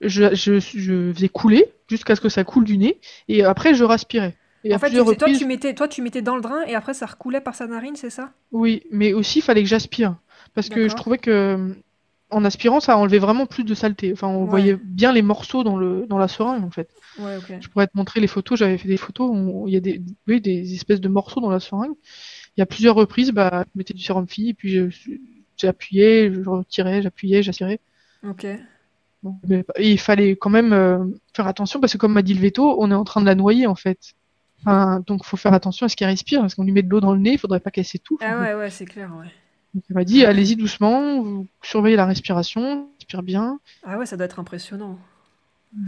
Je, 0.00 0.34
je, 0.34 0.60
je 0.60 1.12
faisais 1.12 1.28
couler 1.28 1.72
jusqu'à 1.88 2.16
ce 2.16 2.22
que 2.22 2.28
ça 2.28 2.44
coule 2.44 2.64
du 2.64 2.78
nez 2.78 3.00
et 3.28 3.44
après 3.44 3.74
je 3.74 3.84
respirais. 3.84 4.36
Et 4.64 4.70
En 4.70 4.78
fait, 4.78 4.94
c'est 5.04 5.16
toi, 5.16 5.28
tu 5.30 5.44
mettais, 5.44 5.74
toi, 5.74 5.88
tu 5.88 6.02
mettais 6.02 6.22
dans 6.22 6.36
le 6.36 6.40
drain 6.42 6.62
et 6.66 6.74
après, 6.76 6.94
ça 6.94 7.06
recoulait 7.06 7.40
par 7.40 7.54
sa 7.56 7.66
narine, 7.66 7.96
c'est 7.96 8.10
ça? 8.10 8.32
oui, 8.52 8.82
mais 8.90 9.12
aussi 9.12 9.38
il 9.40 9.42
fallait 9.42 9.62
que 9.62 9.68
j'aspire 9.68 10.16
parce 10.54 10.68
que 10.68 10.88
je 10.88 10.94
trouvais 10.94 11.18
que 11.18 11.74
en 12.30 12.44
aspirant, 12.44 12.80
ça 12.80 12.96
enlevait 12.98 13.18
vraiment 13.18 13.46
plus 13.46 13.64
de 13.64 13.74
saleté. 13.74 14.12
Enfin, 14.12 14.28
on 14.28 14.42
Ouais. 14.44 14.50
voyait 14.50 14.76
bien 14.82 15.12
les 15.12 15.22
morceaux 15.22 15.62
dans 15.64 15.76
le 15.76 16.06
dans 16.08 16.18
la 16.18 16.28
seringue 16.28 16.64
en 16.64 16.70
fait. 16.70 16.88
Ouais. 17.18 17.38
Je 17.60 17.68
pourrais 17.68 17.86
te 17.86 17.96
montrer 17.96 18.20
les 18.20 18.26
photos. 18.26 18.58
J'avais 18.58 18.78
fait 18.78 18.88
des 18.88 18.96
photos 18.96 19.30
où 19.32 19.68
il 19.68 19.74
y 19.74 19.76
a 19.76 19.80
des, 19.80 20.02
oui, 20.26 20.40
des 20.40 20.74
espèces 20.74 21.00
de 21.00 21.08
morceaux 21.08 21.40
dans 21.40 21.50
la 21.50 21.60
seringue. 21.60 21.94
Il 22.56 22.60
y 22.60 22.62
a 22.62 22.66
plusieurs 22.66 22.94
reprises, 22.96 23.30
bah, 23.30 23.64
je 23.66 23.78
mettais 23.78 23.94
du 23.94 24.02
sérum 24.02 24.26
fille 24.26 24.50
et 24.50 24.54
puis 24.54 24.70
je- 24.90 25.12
j'appuyais, 25.56 26.32
je 26.32 26.48
retirais, 26.48 27.02
j'appuyais, 27.02 27.42
j'aspirais. 27.42 27.80
Ok. 28.28 28.46
Bon, 29.22 29.36
mais 29.48 29.64
il 29.78 29.98
fallait 29.98 30.36
quand 30.36 30.50
même 30.50 30.72
euh, 30.72 30.98
faire 31.34 31.46
attention 31.46 31.80
parce 31.80 31.92
que 31.92 31.98
comme 31.98 32.12
m'a 32.12 32.22
dit 32.22 32.34
le 32.34 32.40
veto, 32.40 32.76
on 32.80 32.90
est 32.90 32.94
en 32.94 33.04
train 33.04 33.20
de 33.20 33.26
la 33.26 33.34
noyer 33.34 33.66
en 33.66 33.74
fait. 33.74 34.14
Enfin, 34.60 35.00
donc 35.06 35.24
faut 35.24 35.36
faire 35.36 35.52
attention 35.54 35.86
à 35.86 35.88
ce 35.88 35.96
qu'elle 35.96 36.08
respire 36.08 36.40
parce 36.40 36.54
qu'on 36.54 36.64
lui 36.64 36.72
met 36.72 36.82
de 36.82 36.88
l'eau 36.88 37.00
dans 37.00 37.12
le 37.12 37.20
nez, 37.20 37.32
il 37.32 37.38
faudrait 37.38 37.60
pas 37.60 37.70
qu'elle 37.70 37.84
s'étouffe. 37.84 38.20
Ah 38.22 38.40
ouais, 38.40 38.54
ouais, 38.54 38.70
c'est 38.70 38.84
clair, 38.84 39.10
ouais. 39.18 39.30
Donc 39.76 39.84
elle 39.90 39.96
m'a 39.96 40.04
dit 40.04 40.24
allez-y 40.24 40.56
doucement, 40.56 41.20
vous 41.20 41.46
surveillez 41.62 41.96
la 41.96 42.06
respiration, 42.06 42.88
respire 42.98 43.22
bien. 43.22 43.60
Ah 43.84 43.98
ouais, 43.98 44.06
ça 44.06 44.16
doit 44.16 44.24
être 44.24 44.38
impressionnant. 44.40 44.98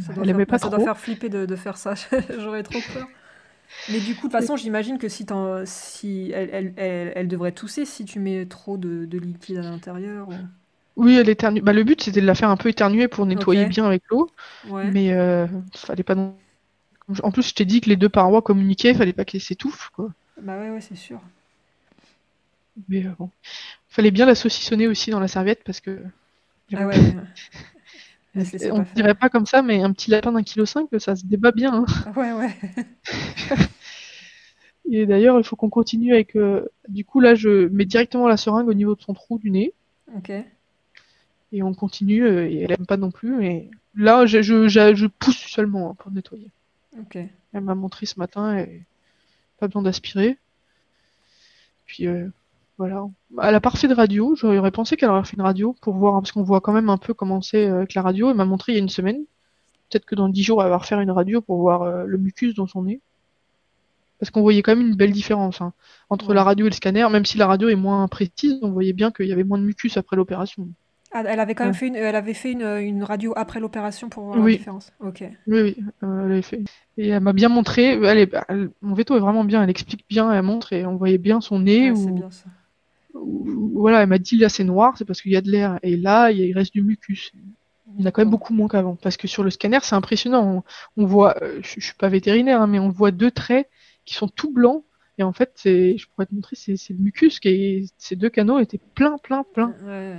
Ça 0.07 0.13
doit 0.13 0.25
Elle 0.25 0.31
aimait 0.31 0.45
faire, 0.45 0.47
pas 0.47 0.59
ça 0.59 0.69
doit 0.69 0.79
faire 0.81 0.99
flipper 0.99 1.31
de, 1.31 1.47
de 1.47 1.57
faire 1.57 1.79
ça. 1.79 1.95
J'aurais 2.39 2.63
trop 2.63 2.81
peur. 2.81 3.09
Mais 3.91 4.01
du 4.01 4.15
coup, 4.15 4.29
de 4.29 4.33
toute 4.33 4.33
façon, 4.33 4.57
j'imagine 4.57 4.99
que 4.99 5.09
si, 5.09 5.27
si 5.65 6.31
elle, 6.35 6.51
elle, 6.53 6.75
elle, 6.77 7.13
elle 7.17 7.29
devrait 7.29 7.53
tousser 7.53 7.87
si 7.87 8.05
tu 8.05 8.19
mets 8.21 8.45
trop 8.47 8.77
de, 8.77 9.07
de 9.07 9.19
liquide 9.19 9.59
à 9.59 9.63
l'intérieur. 9.63 10.29
ou- 10.29 10.35
Oui, 10.97 11.17
elle 11.17 11.29
éternue. 11.31 11.63
Bah, 11.63 11.73
le 11.73 11.85
but 11.85 12.03
c'était 12.03 12.21
de 12.21 12.27
la 12.27 12.35
faire 12.35 12.51
un 12.51 12.57
peu 12.57 12.69
éternuer 12.69 13.09
pour 13.09 13.25
nettoyer 13.25 13.67
bien 13.67 13.87
avec 13.87 14.03
l'eau, 14.11 14.31
Ouais. 14.71 14.91
mais 14.91 15.13
euh, 15.13 15.47
fallait 15.75 16.03
pas 16.03 16.15
non. 16.15 16.37
En 17.23 17.31
plus, 17.31 17.49
je 17.49 17.55
t'ai 17.55 17.65
dit 17.65 17.81
que 17.81 17.89
les 17.89 17.97
deux 17.97 18.11
parois 18.11 18.43
communiquaient, 18.43 18.93
fallait 18.95 19.15
pas 19.15 19.25
qu'elles 19.25 19.41
s'étouffent 19.41 19.91
quoi. 19.95 20.11
Bah 20.41 20.59
ouais, 20.59 20.71
ouais, 20.71 20.81
c'est 20.81 20.95
sûr. 20.97 21.21
Mais 22.89 23.05
euh, 23.07 23.11
bon, 23.19 23.31
fallait 23.99 24.11
bien 24.13 24.27
la 24.27 24.37
saucissonner 24.37 24.87
aussi 24.87 25.11
dans 25.11 25.19
la 25.19 25.27
serviette 25.27 25.65
parce 25.65 25.81
que 25.81 26.01
Ah 26.73 26.87
ouais. 26.87 26.95
on 28.37 28.39
ne 28.79 28.95
dirait 28.95 29.15
pas 29.17 29.29
comme 29.29 29.45
ça, 29.47 29.61
mais 29.63 29.83
un 29.83 29.93
petit 29.93 30.11
lapin 30.13 30.31
d'un 30.31 30.45
kilo 30.45 30.67
cinq, 30.67 30.89
ça 30.99 31.17
se 31.17 31.27
débat 31.27 31.51
bien. 31.51 31.75
hein. 31.75 31.87
Ah 32.07 32.13
Ouais, 32.17 32.33
ouais. 32.33 32.55
Et 34.91 35.05
d'ailleurs, 35.05 35.37
il 35.39 35.45
faut 35.45 35.57
qu'on 35.57 35.69
continue 35.69 36.13
avec. 36.15 36.37
euh, 36.37 36.65
Du 36.89 37.05
coup, 37.05 37.21
là, 37.21 37.35
je 37.35 37.67
mets 37.69 37.85
directement 37.85 38.29
la 38.29 38.37
seringue 38.37 38.69
au 38.69 38.75
niveau 38.75 38.95
de 38.95 39.03
son 39.03 39.15
trou 39.15 39.39
du 39.39 39.51
nez 39.51 39.73
Ok. 40.17 40.31
et 41.53 41.63
on 41.63 41.75
continue. 41.75 42.23
euh, 42.25 42.49
Et 42.49 42.61
elle 42.63 42.73
aime 42.73 42.87
pas 42.87 42.97
non 42.97 43.11
plus, 43.11 43.35
mais 43.37 43.69
là, 43.97 44.27
je, 44.27 44.41
je, 44.43 44.69
je, 44.69 44.95
je 44.95 45.07
pousse 45.07 45.39
seulement 45.39 45.91
hein, 45.91 45.95
pour 45.99 46.11
nettoyer. 46.13 46.51
Ok. 47.01 47.17
Elle 47.53 47.61
m'a 47.63 47.75
montré 47.75 48.07
ce 48.07 48.19
matin 48.19 48.59
et 48.59 48.83
pas 49.59 49.67
besoin 49.67 49.83
d'aspirer. 49.83 50.39
Puis 51.87 52.07
euh, 52.07 52.29
voilà. 52.79 53.07
Elle 53.43 53.55
a 53.55 53.61
pas 53.61 53.69
refait 53.71 53.89
de 53.89 53.95
radio. 53.95 54.35
J'aurais 54.37 54.71
pensé 54.71 54.97
qu'elle 54.97 55.11
aurait 55.11 55.25
fait 55.25 55.37
une 55.37 55.43
radio 55.43 55.75
pour 55.83 55.95
voir, 55.97 56.15
parce 56.21 56.33
qu'on 56.33 56.43
voit 56.45 56.61
quand 56.61 56.73
même 56.73 56.89
un 56.89 56.97
peu 56.97 57.13
comment 57.13 57.41
c'est 57.43 57.67
euh, 57.69 57.79
avec 57.79 57.95
la 57.95 58.03
radio. 58.03 58.31
Elle 58.31 58.37
m'a 58.37 58.45
montré 58.45 58.73
il 58.73 58.75
y 58.77 58.79
a 58.79 58.83
une 58.83 58.89
semaine. 58.89 59.19
Peut-être 59.91 60.05
que 60.07 60.15
dans 60.15 60.29
10 60.29 60.43
jours, 60.43 60.63
elle 60.63 60.71
va 60.71 60.77
refaire 60.79 61.01
une 61.01 61.11
radio 61.11 61.41
pour 61.41 61.59
voir 61.59 61.83
euh, 61.83 62.05
le 62.07 62.19
mucus 62.19 62.55
dans 62.55 62.67
son 62.67 62.83
nez. 62.85 63.01
Parce 64.21 64.31
qu'on 64.31 64.43
voyait 64.43 64.63
quand 64.63 64.75
même 64.75 64.87
une 64.87 64.97
belle 64.97 65.13
différence 65.13 65.61
hein, 65.61 65.73
entre 66.11 66.29
Ouais. 66.31 66.35
la 66.35 66.43
radio 66.45 66.67
et 66.67 66.71
le 66.71 66.75
scanner, 66.75 67.07
même 67.11 67.25
si 67.25 67.39
la 67.39 67.47
radio 67.47 67.69
est 67.69 67.77
moins 67.77 68.07
précise, 68.09 68.59
on 68.63 68.71
voyait 68.73 68.93
bien 68.93 69.11
qu'il 69.13 69.27
y 69.27 69.33
avait 69.33 69.45
moins 69.45 69.59
de 69.59 69.63
mucus 69.65 69.97
après 69.97 70.17
l'opération. 70.17 70.69
Ah, 71.13 71.23
elle 71.27 71.41
avait 71.41 71.55
quand 71.55 71.65
même 71.65 71.73
Ouais. 71.73 71.79
fait 71.79 71.87
une, 71.87 71.95
elle 71.97 72.17
avait 72.17 72.35
fait 72.35 72.53
une, 72.53 72.63
une 72.63 73.03
radio 73.05 73.33
après 73.37 73.61
l'opération 73.61 74.09
pour 74.11 74.25
voir 74.25 74.39
la 74.39 74.51
différence. 74.51 74.93
Ok. 75.01 75.25
Oui, 75.47 75.61
oui, 75.63 75.77
euh, 76.03 76.25
elle 76.27 76.33
avait 76.33 76.43
fait. 76.43 76.65
Et 76.99 77.09
elle 77.09 77.21
m'a 77.23 77.33
bien 77.33 77.49
montré. 77.49 77.93
Elle 77.93 78.19
est, 78.19 78.35
elle- 78.49 78.71
mon 78.83 78.95
veto 78.95 79.17
est 79.17 79.21
vraiment 79.21 79.45
bien. 79.45 79.63
Elle 79.63 79.71
explique 79.71 80.05
bien, 80.09 80.31
elle 80.33 80.43
montre 80.43 80.73
et 80.75 80.85
on 80.85 80.97
voyait 80.97 81.17
bien 81.17 81.41
son 81.41 81.61
nez. 81.61 81.93
Ouais, 81.93 82.11
bien 82.13 82.31
ça. 82.31 82.45
Voilà, 83.75 84.03
elle 84.03 84.09
m'a 84.09 84.19
dit 84.19 84.37
là 84.37 84.49
c'est 84.49 84.65
noir, 84.65 84.97
c'est 84.99 85.05
parce 85.05 85.23
qu'il 85.23 85.33
y 85.33 85.37
a 85.37 85.41
de 85.41 85.51
l'air. 85.51 85.79
Et 85.83 85.97
là, 85.97 86.31
il 86.31 86.53
reste 86.53 86.73
du 86.73 86.83
mucus. 86.83 87.33
Il 87.97 88.01
y 88.01 88.05
en 88.05 88.07
a 88.07 88.11
quand 88.11 88.23
même 88.23 88.31
beaucoup 88.31 88.53
moins 88.53 88.69
qu'avant. 88.69 88.97
Parce 88.97 89.17
que 89.17 89.27
sur 89.29 89.43
le 89.43 89.51
scanner, 89.51 89.79
c'est 89.83 89.95
impressionnant. 89.95 90.65
On, 90.97 91.03
on 91.03 91.07
voit, 91.07 91.43
euh, 91.43 91.61
je, 91.63 91.81
je 91.81 91.87
suis 91.87 91.95
pas 91.97 92.09
vétérinaire, 92.09 92.61
hein, 92.61 92.67
mais 92.67 92.79
on 92.79 92.91
voit 92.91 93.11
deux 93.11 93.31
traits 93.31 93.69
qui 94.05 94.15
sont 94.15 94.29
tout 94.29 94.53
blancs. 94.53 94.85
Et 95.19 95.23
en 95.23 95.33
fait, 95.33 95.53
c'est, 95.57 95.99
je 95.99 96.07
pourrais 96.09 96.27
te 96.27 96.35
montrer, 96.35 96.55
c'est 96.55 96.77
c'est 96.77 96.93
le 96.93 97.01
mucus 97.01 97.41
qui 97.41 97.49
est, 97.49 97.93
ces 97.99 98.15
deux 98.15 98.29
canaux 98.31 98.61
étaient 98.61 98.81
plein, 98.95 99.19
plein, 99.19 99.45
plein. 99.53 99.75
Ouais. 99.85 100.19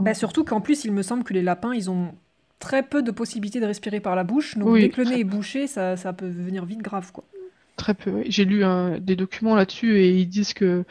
Bah, 0.00 0.14
surtout 0.14 0.44
qu'en 0.44 0.60
plus, 0.60 0.84
il 0.84 0.92
me 0.92 1.02
semble 1.02 1.24
que 1.24 1.32
les 1.32 1.42
lapins, 1.42 1.74
ils 1.74 1.90
ont 1.90 2.12
très 2.58 2.82
peu 2.82 3.02
de 3.02 3.10
possibilités 3.10 3.60
de 3.60 3.66
respirer 3.66 4.00
par 4.00 4.16
la 4.16 4.24
bouche. 4.24 4.56
Donc 4.56 4.70
Oui, 4.70 4.80
dès 4.82 4.88
que 4.90 5.00
le 5.00 5.08
nez 5.08 5.20
est 5.20 5.24
bouché, 5.24 5.66
ça, 5.66 5.96
ça 5.96 6.12
peut 6.12 6.26
devenir 6.26 6.64
vite 6.64 6.82
grave, 6.82 7.12
quoi. 7.12 7.24
Très 7.78 7.94
peu. 7.94 8.24
J'ai 8.26 8.44
lu 8.44 8.64
des 9.00 9.14
documents 9.14 9.54
là-dessus 9.54 9.98
et 9.98 10.10
ils 10.10 10.26
disent 10.26 10.52
que 10.52 10.84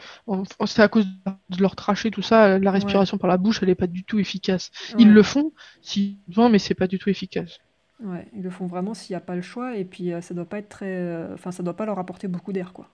c'est 0.66 0.82
à 0.82 0.88
cause 0.88 1.06
de 1.50 1.60
leur 1.62 1.76
trachée, 1.76 2.10
tout 2.10 2.22
ça, 2.22 2.58
la 2.58 2.70
respiration 2.70 3.18
par 3.18 3.28
la 3.28 3.36
bouche, 3.36 3.62
elle 3.62 3.68
est 3.68 3.74
pas 3.74 3.86
du 3.86 4.04
tout 4.04 4.18
efficace. 4.18 4.70
Ils 4.98 5.12
le 5.12 5.22
font 5.22 5.52
si 5.82 6.18
besoin, 6.26 6.48
mais 6.48 6.58
c'est 6.58 6.74
pas 6.74 6.86
du 6.86 6.98
tout 6.98 7.10
efficace. 7.10 7.58
Ouais, 8.02 8.26
ils 8.32 8.42
le 8.42 8.50
font 8.50 8.66
vraiment 8.66 8.94
s'il 8.94 9.12
n'y 9.12 9.16
a 9.16 9.20
pas 9.20 9.34
le 9.34 9.42
choix. 9.42 9.76
Et 9.76 9.84
puis, 9.84 10.12
euh, 10.12 10.20
ça 10.20 10.32
doit 10.32 10.44
pas 10.44 10.58
être 10.58 10.68
très... 10.68 10.86
euh, 10.86 11.34
Enfin, 11.34 11.50
ça 11.50 11.62
doit 11.62 11.74
pas 11.76 11.84
leur 11.84 11.98
apporter 11.98 12.28
beaucoup 12.28 12.52
d'air, 12.52 12.72
quoi. 12.72 12.88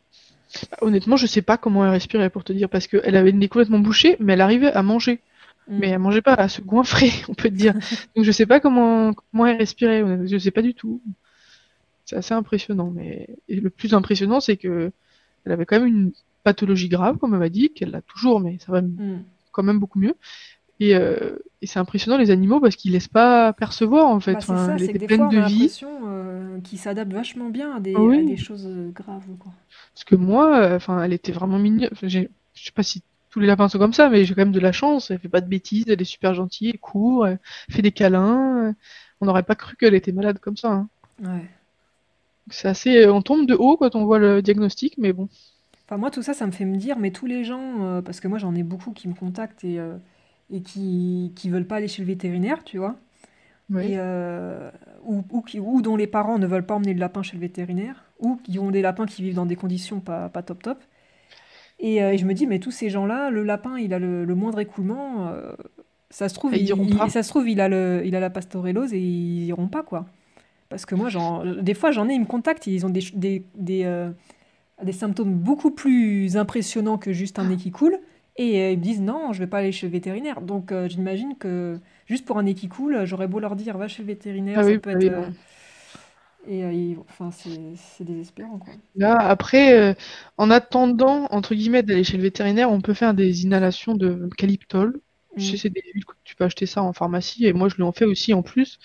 Honnêtement, 0.81 1.17
je 1.17 1.27
sais 1.27 1.43
pas 1.43 1.59
comment 1.59 1.85
elle 1.85 1.91
respirait 1.91 2.31
pour 2.31 2.45
te 2.45 2.53
dire, 2.53 2.69
parce 2.69 2.87
qu'elle 2.87 3.17
avait 3.17 3.33
le 3.33 3.39
nez 3.39 3.49
complètement 3.49 3.79
bouché, 3.79 4.17
mais 4.21 4.33
elle 4.35 4.41
arrivait 4.41 4.73
à 4.73 4.83
manger. 4.83 5.21
Mm. 5.69 5.79
Mais 5.79 5.89
elle 5.89 5.99
mangeait 5.99 6.23
pas, 6.23 6.35
à 6.35 6.49
se 6.49 6.63
goinfrer, 6.63 7.11
on 7.29 7.35
peut 7.35 7.51
te 7.51 7.55
dire. 7.55 7.75
Donc 8.17 8.25
je 8.25 8.33
sais 8.33 8.47
pas 8.47 8.61
comment, 8.61 9.13
comment 9.15 9.47
elle 9.47 9.59
respirait, 9.59 10.27
je 10.27 10.39
sais 10.39 10.51
pas 10.51 10.63
du 10.63 10.75
tout. 10.75 11.03
C'est 12.05 12.17
assez 12.17 12.35
impressionnant, 12.35 12.91
mais 12.95 13.29
et 13.49 13.57
le 13.61 13.71
plus 13.71 13.95
impressionnant, 13.95 14.41
c'est 14.41 14.57
que 14.57 14.93
elle 15.45 15.53
avait 15.53 15.67
quand 15.67 15.79
même 15.79 15.89
une 15.89 16.13
pathologie 16.43 16.89
grave, 16.89 17.17
comme 17.19 17.33
elle 17.35 17.41
m'a 17.41 17.49
dit, 17.49 17.71
qu'elle 17.73 17.91
l'a 17.91 18.03
toujours, 18.03 18.41
mais 18.41 18.59
ça 18.59 18.73
va 18.73 18.83
Mm. 18.83 19.25
quand 19.53 19.63
même 19.63 19.79
beaucoup 19.79 19.99
mieux. 19.99 20.15
Et, 20.81 20.97
euh, 20.97 21.37
et 21.63 21.67
c'est 21.67 21.79
impressionnant 21.79 22.19
les 22.19 22.31
animaux 22.31 22.61
parce 22.61 22.75
qu'ils 22.77 22.93
laissent 22.93 23.09
pas 23.09 23.53
percevoir 23.53 24.07
en 24.07 24.19
fait. 24.21 24.33
Bah, 24.33 24.39
Enfin, 24.43 24.67
ça, 24.67 24.75
elle 24.75 24.83
était 24.83 25.07
pleine 25.07 25.19
fois, 25.21 25.29
on 25.29 25.31
de 25.31 25.39
a 25.39 25.47
vie. 25.47 25.81
euh, 25.85 26.61
qu'ils 26.61 26.79
s'adaptent 26.79 27.13
vachement 27.13 27.49
bien 27.49 27.77
à 27.77 27.81
des, 27.81 27.95
Oui. 27.97 28.19
à 28.21 28.25
des 28.25 28.37
choses 28.37 28.67
euh, 28.67 28.91
graves, 28.91 29.25
quoi. 29.39 29.53
Parce 29.95 30.05
que 30.05 30.17
moi, 30.17 30.59
euh, 30.59 30.77
enfin, 30.77 31.03
elle 31.03 31.13
était 31.13 31.33
vraiment 31.33 31.59
mignonne. 31.59 31.89
Enfin, 31.93 32.09
je 32.09 32.19
sais 32.55 32.73
pas 32.75 32.83
si 32.83 33.03
tous 33.31 33.41
les 33.41 33.47
lapins 33.47 33.69
sont 33.69 33.79
comme 33.79 33.93
ça, 33.93 34.11
mais 34.11 34.25
j'ai 34.25 34.35
quand 34.35 34.43
même 34.43 34.53
de 34.53 34.61
la 34.61 34.73
chance. 34.73 35.11
Elle 35.11 35.21
fait 35.21 35.29
pas 35.29 35.41
de 35.41 35.49
bêtises, 35.49 35.85
elle 35.89 36.01
est 36.03 36.05
super 36.05 36.35
gentille, 36.35 36.71
elle 36.71 36.81
court, 36.81 37.27
elle 37.27 37.39
fait 37.71 37.83
des 37.83 37.93
câlins. 37.93 38.75
On 39.21 39.27
n'aurait 39.27 39.43
pas 39.45 39.55
cru 39.55 39.77
qu'elle 39.77 39.95
était 39.95 40.13
malade 40.13 40.39
comme 40.41 40.57
ça. 40.57 40.73
hein. 40.73 40.89
Ouais. 41.23 41.49
C'est 42.51 42.69
assez, 42.69 43.07
on 43.07 43.21
tombe 43.21 43.47
de 43.47 43.55
haut 43.55 43.77
quand 43.77 43.95
on 43.97 44.07
voit 44.07 44.19
le 44.19 44.41
diagnostic, 44.41 44.95
mais 44.97 45.13
bon. 45.13 45.29
Enfin, 45.87 45.99
moi, 45.99 46.11
tout 46.11 46.23
ça, 46.23 46.33
ça 46.35 46.47
me 46.47 46.53
fait 46.53 46.65
me 46.65 46.77
dire, 46.77 46.99
mais 46.99 47.11
tous 47.11 47.27
les 47.27 47.45
gens, 47.45 47.85
euh, 47.85 48.03
parce 48.03 48.21
que 48.21 48.29
moi, 48.29 48.39
j'en 48.39 48.55
ai 48.55 48.63
beaucoup 48.63 48.93
qui 48.93 49.07
me 49.09 49.15
contactent 49.15 49.65
et, 49.65 49.79
euh, 49.79 49.97
et 50.51 50.63
qui, 50.63 51.33
qui 51.37 51.51
veulent 51.51 51.67
pas 51.67 51.77
aller 51.77 51.89
chez 51.89 52.03
le 52.03 52.09
vétérinaire, 52.09 52.65
tu 52.65 52.79
vois, 52.79 52.97
et, 53.79 53.95
euh, 53.99 54.71
ou, 55.05 55.25
ou, 55.31 55.43
qui- 55.43 55.61
ou 55.61 55.83
dont 55.83 55.97
les 55.97 56.07
parents 56.09 56.39
ne 56.39 56.47
veulent 56.47 56.67
pas 56.67 56.75
emmener 56.77 56.95
le 56.95 57.01
lapin 57.01 57.23
chez 57.23 57.37
le 57.37 57.41
vétérinaire, 57.43 58.05
ou 58.21 58.37
qui 58.37 58.59
ont 58.61 58.71
des 58.73 58.83
lapins 58.83 59.07
qui 59.07 59.23
vivent 59.23 59.35
dans 59.37 59.47
des 59.47 59.57
conditions 59.57 60.01
pas, 60.01 60.29
pas 60.31 60.43
top 60.43 60.63
top. 60.63 60.85
Et, 61.79 62.03
euh, 62.03 62.13
et 62.13 62.19
je 62.19 62.25
me 62.27 62.35
dis, 62.35 62.47
mais 62.47 62.59
tous 62.59 62.71
ces 62.71 62.91
gens-là, 62.91 63.31
le 63.31 63.43
lapin, 63.43 63.79
il 63.79 63.95
a 63.95 63.99
le, 63.99 64.25
le 64.25 64.35
moindre 64.35 64.61
écoulement, 64.61 65.29
euh, 65.29 65.53
ça 66.11 66.29
se 66.29 66.35
trouve, 66.35 66.55
il, 66.57 66.71
il- 67.05 67.11
ça 67.11 67.23
se 67.23 67.29
trouve, 67.29 67.49
il 67.49 67.61
a 67.61 67.69
le, 67.69 68.03
il 68.05 68.15
a 68.17 68.21
la 68.21 68.31
pastorellose 68.31 68.93
et 68.95 69.01
ils 69.01 69.45
iront 69.47 69.69
pas, 69.69 69.83
quoi. 69.83 70.07
Parce 70.75 70.87
que 70.87 70.97
moi, 70.97 71.09
des 71.63 71.73
fois, 71.73 71.93
j'en 71.93 72.09
ai, 72.09 72.15
ils 72.15 72.21
me 72.21 72.27
contactent, 72.27 72.67
ils 72.67 72.85
ont 72.85 72.89
des, 72.89 73.05
des, 73.15 73.45
des, 73.55 73.85
euh, 73.85 74.11
des, 74.83 74.91
symptômes 74.91 75.33
beaucoup 75.33 75.71
plus 75.71 76.37
impressionnants 76.37 76.99
que 76.99 77.13
juste 77.13 77.39
un 77.39 77.45
nez 77.45 77.57
qui 77.57 77.71
coule. 77.71 77.97
Et 78.37 78.61
euh, 78.61 78.71
ils 78.73 78.79
me 78.79 78.83
disent 78.83 79.01
non, 79.01 79.33
je 79.33 79.39
vais 79.39 79.47
pas 79.47 79.59
aller 79.59 79.71
chez 79.71 79.87
le 79.87 79.93
vétérinaire. 79.93 80.41
Donc 80.41 80.73
euh, 80.73 80.89
j'imagine 80.89 81.37
que 81.39 81.79
juste 82.07 82.25
pour 82.25 82.39
un 82.39 82.43
nez 82.43 82.55
qui 82.55 82.67
coule, 82.67 83.05
j'aurais 83.05 83.29
beau 83.29 83.39
leur 83.39 83.55
dire 83.55 83.79
va 83.79 83.87
chez 83.87 84.03
le 84.03 84.09
vétérinaire, 84.09 84.59
ah 84.59 84.65
ça 84.65 84.79
peut 84.81 84.95
bah 84.95 85.01
être. 85.01 85.29
et 86.49 86.97
enfin, 87.09 87.31
c'est 87.31 88.03
désespérant. 88.03 88.59
Quoi. 88.59 88.73
Là, 88.97 89.17
après, 89.17 89.97
en 90.39 90.51
attendant, 90.51 91.29
entre 91.31 91.55
guillemets, 91.55 91.85
d'aller 91.85 92.03
chez 92.03 92.17
le 92.17 92.25
vétérinaire, 92.25 92.69
on 92.73 92.81
peut 92.81 92.95
faire 92.95 93.15
des 93.15 93.45
inhalations 93.45 93.95
de 93.95 94.29
calyptol. 94.37 95.01
Je 95.37 95.45
sais, 95.45 95.55
mm. 95.55 95.57
c'est 95.59 95.71
des 95.71 95.85
huiles 95.95 96.05
que 96.05 96.15
tu 96.25 96.35
peux 96.35 96.43
acheter 96.43 96.67
ça 96.67 96.83
en 96.83 96.93
pharmacie. 96.93 97.47
Et 97.47 97.53
moi, 97.53 97.69
je 97.69 97.77
l'en 97.79 97.93
fais 97.93 98.07
aussi 98.07 98.35
en 98.35 98.43
plus. 98.43 98.81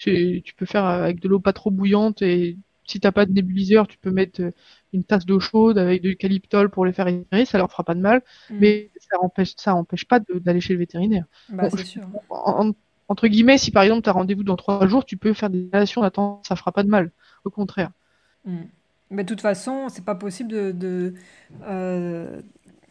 Tu, 0.00 0.42
peux 0.56 0.64
faire 0.64 0.86
avec 0.86 1.20
de 1.20 1.28
l'eau 1.28 1.40
pas 1.40 1.52
trop 1.52 1.70
bouillante 1.70 2.22
et 2.22 2.56
si 2.86 3.00
t'as 3.00 3.12
pas 3.12 3.26
de 3.26 3.32
nébuliseur, 3.32 3.86
tu 3.86 3.98
peux 3.98 4.10
mettre 4.10 4.40
euh, 4.40 4.50
une 4.94 5.04
tasse 5.04 5.26
d'eau 5.26 5.38
chaude 5.38 5.78
avec 5.78 6.02
de 6.02 6.08
l'eucalyptol 6.08 6.70
pour 6.70 6.86
les 6.86 6.92
faire 6.92 7.08
inhaler, 7.08 7.44
ça 7.44 7.58
leur 7.58 7.70
fera 7.70 7.84
pas 7.84 7.94
de 7.94 8.00
mal, 8.00 8.22
mm. 8.48 8.56
mais 8.58 8.90
ça 8.98 9.18
empêche, 9.20 9.52
ça 9.56 9.74
empêche 9.74 10.06
pas 10.06 10.18
d'aller 10.18 10.60
chez 10.60 10.72
le 10.72 10.78
vétérinaire. 10.78 11.26
Bah, 11.50 11.68
sûr. 11.70 12.02
entre 13.08 13.28
guillemets, 13.28 13.58
si 13.58 13.70
par 13.70 13.82
exemple 13.82 14.02
tu 14.02 14.08
as 14.08 14.12
rendez-vous 14.12 14.42
dans 14.42 14.56
trois 14.56 14.86
jours, 14.86 15.04
tu 15.04 15.18
peux 15.18 15.34
faire 15.34 15.50
des 15.50 15.60
inhalations, 15.60 16.02
attends, 16.02 16.40
ça 16.44 16.56
fera 16.56 16.72
pas 16.72 16.82
de 16.82 16.88
mal. 16.88 17.12
Au 17.44 17.50
contraire. 17.50 17.90
Mm. 18.46 18.62
Mais 19.10 19.24
de 19.24 19.28
toute 19.28 19.40
façon, 19.40 19.88
c'est 19.88 20.04
pas 20.04 20.14
possible 20.14 20.78
de, 20.78 21.14
euh, 21.62 22.40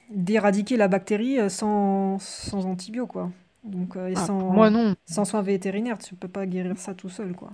d'éradiquer 0.09 0.75
la 0.77 0.87
bactérie 0.87 1.39
euh, 1.39 1.49
sans, 1.49 2.19
sans 2.19 2.65
antibio, 2.65 3.07
quoi. 3.07 3.31
Donc, 3.63 3.95
euh, 3.95 4.13
ah, 4.15 4.25
sans, 4.25 4.39
moi, 4.51 4.69
non. 4.69 4.95
sans 5.05 5.25
soins 5.25 5.41
vétérinaires, 5.41 5.97
tu 5.97 6.15
peux 6.15 6.27
pas 6.27 6.45
guérir 6.45 6.77
ça 6.77 6.93
tout 6.93 7.09
seul, 7.09 7.33
quoi. 7.33 7.51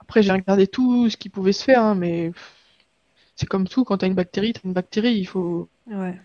Après, 0.00 0.22
j'ai 0.22 0.32
regardé 0.32 0.66
tout 0.66 1.10
ce 1.10 1.16
qui 1.16 1.28
pouvait 1.28 1.52
se 1.52 1.64
faire, 1.64 1.82
hein, 1.82 1.94
mais 1.94 2.32
c'est 3.34 3.46
comme 3.46 3.66
tout, 3.66 3.84
quand 3.84 3.98
tu 3.98 4.04
as 4.04 4.08
une 4.08 4.14
bactérie, 4.14 4.52
tu 4.52 4.60
as 4.64 4.68
une 4.68 4.72
bactérie, 4.72 5.14
il 5.14 5.26
faut... 5.26 5.68
Ouais. 5.86 6.18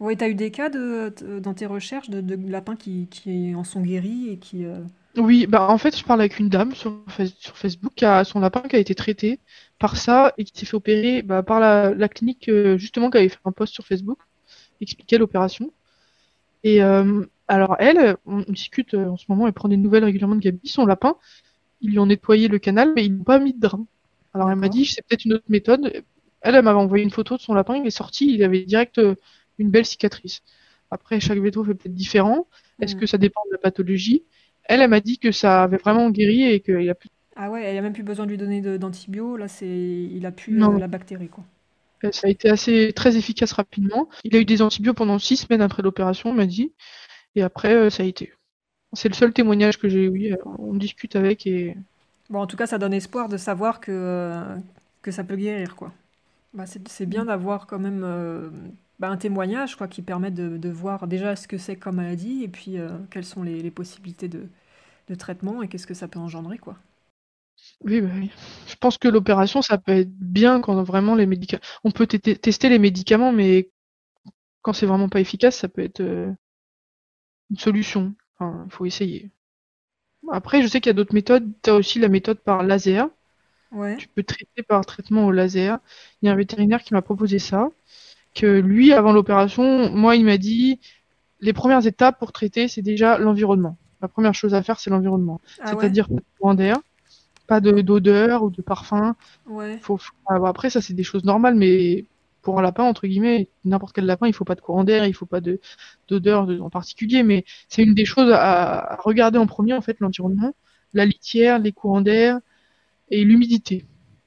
Ouais, 0.00 0.16
tu 0.16 0.24
as 0.24 0.28
eu 0.28 0.34
des 0.34 0.50
cas 0.50 0.68
de, 0.68 1.12
dans 1.40 1.54
tes 1.54 1.66
recherches 1.66 2.10
de, 2.10 2.20
de 2.20 2.50
lapins 2.50 2.76
qui, 2.76 3.08
qui, 3.10 3.54
en 3.54 3.64
sont 3.64 3.80
guéris 3.80 4.28
et 4.30 4.38
qui... 4.38 4.64
Euh, 4.64 4.78
oui, 5.16 5.46
bah 5.46 5.68
en 5.70 5.78
fait, 5.78 5.96
je 5.96 6.04
parle 6.04 6.20
avec 6.20 6.40
une 6.40 6.48
dame 6.48 6.74
sur, 6.74 7.04
sur 7.38 7.56
Facebook 7.56 7.92
qui 7.94 8.04
a 8.04 8.24
son 8.24 8.40
lapin 8.40 8.62
qui 8.62 8.74
a 8.74 8.80
été 8.80 8.96
traité 8.96 9.38
par 9.78 9.96
ça 9.96 10.32
et 10.38 10.44
qui 10.44 10.58
s'est 10.58 10.66
fait 10.66 10.74
opérer 10.74 11.22
bah, 11.22 11.44
par 11.44 11.60
la, 11.60 11.94
la 11.94 12.08
clinique 12.08 12.48
euh, 12.48 12.76
justement 12.76 13.10
qui 13.10 13.18
avait 13.18 13.28
fait 13.28 13.38
un 13.44 13.52
post 13.52 13.72
sur 13.72 13.86
Facebook 13.86 14.18
expliquait 14.80 15.18
l'opération. 15.18 15.72
Et 16.64 16.82
euh, 16.82 17.24
alors 17.46 17.76
elle, 17.78 18.16
on 18.26 18.40
discute 18.40 18.94
euh, 18.94 19.06
en 19.06 19.16
ce 19.16 19.26
moment, 19.28 19.46
elle 19.46 19.52
prend 19.52 19.68
des 19.68 19.76
nouvelles 19.76 20.04
régulièrement 20.04 20.34
de 20.34 20.40
Gabi, 20.40 20.66
son 20.68 20.86
lapin, 20.86 21.16
ils 21.80 21.90
lui 21.90 21.98
ont 21.98 22.06
nettoyé 22.06 22.48
le 22.48 22.58
canal, 22.58 22.92
mais 22.96 23.04
ils 23.04 23.16
n'ont 23.16 23.24
pas 23.24 23.38
mis 23.38 23.52
de 23.52 23.60
drain. 23.60 23.86
Alors 24.32 24.50
elle 24.50 24.56
m'a 24.56 24.68
dit, 24.68 24.86
c'est 24.86 25.02
peut-être 25.06 25.24
une 25.24 25.34
autre 25.34 25.44
méthode. 25.48 25.92
Elle, 26.40 26.54
elle 26.56 26.64
m'avait 26.64 26.78
envoyé 26.78 27.04
une 27.04 27.10
photo 27.10 27.36
de 27.36 27.40
son 27.40 27.54
lapin, 27.54 27.76
il 27.76 27.86
est 27.86 27.90
sorti, 27.90 28.34
il 28.34 28.42
avait 28.42 28.64
direct 28.64 29.00
une 29.58 29.70
belle 29.70 29.86
cicatrice. 29.86 30.42
Après, 30.90 31.20
chaque 31.20 31.38
veto 31.38 31.64
fait 31.64 31.74
peut-être 31.74 31.94
différent. 31.94 32.46
Est-ce 32.80 32.96
mm. 32.96 33.00
que 33.00 33.06
ça 33.06 33.18
dépend 33.18 33.40
de 33.46 33.52
la 33.52 33.58
pathologie? 33.58 34.24
Elle, 34.64 34.80
elle 34.80 34.90
m'a 34.90 35.00
dit 35.00 35.18
que 35.18 35.32
ça 35.32 35.62
avait 35.62 35.76
vraiment 35.76 36.10
guéri 36.10 36.44
et 36.44 36.60
qu'il 36.60 36.88
a 36.90 36.94
plus 36.94 37.10
ah 37.36 37.50
ouais, 37.50 37.74
il 37.74 37.78
a 37.78 37.82
même 37.82 37.92
plus 37.92 38.02
besoin 38.02 38.26
de 38.26 38.30
lui 38.30 38.38
donner 38.38 38.60
d'antibio. 38.78 39.36
Là, 39.36 39.48
c'est, 39.48 39.66
il 39.66 40.24
a 40.24 40.30
plus 40.30 40.62
euh, 40.62 40.78
la 40.78 40.86
bactérie, 40.86 41.28
quoi. 41.28 41.44
Euh, 42.04 42.12
ça 42.12 42.26
a 42.26 42.30
été 42.30 42.48
assez 42.48 42.92
très 42.94 43.16
efficace 43.16 43.52
rapidement. 43.52 44.08
Il 44.24 44.36
a 44.36 44.40
eu 44.40 44.44
des 44.44 44.62
antibiotiques 44.62 44.98
pendant 44.98 45.18
six 45.18 45.36
semaines 45.36 45.62
après 45.62 45.82
l'opération, 45.82 46.30
on 46.30 46.34
m'a 46.34 46.46
dit. 46.46 46.72
Et 47.34 47.42
après, 47.42 47.74
euh, 47.74 47.90
ça 47.90 48.02
a 48.02 48.06
été. 48.06 48.32
C'est 48.92 49.08
le 49.08 49.14
seul 49.14 49.32
témoignage 49.32 49.78
que 49.78 49.88
j'ai 49.88 50.04
eu. 50.04 50.36
On 50.58 50.74
discute 50.74 51.16
avec 51.16 51.46
et. 51.46 51.76
Bon, 52.30 52.40
en 52.40 52.46
tout 52.46 52.56
cas, 52.56 52.66
ça 52.66 52.78
donne 52.78 52.94
espoir 52.94 53.28
de 53.28 53.36
savoir 53.36 53.80
que, 53.80 54.40
que 55.02 55.10
ça 55.10 55.24
peut 55.24 55.36
guérir, 55.36 55.76
quoi. 55.76 55.92
Bah, 56.54 56.64
c'est 56.66 57.06
bien 57.06 57.24
d'avoir 57.24 57.66
quand 57.66 57.80
même 57.80 58.00
bah, 59.00 59.08
un 59.08 59.16
témoignage, 59.16 59.76
quoi, 59.76 59.88
qui 59.88 60.00
permet 60.00 60.30
de, 60.30 60.56
de, 60.56 60.68
voir 60.70 61.08
déjà 61.08 61.34
ce 61.34 61.48
que 61.48 61.58
c'est 61.58 61.76
comme 61.76 61.96
maladie 61.96 62.44
et 62.44 62.48
puis 62.48 62.76
quelles 63.10 63.24
sont 63.24 63.42
les, 63.42 63.60
les 63.60 63.70
possibilités 63.72 64.28
de, 64.28 64.46
de 65.08 65.14
traitement 65.16 65.62
et 65.62 65.68
qu'est-ce 65.68 65.86
que 65.86 65.94
ça 65.94 66.08
peut 66.08 66.20
engendrer, 66.20 66.58
quoi. 66.58 66.78
Oui, 67.84 68.00
bah 68.00 68.08
oui. 68.14 68.30
Je 68.66 68.74
pense 68.76 68.98
que 68.98 69.08
l'opération, 69.08 69.62
ça 69.62 69.78
peut 69.78 69.92
être 69.92 70.10
bien 70.10 70.60
quand 70.60 70.82
vraiment 70.82 71.14
les 71.14 71.26
médicaments. 71.26 71.62
On 71.84 71.90
peut 71.90 72.06
tester 72.06 72.68
les 72.68 72.78
médicaments, 72.78 73.32
mais 73.32 73.70
quand 74.62 74.72
c'est 74.72 74.86
vraiment 74.86 75.08
pas 75.08 75.20
efficace, 75.20 75.56
ça 75.56 75.68
peut 75.68 75.82
être 75.82 76.00
euh, 76.00 76.32
une 77.50 77.58
solution. 77.58 78.14
Enfin, 78.34 78.64
il 78.66 78.72
faut 78.72 78.86
essayer. 78.86 79.30
Après, 80.30 80.62
je 80.62 80.68
sais 80.68 80.80
qu'il 80.80 80.88
y 80.88 80.90
a 80.90 80.94
d'autres 80.94 81.14
méthodes. 81.14 81.52
Tu 81.62 81.70
as 81.70 81.74
aussi 81.74 81.98
la 81.98 82.08
méthode 82.08 82.38
par 82.38 82.62
laser. 82.62 83.08
Ouais. 83.72 83.96
Tu 83.96 84.08
peux 84.08 84.22
traiter 84.22 84.62
par 84.62 84.84
traitement 84.86 85.26
au 85.26 85.32
laser. 85.32 85.78
Il 86.22 86.26
y 86.26 86.28
a 86.28 86.32
un 86.32 86.36
vétérinaire 86.36 86.82
qui 86.82 86.94
m'a 86.94 87.02
proposé 87.02 87.38
ça. 87.38 87.68
Que 88.34 88.46
lui, 88.60 88.92
avant 88.92 89.12
l'opération, 89.12 89.90
moi, 89.90 90.16
il 90.16 90.24
m'a 90.24 90.38
dit 90.38 90.80
les 91.40 91.52
premières 91.52 91.86
étapes 91.86 92.18
pour 92.18 92.32
traiter, 92.32 92.68
c'est 92.68 92.82
déjà 92.82 93.18
l'environnement. 93.18 93.76
La 94.00 94.08
première 94.08 94.34
chose 94.34 94.54
à 94.54 94.62
faire, 94.62 94.80
c'est 94.80 94.90
l'environnement. 94.90 95.40
Ah 95.60 95.70
C'est-à-dire 95.70 96.08
de 96.08 96.22
courant 96.38 96.54
d'air, 96.54 96.78
pas 97.46 97.60
d'odeur 97.60 98.42
ou 98.42 98.50
de 98.50 98.62
parfum. 98.62 99.16
Ouais. 99.46 99.78
Faut, 99.82 99.98
après, 100.28 100.70
ça, 100.70 100.80
c'est 100.80 100.94
des 100.94 101.02
choses 101.02 101.24
normales, 101.24 101.54
mais 101.54 102.06
pour 102.42 102.58
un 102.58 102.62
lapin, 102.62 102.84
entre 102.84 103.06
guillemets, 103.06 103.48
n'importe 103.64 103.94
quel 103.94 104.06
lapin, 104.06 104.26
il 104.26 104.34
faut 104.34 104.44
pas 104.44 104.54
de 104.54 104.60
courant 104.60 104.84
d'air, 104.84 105.06
il 105.06 105.14
faut 105.14 105.26
pas 105.26 105.40
d'odeur 106.08 106.48
en 106.62 106.70
particulier, 106.70 107.22
mais 107.22 107.44
c'est 107.68 107.82
une 107.82 107.94
des 107.94 108.04
choses 108.04 108.30
à, 108.32 108.98
regarder 109.02 109.38
en 109.38 109.46
premier, 109.46 109.72
en 109.74 109.80
fait, 109.80 109.98
l'environnement, 110.00 110.54
la 110.92 111.06
litière, 111.06 111.58
les 111.58 111.72
courants 111.72 112.02
d'air 112.02 112.38
et 113.10 113.24
l'humidité. 113.24 113.84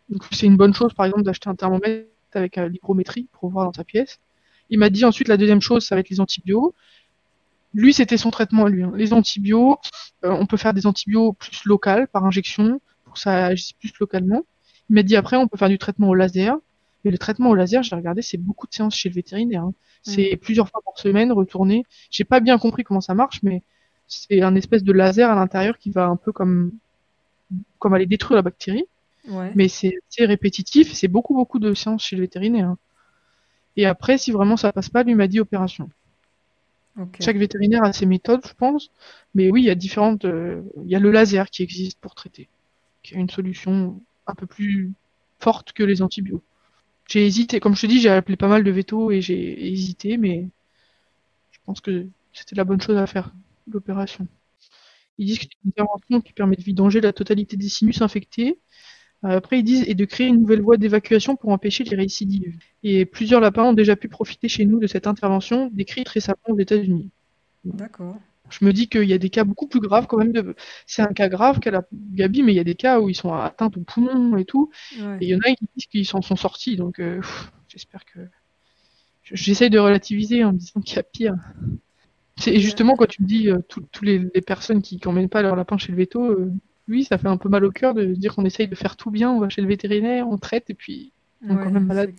Donc, 0.10 0.24
c'est 0.32 0.48
une 0.48 0.58
bonne 0.58 0.74
chose, 0.74 0.94
par 0.94 1.06
exemple, 1.06 1.24
d'acheter 1.24 1.50
un 1.50 1.56
thermomètre 1.56 2.08
avec 2.34 2.58
l'hygrométrie 2.58 3.28
pour 3.32 3.50
voir 3.50 3.66
dans 3.66 3.74
sa 3.74 3.84
pièce. 3.84 4.20
Il 4.70 4.80
m'a 4.80 4.90
dit 4.90 5.06
ensuite, 5.06 5.28
la 5.28 5.38
deuxième 5.38 5.62
chose, 5.62 5.86
ça 5.86 5.96
va 5.96 6.02
être 6.02 6.10
les 6.10 6.20
antibiotiques. 6.20 6.76
Lui, 7.74 7.94
c'était 7.94 8.18
son 8.18 8.32
traitement 8.32 8.66
à 8.66 8.70
lui. 8.70 8.84
Hein. 8.84 8.92
Les 8.96 9.14
antibiotiques, 9.14 9.92
euh, 10.24 10.32
on 10.32 10.46
peut 10.46 10.58
faire 10.58 10.74
des 10.74 10.88
antibiotiques 10.88 11.38
plus 11.38 11.66
locales, 11.66 12.08
par 12.08 12.26
injection, 12.26 12.82
ça 13.18 13.48
agisse 13.48 13.74
plus 13.74 13.92
localement. 14.00 14.44
Il 14.90 14.96
m'a 14.96 15.04
dit 15.04 15.16
après, 15.16 15.38
on 15.38 15.48
peut 15.48 15.58
faire 15.58 15.70
du 15.70 15.78
traitement 15.78 16.10
au 16.10 16.16
laser. 16.16 16.58
Et 17.06 17.12
le 17.12 17.18
traitement 17.18 17.50
au 17.50 17.56
laser, 17.56 17.84
j'ai 17.84 17.96
regardé, 17.96 18.22
c'est 18.22 18.38
beaucoup 18.38 18.68
de 18.68 18.74
séances 18.74 18.96
chez 18.96 19.10
le 19.10 19.16
vétérinaire. 19.16 19.64
Hein. 19.64 19.74
C'est 20.02 20.38
plusieurs 20.38 20.70
fois 20.70 20.82
par 20.84 20.98
semaine, 20.98 21.32
retourner. 21.32 21.84
J'ai 22.10 22.24
pas 22.24 22.40
bien 22.40 22.58
compris 22.58 22.84
comment 22.84 23.02
ça 23.02 23.14
marche, 23.14 23.44
mais 23.44 23.62
c'est 24.08 24.42
un 24.42 24.56
espèce 24.56 24.84
de 24.84 24.94
laser 24.94 25.30
à 25.30 25.36
l'intérieur 25.36 25.78
qui 25.78 25.92
va 25.92 26.08
un 26.08 26.16
peu 26.16 26.32
comme, 26.32 26.72
comme 27.80 27.94
aller 27.94 28.06
détruire 28.06 28.38
la 28.38 28.42
bactérie. 28.42 28.86
Mais 29.56 29.68
c'est 29.68 29.94
répétitif, 30.20 30.94
c'est 30.94 31.10
beaucoup, 31.10 31.34
beaucoup 31.34 31.60
de 31.60 31.74
séances 31.74 32.04
chez 32.04 32.16
le 32.16 32.22
vétérinaire. 32.22 32.70
Hein. 32.70 32.78
Et 33.76 33.86
après, 33.86 34.18
si 34.18 34.32
vraiment 34.32 34.58
ça 34.58 34.72
passe 34.72 34.90
pas, 34.90 35.04
lui 35.04 35.16
m'a 35.16 35.28
dit 35.28 35.40
opération. 35.40 35.90
Chaque 37.20 37.38
vétérinaire 37.38 37.84
a 37.84 37.94
ses 37.94 38.08
méthodes, 38.08 38.42
je 38.48 38.54
pense. 38.54 38.90
Mais 39.36 39.52
oui, 39.52 39.62
il 39.62 39.66
y 39.66 39.70
a 39.70 39.76
différentes. 39.76 40.26
Euh, 40.26 40.64
il 40.84 40.90
y 40.90 40.96
a 40.96 41.00
le 41.00 41.12
laser 41.12 41.50
qui 41.50 41.62
existe 41.62 42.00
pour 42.00 42.16
traiter 42.16 42.50
une 43.16 43.30
solution 43.30 44.02
un 44.26 44.36
peu 44.36 44.46
plus 44.46 44.92
forte 45.40 45.74
que 45.74 45.84
les 45.84 46.02
antibiotiques. 46.02 46.44
J'ai 47.08 47.26
hésité, 47.26 47.60
comme 47.60 47.76
je 47.76 47.82
te 47.82 47.88
dis, 47.88 48.02
j'ai 48.02 48.10
appelé 48.10 48.36
pas 48.36 48.50
mal 48.50 48.64
de 48.64 48.72
veto 48.72 49.12
et 49.12 49.22
j'ai 49.22 49.72
hésité, 49.72 50.18
mais 50.18 50.50
je 51.52 51.60
pense 51.66 51.80
que 51.80 52.06
c'était 52.34 52.56
la 52.56 52.66
bonne 52.66 52.82
chose 52.82 52.98
à 52.98 53.08
faire, 53.08 53.34
l'opération. 53.72 54.28
Ils 55.18 55.26
disent 55.28 55.40
que 55.40 55.46
c'est 55.46 55.64
une 55.64 55.70
intervention 55.70 56.22
qui 56.22 56.34
permet 56.34 56.58
de 56.58 56.62
vidanger 56.62 57.02
la 57.02 57.14
totalité 57.14 57.56
des 57.56 57.70
sinus 57.70 58.02
infectés. 58.02 58.60
Euh, 59.24 59.38
après, 59.38 59.60
ils 59.60 59.64
disent 59.64 59.86
et 59.88 59.96
de 59.96 60.06
créer 60.06 60.28
une 60.28 60.42
nouvelle 60.42 60.62
voie 60.62 60.78
d'évacuation 60.78 61.36
pour 61.36 61.50
empêcher 61.52 61.84
les 61.86 61.96
récidives. 61.96 62.58
Et 62.84 63.06
plusieurs 63.06 63.42
lapins 63.42 63.64
ont 63.64 63.74
déjà 63.74 63.96
pu 63.96 64.10
profiter 64.10 64.50
chez 64.50 64.66
nous 64.66 64.80
de 64.80 64.86
cette 64.86 65.08
intervention, 65.08 65.70
décrite 65.74 66.10
récemment 66.10 66.38
aux 66.50 66.60
États-Unis. 66.60 67.10
D'accord. 67.64 68.18
Je 68.50 68.66
me 68.66 68.74
dis 68.74 68.88
qu'il 68.88 69.04
y 69.04 69.14
a 69.14 69.18
des 69.18 69.30
cas 69.30 69.44
beaucoup 69.44 69.68
plus 69.68 69.80
graves 69.80 70.08
quand 70.08 70.18
même. 70.18 70.32
De... 70.32 70.56
C'est 70.86 71.02
un 71.02 71.14
cas 71.14 71.30
grave 71.30 71.60
qu'elle 71.60 71.76
a 71.76 71.84
Gabi, 71.92 72.44
mais 72.44 72.54
il 72.54 72.56
y 72.56 72.60
a 72.60 72.64
des 72.64 72.76
cas 72.76 73.00
où 73.00 73.10
ils 73.10 73.16
sont 73.16 73.34
atteints 73.34 73.68
au 73.68 73.82
poumon 73.82 74.38
et 74.38 74.46
tout. 74.46 74.72
Et 74.96 75.02
il 75.22 75.28
y 75.28 75.36
en 75.36 75.40
a 75.40 75.54
qui 75.54 75.68
disent 75.76 75.88
qu'ils 75.88 76.06
s'en 76.06 76.22
sont 76.22 76.36
sortis. 76.36 76.76
Donc 76.76 77.00
euh, 77.00 77.22
j'espère 77.68 78.06
que. 78.06 78.20
J'essaye 79.24 79.70
de 79.70 79.80
relativiser 79.80 80.46
en 80.46 80.54
me 80.54 80.58
disant 80.58 80.80
qu'il 80.80 80.96
y 80.96 81.00
a 81.00 81.04
pire. 81.04 81.36
C'est 82.38 82.60
justement 82.60 82.96
quand 82.96 83.08
tu 83.08 83.24
me 83.24 83.28
dis 83.28 83.50
euh, 83.50 83.60
toutes 83.68 84.02
les, 84.02 84.20
personnes 84.42 84.82
qui 84.82 85.02
n'emmènent 85.04 85.28
pas 85.28 85.42
leur 85.42 85.58
lapin 85.58 85.78
chez 85.78 85.92
le 85.92 85.98
veto, 85.98 86.24
euh, 86.24 86.54
oui, 86.88 87.04
ça 87.04 87.18
fait 87.18 87.28
un 87.28 87.36
peu 87.36 87.50
mal 87.50 87.66
au 87.66 87.72
cœur 87.72 87.94
de 87.94 88.06
dire 88.06 88.36
qu'on 88.36 88.46
essaye 88.46 88.70
de 88.70 88.76
faire 88.76 88.96
tout 88.96 89.12
bien, 89.12 89.30
on 89.30 89.40
va 89.40 89.50
chez 89.50 89.62
le 89.62 89.68
vétérinaire, 89.68 90.30
on 90.30 90.38
traite 90.38 90.70
et 90.70 90.74
puis 90.74 91.12
on 91.46 91.50
est 91.50 91.64
quand 91.64 91.72
même 91.72 91.88
malade. 91.88 92.14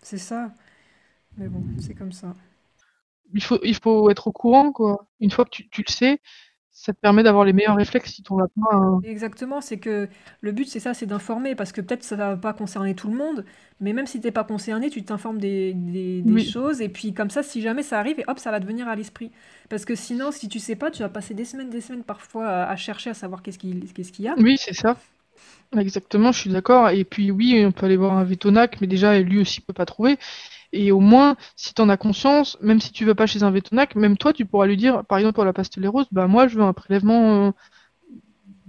C'est 0.00 0.16
ça. 0.16 0.54
Mais 1.36 1.48
bon, 1.48 1.62
c'est 1.78 1.94
comme 1.94 2.12
ça 2.12 2.34
il 3.34 3.42
faut, 3.42 3.58
il 3.64 3.74
faut 3.76 4.10
être 4.10 4.28
au 4.28 4.32
courant, 4.32 4.72
quoi. 4.72 5.06
Une 5.20 5.30
fois 5.30 5.44
que 5.44 5.50
tu, 5.50 5.68
tu 5.70 5.82
le 5.86 5.92
sais, 5.92 6.20
ça 6.72 6.92
te 6.94 7.00
permet 7.00 7.22
d'avoir 7.22 7.44
les 7.44 7.52
meilleurs 7.52 7.76
réflexes 7.76 8.12
si 8.14 8.22
ton 8.22 8.38
lapin. 8.38 8.62
hein. 8.72 9.04
Exactement, 9.04 9.60
c'est 9.60 9.78
que 9.78 10.08
le 10.40 10.50
but 10.50 10.66
c'est 10.68 10.80
ça, 10.80 10.92
c'est 10.92 11.06
d'informer, 11.06 11.54
parce 11.54 11.70
que 11.70 11.80
peut-être 11.80 12.02
ça 12.02 12.16
va 12.16 12.36
pas 12.36 12.52
concerner 12.52 12.96
tout 12.96 13.08
le 13.08 13.16
monde, 13.16 13.44
mais 13.78 13.92
même 13.92 14.08
si 14.08 14.20
t'es 14.20 14.32
pas 14.32 14.42
concerné, 14.42 14.90
tu 14.90 15.04
t'informes 15.04 15.38
des, 15.38 15.72
des- 15.72 16.20
des 16.22 16.36
Oui, 16.36 16.52
choses, 16.52 16.80
et 16.80 16.88
puis 16.88 17.14
comme 17.14 17.30
ça, 17.30 17.44
si 17.44 17.60
jamais 17.62 17.84
ça 17.84 18.00
arrive, 18.00 18.18
et 18.18 18.24
hop, 18.26 18.40
ça 18.40 18.50
va 18.50 18.58
te 18.58 18.66
venir 18.66 18.88
à 18.88 18.96
l'esprit. 18.96 19.30
Parce 19.68 19.84
que 19.84 19.94
sinon, 19.94 20.32
si 20.32 20.48
tu 20.48 20.58
sais 20.58 20.74
pas, 20.74 20.90
tu 20.90 21.02
vas 21.02 21.08
passer 21.08 21.32
des 21.34 21.44
semaines, 21.44 21.70
des 21.70 21.80
semaines 21.80 22.02
parfois 22.02 22.48
à, 22.48 22.70
à 22.72 22.76
chercher 22.76 23.10
à 23.10 23.14
savoir 23.14 23.42
qu'est-ce 23.42 23.58
qu'il 23.58 23.84
qu'il 23.92 24.24
y 24.24 24.28
a. 24.28 24.36
oui, 24.36 24.56
c'est 24.58 24.74
ça. 24.74 24.96
Exactement, 25.78 26.32
je 26.32 26.40
suis 26.40 26.50
d'accord. 26.50 26.90
Et 26.90 27.04
puis 27.04 27.30
oui, 27.32 27.64
on 27.66 27.72
peut 27.72 27.86
aller 27.86 27.96
voir 27.96 28.14
un 28.18 28.24
vétonac, 28.24 28.80
mais 28.80 28.86
déjà 28.88 29.18
lui 29.20 29.40
aussi 29.40 29.60
peut 29.62 29.72
pas 29.74 29.86
trouver. 29.86 30.18
Et 30.72 30.92
au 30.92 31.00
moins, 31.00 31.36
si 31.56 31.74
tu 31.74 31.82
en 31.82 31.88
as 31.88 31.96
conscience, 31.96 32.58
même 32.60 32.80
si 32.80 32.92
tu 32.92 33.04
vas 33.06 33.14
pas 33.14 33.26
chez 33.26 33.42
un 33.42 33.50
vétonac, 33.50 33.94
même 33.96 34.16
toi, 34.18 34.32
tu 34.32 34.44
pourras 34.46 34.66
lui 34.66 34.76
dire, 34.76 35.04
par 35.06 35.18
exemple 35.18 35.34
pour 35.36 35.44
la 35.44 35.52
pastellérose, 35.54 36.06
bah 36.12 36.26
moi 36.28 36.48
je 36.48 36.56
veux 36.56 36.62
un 36.64 36.72
prélèvement 36.74 37.48
euh, 37.48 37.52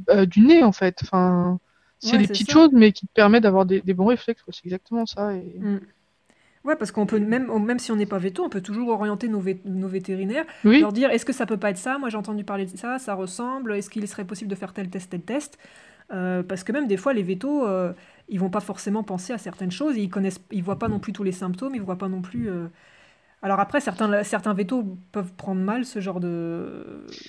euh, 0.10 0.26
du 0.26 0.42
nez 0.42 0.64
en 0.64 0.72
fait. 0.72 1.00
Enfin, 1.04 1.60
c'est 2.00 2.18
Ouais, 2.18 2.18
des 2.18 2.28
petites 2.28 2.50
ça. 2.50 2.52
choses, 2.52 2.70
mais 2.74 2.92
qui 2.92 3.08
te 3.08 3.14
permettent 3.14 3.44
d'avoir 3.44 3.66
des, 3.66 3.82
des 3.82 3.94
bons 3.94 4.06
réflexes. 4.08 4.44
C'est 4.50 4.66
exactement 4.66 5.06
ça. 5.06 5.34
Et... 5.36 5.62
Mm. 5.62 5.78
Ouais, 6.66 6.76
parce 6.78 6.92
qu'on 6.92 7.06
peut, 7.08 7.20
même, 7.20 7.48
même 7.66 7.80
si 7.80 7.92
on 7.92 7.98
n'est 7.98 8.06
pas 8.08 8.20
veto, 8.20 8.44
on 8.46 8.50
peut 8.50 8.62
toujours 8.62 8.90
orienter 8.90 9.28
nos, 9.30 9.42
vé- 9.42 9.62
nos 9.66 9.88
vétérinaires, 9.88 10.46
Oui, 10.64 10.80
leur 10.80 10.94
dire 10.94 11.12
est-ce 11.12 11.26
que 11.26 11.34
ça 11.34 11.46
peut 11.46 11.58
pas 11.58 11.72
être 11.72 11.78
ça? 11.78 11.98
Moi 12.00 12.10
j'ai 12.10 12.18
entendu 12.18 12.44
parler 12.44 12.66
de 12.68 12.78
ça, 12.78 13.00
ça 13.00 13.16
ressemble, 13.16 13.74
est-ce 13.76 13.90
qu'il 13.90 14.08
serait 14.08 14.26
possible 14.26 14.50
de 14.50 14.56
faire 14.56 14.74
tel 14.74 14.90
test, 14.90 15.12
tel 15.12 15.22
test? 15.24 15.60
Euh, 16.14 16.44
parce 16.44 16.64
que 16.64 16.72
même 16.74 16.88
des 16.88 16.98
fois, 16.98 17.14
les 17.14 17.24
vétos, 17.24 17.68
euh, 17.68 17.94
ils 18.30 18.40
vont 18.40 18.50
pas 18.50 18.60
forcément 18.62 19.04
penser 19.04 19.34
à 19.34 19.38
certaines 19.38 19.72
choses, 19.72 19.98
ils 19.98 20.10
connaissent, 20.10 20.42
ils 20.52 20.64
voient 20.64 20.80
pas 20.80 20.90
non 20.90 21.00
plus 21.00 21.14
tous 21.14 21.24
les 21.24 21.32
symptômes, 21.32 21.76
ils 21.76 21.82
voient 21.82 21.98
pas 21.98 22.10
non 22.10 22.22
plus. 22.22 22.50
euh, 22.50 22.68
Alors 23.44 23.60
après, 23.60 23.82
certains, 23.82 24.24
certains 24.24 24.54
vétos 24.56 24.84
peuvent 25.12 25.34
prendre 25.36 25.62
mal 25.62 25.86
ce 25.86 26.00
genre 26.02 26.20
de, 26.22 27.22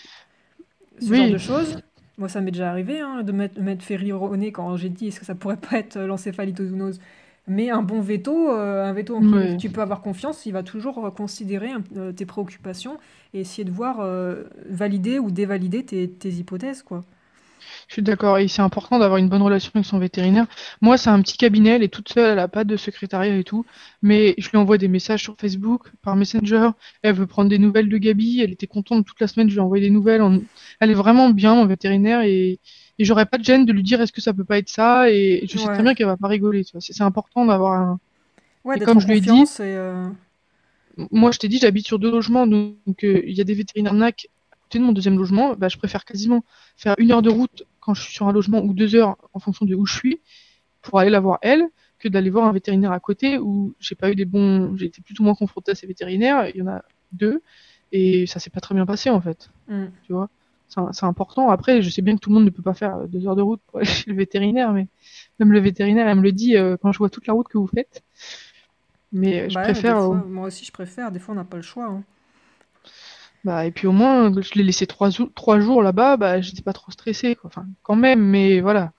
ce 0.98 1.14
genre 1.14 1.28
de 1.28 1.38
choses. 1.38 1.80
Moi, 2.18 2.28
ça 2.28 2.40
m'est 2.40 2.50
déjà 2.50 2.70
arrivé 2.70 3.00
hein, 3.00 3.22
de 3.22 3.32
mettre, 3.32 3.60
mettre 3.60 3.84
Ferry 3.84 4.12
au 4.12 4.36
nez 4.36 4.52
quand 4.52 4.76
j'ai 4.76 4.90
dit 4.90 5.08
est-ce 5.08 5.20
que 5.20 5.26
ça 5.26 5.34
pourrait 5.34 5.56
pas 5.56 5.78
être 5.78 5.98
l'encéphalitozoonose. 5.98 7.00
Mais 7.46 7.70
un 7.70 7.82
bon 7.82 8.00
veto, 8.00 8.50
euh, 8.52 8.84
un 8.84 8.92
veto 8.92 9.16
en 9.16 9.22
qui 9.22 9.56
tu 9.56 9.70
peux 9.70 9.80
avoir 9.80 10.02
confiance, 10.02 10.44
il 10.46 10.52
va 10.52 10.62
toujours 10.62 11.12
considérer 11.14 11.70
un- 11.70 11.82
euh, 11.96 12.12
tes 12.12 12.26
préoccupations 12.26 12.98
et 13.34 13.40
essayer 13.40 13.64
de 13.64 13.70
voir 13.70 14.00
euh, 14.00 14.44
valider 14.68 15.18
ou 15.18 15.30
dévalider 15.30 15.84
tes, 15.84 16.10
tes 16.10 16.30
hypothèses, 16.30 16.82
quoi. 16.82 17.02
Je 17.88 17.94
suis 17.94 18.02
d'accord, 18.02 18.38
et 18.38 18.48
c'est 18.48 18.62
important 18.62 18.98
d'avoir 18.98 19.18
une 19.18 19.28
bonne 19.28 19.42
relation 19.42 19.70
avec 19.74 19.86
son 19.86 19.98
vétérinaire. 19.98 20.46
Moi, 20.80 20.96
c'est 20.98 21.10
un 21.10 21.20
petit 21.22 21.36
cabinet, 21.36 21.70
elle 21.70 21.82
est 21.82 21.88
toute 21.88 22.08
seule, 22.12 22.32
elle 22.32 22.38
a 22.38 22.48
pas 22.48 22.64
de 22.64 22.76
secrétariat 22.76 23.36
et 23.36 23.44
tout, 23.44 23.64
mais 24.02 24.34
je 24.38 24.48
lui 24.50 24.58
envoie 24.58 24.78
des 24.78 24.88
messages 24.88 25.22
sur 25.22 25.36
Facebook, 25.38 25.90
par 26.02 26.16
Messenger. 26.16 26.70
Elle 27.02 27.14
veut 27.14 27.26
prendre 27.26 27.48
des 27.50 27.58
nouvelles 27.58 27.88
de 27.88 27.98
Gabi, 27.98 28.40
elle 28.40 28.52
était 28.52 28.66
contente 28.66 29.06
toute 29.06 29.20
la 29.20 29.26
semaine, 29.26 29.48
je 29.48 29.54
lui 29.54 29.58
ai 29.60 29.62
envoyé 29.62 29.84
des 29.84 29.90
nouvelles. 29.90 30.22
On- 30.22 30.42
Elle 30.80 30.90
est 30.90 30.94
vraiment 30.94 31.30
bien, 31.30 31.54
mon 31.54 31.66
vétérinaire, 31.66 32.22
et, 32.22 32.58
et 32.98 33.04
j'aurais 33.04 33.26
pas 33.26 33.38
de 33.38 33.44
gêne 33.44 33.64
de 33.66 33.72
lui 33.72 33.82
dire 33.82 34.00
est-ce 34.00 34.12
que 34.12 34.20
ça 34.20 34.32
peut 34.34 34.44
pas 34.44 34.58
être 34.58 34.68
ça, 34.68 35.10
et 35.10 35.46
je 35.50 35.58
sais 35.58 35.68
très 35.68 35.82
bien 35.82 35.94
qu'elle 35.94 36.06
va 36.06 36.16
pas 36.16 36.28
rigoler. 36.28 36.64
C'est 36.78 37.02
important 37.02 37.46
d'avoir 37.46 37.72
un. 37.80 38.00
ouais, 38.64 38.76
Et 38.76 38.80
comme 38.80 39.00
je 39.00 39.06
lui 39.06 39.18
ai 39.18 39.20
dit, 39.20 39.44
euh, 40.98 41.06
moi, 41.10 41.30
je 41.32 41.38
t'ai 41.38 41.48
dit, 41.48 41.58
j'habite 41.58 41.86
sur 41.86 41.98
deux 41.98 42.10
logements, 42.10 42.46
donc 42.46 42.76
euh, 43.04 43.22
il 43.26 43.34
y 43.36 43.40
a 43.40 43.44
des 43.44 43.54
vétérinaires 43.54 43.94
NAC 43.94 44.28
côté 44.70 44.78
de 44.78 44.84
mon 44.84 44.92
deuxième 44.92 45.18
logement. 45.18 45.54
Bah, 45.56 45.68
je 45.68 45.78
préfère 45.78 46.04
quasiment 46.04 46.44
faire 46.76 46.94
une 46.98 47.10
heure 47.12 47.22
de 47.22 47.30
route 47.30 47.64
quand 47.80 47.94
je 47.94 48.02
suis 48.02 48.14
sur 48.14 48.28
un 48.28 48.32
logement 48.32 48.60
ou 48.62 48.72
deux 48.74 48.94
heures 48.94 49.16
en 49.34 49.40
fonction 49.40 49.66
de 49.66 49.74
où 49.74 49.86
je 49.86 49.94
suis 49.94 50.20
pour 50.82 50.98
aller 51.00 51.10
la 51.10 51.20
voir 51.20 51.38
elle 51.42 51.64
que 51.98 52.08
d'aller 52.08 52.30
voir 52.30 52.46
un 52.46 52.52
vétérinaire 52.52 52.92
à 52.92 53.00
côté 53.00 53.38
où 53.38 53.74
j'ai 53.80 53.94
pas 53.96 54.10
eu 54.10 54.14
des 54.14 54.24
bons, 54.24 54.76
j'ai 54.76 54.86
été 54.86 55.02
plus 55.02 55.18
ou 55.20 55.24
moins 55.24 55.34
confrontée 55.34 55.72
à 55.72 55.74
ces 55.74 55.86
vétérinaires. 55.86 56.48
Il 56.50 56.56
y 56.56 56.62
en 56.62 56.68
a 56.68 56.82
deux 57.12 57.42
et 57.92 58.26
ça 58.26 58.40
s'est 58.40 58.50
pas 58.50 58.60
très 58.60 58.74
bien 58.74 58.86
passé 58.86 59.10
en 59.10 59.20
fait, 59.20 59.50
hmm. 59.68 59.86
tu 60.02 60.12
vois? 60.12 60.30
C'est 60.92 61.04
important. 61.04 61.50
Après, 61.50 61.82
je 61.82 61.90
sais 61.90 62.02
bien 62.02 62.14
que 62.14 62.20
tout 62.20 62.30
le 62.30 62.36
monde 62.36 62.44
ne 62.44 62.50
peut 62.50 62.62
pas 62.62 62.74
faire 62.74 63.08
deux 63.08 63.26
heures 63.26 63.36
de 63.36 63.42
route 63.42 63.60
pour 63.66 63.78
aller 63.80 63.86
chez 63.88 64.10
le 64.10 64.16
vétérinaire, 64.16 64.72
mais 64.72 64.86
même 65.40 65.52
le 65.52 65.60
vétérinaire, 65.60 66.08
elle 66.08 66.18
me 66.18 66.22
le 66.22 66.32
dit 66.32 66.56
euh, 66.56 66.76
quand 66.80 66.92
je 66.92 66.98
vois 66.98 67.10
toute 67.10 67.26
la 67.26 67.34
route 67.34 67.48
que 67.48 67.58
vous 67.58 67.66
faites. 67.66 68.02
Mais 69.12 69.42
euh, 69.42 69.48
je 69.48 69.54
Bah 69.54 69.62
ouais, 69.72 69.72
préfère, 69.72 69.98
euh, 69.98 70.14
moi 70.24 70.46
aussi 70.46 70.64
je 70.64 70.72
préfère, 70.72 71.10
des 71.12 71.18
fois 71.18 71.34
on 71.34 71.36
n'a 71.36 71.44
pas 71.44 71.56
le 71.56 71.62
choix. 71.62 71.86
hein. 71.86 72.04
Bah, 73.44 73.64
et 73.66 73.70
puis 73.70 73.86
au 73.86 73.92
moins, 73.92 74.32
je 74.40 74.54
l'ai 74.54 74.62
laissé 74.62 74.86
trois, 74.86 75.10
jou- 75.10 75.30
trois 75.34 75.60
jours 75.60 75.82
là-bas, 75.82 76.16
bah, 76.16 76.40
j'étais 76.40 76.62
pas 76.62 76.72
trop 76.74 76.90
stressée, 76.92 77.36
quoi. 77.36 77.48
Enfin, 77.48 77.66
quand 77.82 77.96
même, 77.96 78.20
mais 78.22 78.60
voilà, 78.60 78.92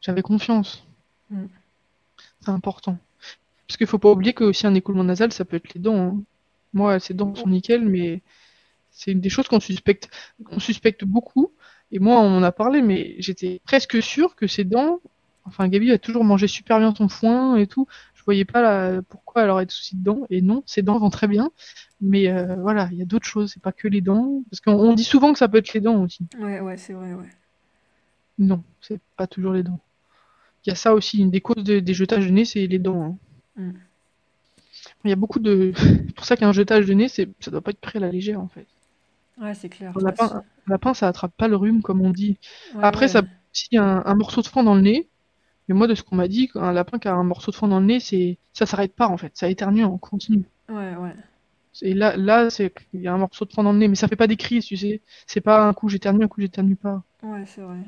j'avais 0.00 0.22
confiance. 0.22 0.84
Hmm. 1.30 1.46
C'est 2.40 2.50
important. 2.50 2.98
Parce 3.66 3.76
qu'il 3.78 3.86
faut 3.86 3.98
pas 3.98 4.10
oublier 4.10 4.34
que 4.34 4.44
aussi 4.44 4.66
un 4.66 4.74
écoulement 4.74 5.04
nasal, 5.04 5.32
ça 5.32 5.44
peut 5.44 5.56
être 5.56 5.74
les 5.74 5.80
dents. 5.80 5.96
hein. 5.96 6.22
Moi, 6.74 7.00
ses 7.00 7.14
dents 7.14 7.34
sont 7.34 7.48
nickel, 7.48 7.84
mais 7.88 8.22
c'est 8.90 9.12
une 9.12 9.20
des 9.20 9.30
choses 9.30 9.48
qu'on 9.48 9.60
suspecte, 9.60 10.08
on 10.50 10.60
suspecte 10.60 11.04
beaucoup. 11.04 11.52
Et 11.92 11.98
moi, 11.98 12.20
on 12.20 12.36
en 12.38 12.42
a 12.42 12.52
parlé, 12.52 12.82
mais 12.82 13.16
j'étais 13.18 13.60
presque 13.64 14.02
sûre 14.02 14.36
que 14.36 14.46
ses 14.46 14.64
dents, 14.64 15.00
enfin, 15.44 15.68
Gabi 15.68 15.92
a 15.92 15.98
toujours 15.98 16.24
mangé 16.24 16.48
super 16.48 16.78
bien 16.78 16.94
son 16.94 17.08
foin 17.08 17.56
et 17.56 17.66
tout. 17.66 17.86
Voyais 18.24 18.44
pas 18.44 18.62
la- 18.62 19.02
pourquoi 19.02 19.42
elle 19.44 19.50
aurait 19.50 19.66
des 19.66 19.72
soucis 19.72 19.96
de 19.96 20.02
dents. 20.04 20.22
Et 20.30 20.40
non, 20.42 20.62
ses 20.66 20.82
dents 20.82 20.98
vont 20.98 21.10
très 21.10 21.28
bien. 21.28 21.50
Mais 22.00 22.28
euh, 22.28 22.56
voilà, 22.56 22.88
il 22.92 22.98
y 22.98 23.02
a 23.02 23.06
d'autres 23.06 23.26
choses, 23.26 23.52
c'est 23.52 23.62
pas 23.62 23.72
que 23.72 23.88
les 23.88 24.00
dents. 24.00 24.42
Parce 24.50 24.60
qu'on 24.60 24.72
on 24.74 24.94
dit 24.94 25.04
souvent 25.04 25.32
que 25.32 25.38
ça 25.38 25.48
peut 25.48 25.58
être 25.58 25.74
les 25.74 25.80
dents 25.80 26.02
aussi. 26.02 26.26
Ouais, 26.38 26.60
ouais, 26.60 26.76
c'est 26.76 26.92
vrai, 26.92 27.12
ouais. 27.14 27.28
Non, 28.38 28.62
c'est 28.80 29.00
pas 29.16 29.26
toujours 29.26 29.52
les 29.52 29.62
dents. 29.62 29.80
Il 30.66 30.70
y 30.70 30.72
a 30.72 30.76
ça 30.76 30.94
aussi, 30.94 31.18
une 31.20 31.30
des 31.30 31.40
causes 31.40 31.64
de- 31.64 31.80
des 31.80 31.94
jetages 31.94 32.26
de 32.26 32.32
nez, 32.32 32.44
c'est 32.44 32.66
les 32.66 32.78
dents. 32.80 33.02
hein. 33.04 33.16
Hmm. 33.56 33.72
Il 35.04 35.10
y 35.10 35.12
a 35.12 35.16
beaucoup 35.16 35.38
de. 35.38 35.72
C'est 36.08 36.14
pour 36.14 36.24
ça 36.24 36.36
qu'un 36.36 36.52
jetage 36.52 36.86
de 36.86 36.94
nez, 36.94 37.08
c'est... 37.08 37.28
ça 37.40 37.50
doit 37.50 37.60
pas 37.60 37.70
être 37.70 37.80
pris 37.80 37.98
à 37.98 38.00
la 38.00 38.10
légère 38.10 38.40
en 38.40 38.48
fait. 38.48 38.66
Ouais, 39.40 39.54
c'est 39.54 39.68
clair. 39.68 39.92
Un 39.96 40.00
lapin, 40.00 40.26
un 40.36 40.70
lapin, 40.70 40.94
ça 40.94 41.08
attrape 41.08 41.32
pas 41.36 41.48
le 41.48 41.56
rhume 41.56 41.82
comme 41.82 42.00
on 42.00 42.10
dit. 42.10 42.38
Ouais, 42.74 42.82
Après, 42.84 43.06
ouais. 43.06 43.12
ça 43.12 43.22
si 43.52 43.76
un, 43.76 44.02
un 44.04 44.14
morceau 44.14 44.42
de 44.42 44.46
foin 44.46 44.64
dans 44.64 44.74
le 44.74 44.80
nez. 44.80 45.08
Mais 45.68 45.74
moi, 45.74 45.86
de 45.86 45.94
ce 45.94 46.02
qu'on 46.02 46.16
m'a 46.16 46.28
dit, 46.28 46.50
un 46.54 46.72
lapin 46.72 46.98
qui 46.98 47.08
a 47.08 47.14
un 47.14 47.24
morceau 47.24 47.50
de 47.50 47.56
foin 47.56 47.68
dans 47.68 47.80
le 47.80 47.86
nez, 47.86 48.00
c'est 48.00 48.38
ça 48.52 48.66
s'arrête 48.66 48.94
pas 48.94 49.08
en 49.08 49.16
fait, 49.16 49.32
ça 49.36 49.48
éternue 49.48 49.84
en 49.84 49.98
continu. 49.98 50.44
Ouais, 50.68 50.96
ouais. 50.96 51.14
Et 51.82 51.94
là, 51.94 52.16
là, 52.16 52.50
c'est 52.50 52.72
il 52.92 53.00
y 53.00 53.08
a 53.08 53.12
un 53.14 53.18
morceau 53.18 53.44
de 53.44 53.52
foin 53.52 53.64
dans 53.64 53.72
le 53.72 53.78
nez, 53.78 53.88
mais 53.88 53.96
ça 53.96 54.08
fait 54.08 54.16
pas 54.16 54.26
des 54.26 54.36
crises, 54.36 54.64
tu 54.66 54.76
sais. 54.76 55.02
C'est 55.26 55.40
pas 55.40 55.66
un 55.66 55.72
coup 55.74 55.88
j'éternue, 55.88 56.24
un 56.24 56.28
coup 56.28 56.40
j'éternue 56.40 56.76
pas. 56.76 57.02
Ouais, 57.22 57.44
c'est 57.46 57.62
vrai. 57.62 57.78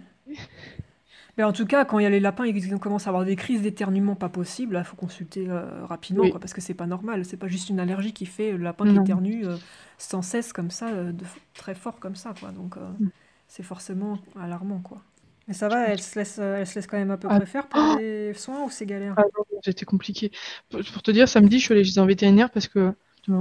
Mais 1.38 1.44
en 1.44 1.52
tout 1.52 1.66
cas, 1.66 1.84
quand 1.84 1.98
il 1.98 2.02
y 2.04 2.06
a 2.06 2.10
les 2.10 2.20
lapins 2.20 2.44
et 2.44 2.52
qu'ils 2.54 2.78
commencent 2.78 3.06
à 3.06 3.10
avoir 3.10 3.24
des 3.24 3.36
crises 3.36 3.60
d'éternuement 3.62 4.14
pas 4.16 4.28
possibles, 4.30 4.76
il 4.80 4.84
faut 4.84 4.96
consulter 4.96 5.48
euh, 5.50 5.84
rapidement, 5.84 6.22
Oui. 6.24 6.30
quoi, 6.30 6.40
parce 6.40 6.54
que 6.54 6.60
c'est 6.62 6.74
pas 6.74 6.86
normal. 6.86 7.24
C'est 7.24 7.36
pas 7.36 7.48
juste 7.48 7.68
une 7.68 7.78
allergie 7.80 8.12
qui 8.14 8.26
fait 8.26 8.52
le 8.52 8.58
lapin 8.58 8.86
qui 8.86 8.96
éternue 8.96 9.44
euh, 9.44 9.58
sans 9.98 10.22
cesse 10.22 10.52
comme 10.52 10.70
ça, 10.70 10.88
euh, 10.88 11.12
de, 11.12 11.24
très 11.54 11.74
fort 11.74 11.98
comme 12.00 12.16
ça, 12.16 12.34
quoi. 12.40 12.52
Donc 12.52 12.76
Mm. 12.98 13.08
c'est 13.48 13.62
forcément 13.62 14.18
alarmant, 14.40 14.80
quoi. 14.80 15.02
Mais 15.48 15.54
ça 15.54 15.68
va, 15.68 15.86
elle 15.88 16.02
se 16.02 16.18
laisse, 16.18 16.38
euh, 16.40 16.56
elle 16.58 16.66
se 16.66 16.74
laisse 16.74 16.86
quand 16.86 16.96
même 16.98 17.10
à 17.12 17.16
peu 17.16 17.28
Ah. 17.30 17.36
près 17.36 17.46
faire 17.46 17.68
pour 17.68 17.96
les 17.98 18.34
soins 18.34 18.64
ou 18.64 18.70
c'est 18.70 18.86
galère? 18.86 19.14
Ah 19.16 19.22
c'était 19.64 19.84
compliqué. 19.84 20.30
Pour 20.68 20.80
pour 20.92 21.02
te 21.02 21.10
dire, 21.10 21.28
samedi, 21.28 21.58
je 21.58 21.64
suis 21.64 21.74
allée 21.74 21.84
chez 21.84 21.98
un 21.98 22.06
vétérinaire 22.06 22.50
parce 22.50 22.68
que 22.68 22.92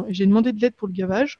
j'ai 0.09 0.25
demandé 0.25 0.51
de 0.51 0.59
l'aide 0.61 0.75
pour 0.75 0.87
le 0.87 0.93
gavage. 0.93 1.39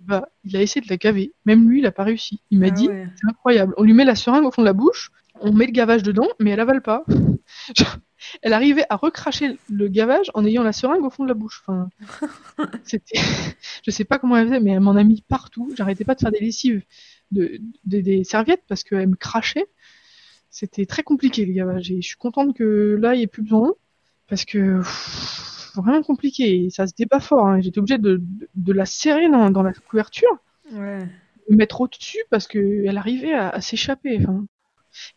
Bah, 0.00 0.28
il 0.44 0.54
a 0.56 0.62
essayé 0.62 0.82
de 0.84 0.90
la 0.90 0.98
gaver. 0.98 1.32
Même 1.46 1.68
lui, 1.70 1.78
il 1.80 1.86
a 1.86 1.92
pas 1.92 2.04
réussi. 2.04 2.40
Il 2.50 2.58
m'a 2.58 2.66
Ah 2.66 2.70
dit, 2.70 2.88
ouais. 2.88 3.08
c'est 3.16 3.26
incroyable. 3.30 3.72
On 3.78 3.82
lui 3.82 3.94
met 3.94 4.04
la 4.04 4.14
seringue 4.14 4.44
au 4.44 4.50
fond 4.50 4.60
de 4.62 4.66
la 4.66 4.74
bouche, 4.74 5.10
on 5.40 5.52
met 5.52 5.64
le 5.66 5.72
gavage 5.72 6.02
dedans, 6.02 6.28
mais 6.40 6.50
elle 6.50 6.60
avale 6.60 6.82
pas. 6.82 7.04
Elle 8.42 8.54
arrivait 8.54 8.86
à 8.88 8.96
recracher 8.96 9.58
le 9.70 9.88
gavage 9.88 10.30
en 10.34 10.44
ayant 10.46 10.62
la 10.62 10.72
seringue 10.72 11.04
au 11.04 11.10
fond 11.10 11.22
de 11.22 11.28
la 11.28 11.34
bouche. 11.34 11.62
Enfin, 11.66 11.88
c'était, 12.84 13.18
je 13.86 13.90
sais 13.90 14.04
pas 14.04 14.18
comment 14.18 14.36
elle 14.36 14.48
faisait, 14.48 14.58
mais 14.60 14.72
elle 14.72 14.80
m'en 14.80 14.96
a 14.96 15.04
mis 15.04 15.22
partout. 15.22 15.70
J'arrêtais 15.76 16.04
pas 16.04 16.14
de 16.14 16.20
faire 16.20 16.32
des 16.32 16.40
lessives 16.40 16.82
de, 17.32 17.60
de- 17.84 18.00
des 18.00 18.24
serviettes 18.24 18.62
parce 18.68 18.84
qu'elle 18.84 19.08
me 19.08 19.16
crachait. 19.16 19.66
C'était 20.50 20.86
très 20.86 21.02
compliqué 21.02 21.44
le 21.46 21.52
gavage. 21.52 21.90
Et 21.90 22.00
je 22.02 22.06
suis 22.08 22.16
contente 22.16 22.56
que 22.56 22.96
là, 23.00 23.14
il 23.14 23.18
n'y 23.18 23.24
ait 23.24 23.26
plus 23.26 23.42
besoin 23.42 23.74
parce 24.28 24.44
que 24.44 24.78
pff, 24.80 25.72
vraiment 25.76 26.02
compliqué. 26.02 26.64
Et 26.66 26.70
ça 26.70 26.86
se 26.86 26.94
débat 26.96 27.20
fort. 27.20 27.46
hein. 27.46 27.60
J'étais 27.60 27.78
obligée 27.78 27.98
de, 27.98 28.16
de, 28.18 28.48
de 28.54 28.72
la 28.72 28.86
serrer 28.86 29.28
dans, 29.28 29.50
dans 29.50 29.62
la 29.62 29.72
couverture 29.72 30.38
Ouais. 30.72 30.98
me 31.50 31.56
mettre 31.56 31.80
au-dessus 31.80 32.18
parce 32.30 32.48
qu'elle 32.48 32.96
arrivait 32.98 33.34
à, 33.34 33.50
à 33.50 33.60
s'échapper. 33.60 34.18
Enfin. 34.20 34.46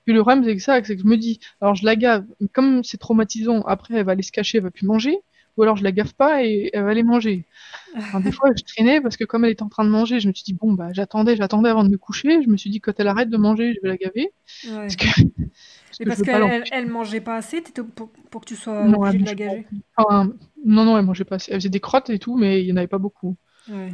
Puis 0.05 0.13
le 0.13 0.21
problème, 0.21 0.43
c'est 0.43 0.55
que 0.55 0.61
ça, 0.61 0.83
c'est 0.83 0.95
que 0.95 1.01
je 1.01 1.07
me 1.07 1.17
dis, 1.17 1.39
alors 1.61 1.75
je 1.75 1.85
la 1.85 1.95
gave, 1.95 2.25
comme 2.53 2.83
c'est 2.83 2.97
traumatisant, 2.97 3.61
après 3.61 3.95
elle 3.95 4.05
va 4.05 4.11
aller 4.13 4.23
se 4.23 4.31
cacher, 4.31 4.57
elle 4.57 4.65
va 4.65 4.71
plus 4.71 4.85
manger, 4.85 5.17
ou 5.59 5.63
alors 5.63 5.75
je 5.75 5.83
la 5.83 5.91
gave 5.91 6.13
pas 6.15 6.43
et 6.43 6.69
elle 6.73 6.83
va 6.85 6.89
aller 6.91 7.03
manger. 7.03 7.45
Enfin, 7.97 8.21
des 8.21 8.31
fois, 8.31 8.49
je 8.57 8.63
traînais 8.63 9.01
parce 9.01 9.17
que 9.17 9.25
comme 9.25 9.43
elle 9.45 9.51
était 9.51 9.63
en 9.63 9.69
train 9.69 9.83
de 9.83 9.89
manger, 9.89 10.19
je 10.21 10.27
me 10.29 10.33
suis 10.33 10.43
dit, 10.45 10.53
bon, 10.53 10.73
bah, 10.73 10.87
j'attendais, 10.93 11.35
j'attendais 11.35 11.69
avant 11.69 11.83
de 11.83 11.89
me 11.89 11.97
coucher, 11.97 12.41
je 12.41 12.49
me 12.49 12.55
suis 12.57 12.69
dit, 12.69 12.79
quand 12.79 12.93
elle 12.97 13.07
arrête 13.07 13.29
de 13.29 13.37
manger, 13.37 13.73
je 13.75 13.81
vais 13.81 13.89
la 13.89 13.97
gaver, 13.97 14.31
Ouais. 14.65 14.87
parce 14.87 14.95
que, 14.95 15.05
qu'elle 16.23 16.63
elle, 16.71 16.87
mangeait 16.87 17.21
pas 17.21 17.35
assez, 17.35 17.61
pour, 17.95 18.09
pour 18.31 18.41
que 18.41 18.45
tu 18.47 18.55
sois 18.55 18.85
Non, 18.85 19.01
obligé 19.01 19.17
elle 19.17 19.23
de 19.23 19.25
la 19.25 19.31
mangeait 19.33 19.35
pas. 19.35 19.55
gager? 19.55 19.67
Enfin, 19.97 20.33
non, 20.65 20.85
non, 20.85 20.97
elle 20.97 21.05
mangeait 21.05 21.25
pas 21.25 21.35
assez. 21.35 21.51
Elle 21.51 21.59
faisait 21.59 21.69
des 21.69 21.79
crottes 21.81 22.09
et 22.09 22.19
tout, 22.19 22.37
mais 22.37 22.61
il 22.61 22.67
y 22.67 22.73
en 22.73 22.77
avait 22.77 22.87
pas 22.87 22.97
beaucoup. 22.97 23.35
Ouais. 23.69 23.91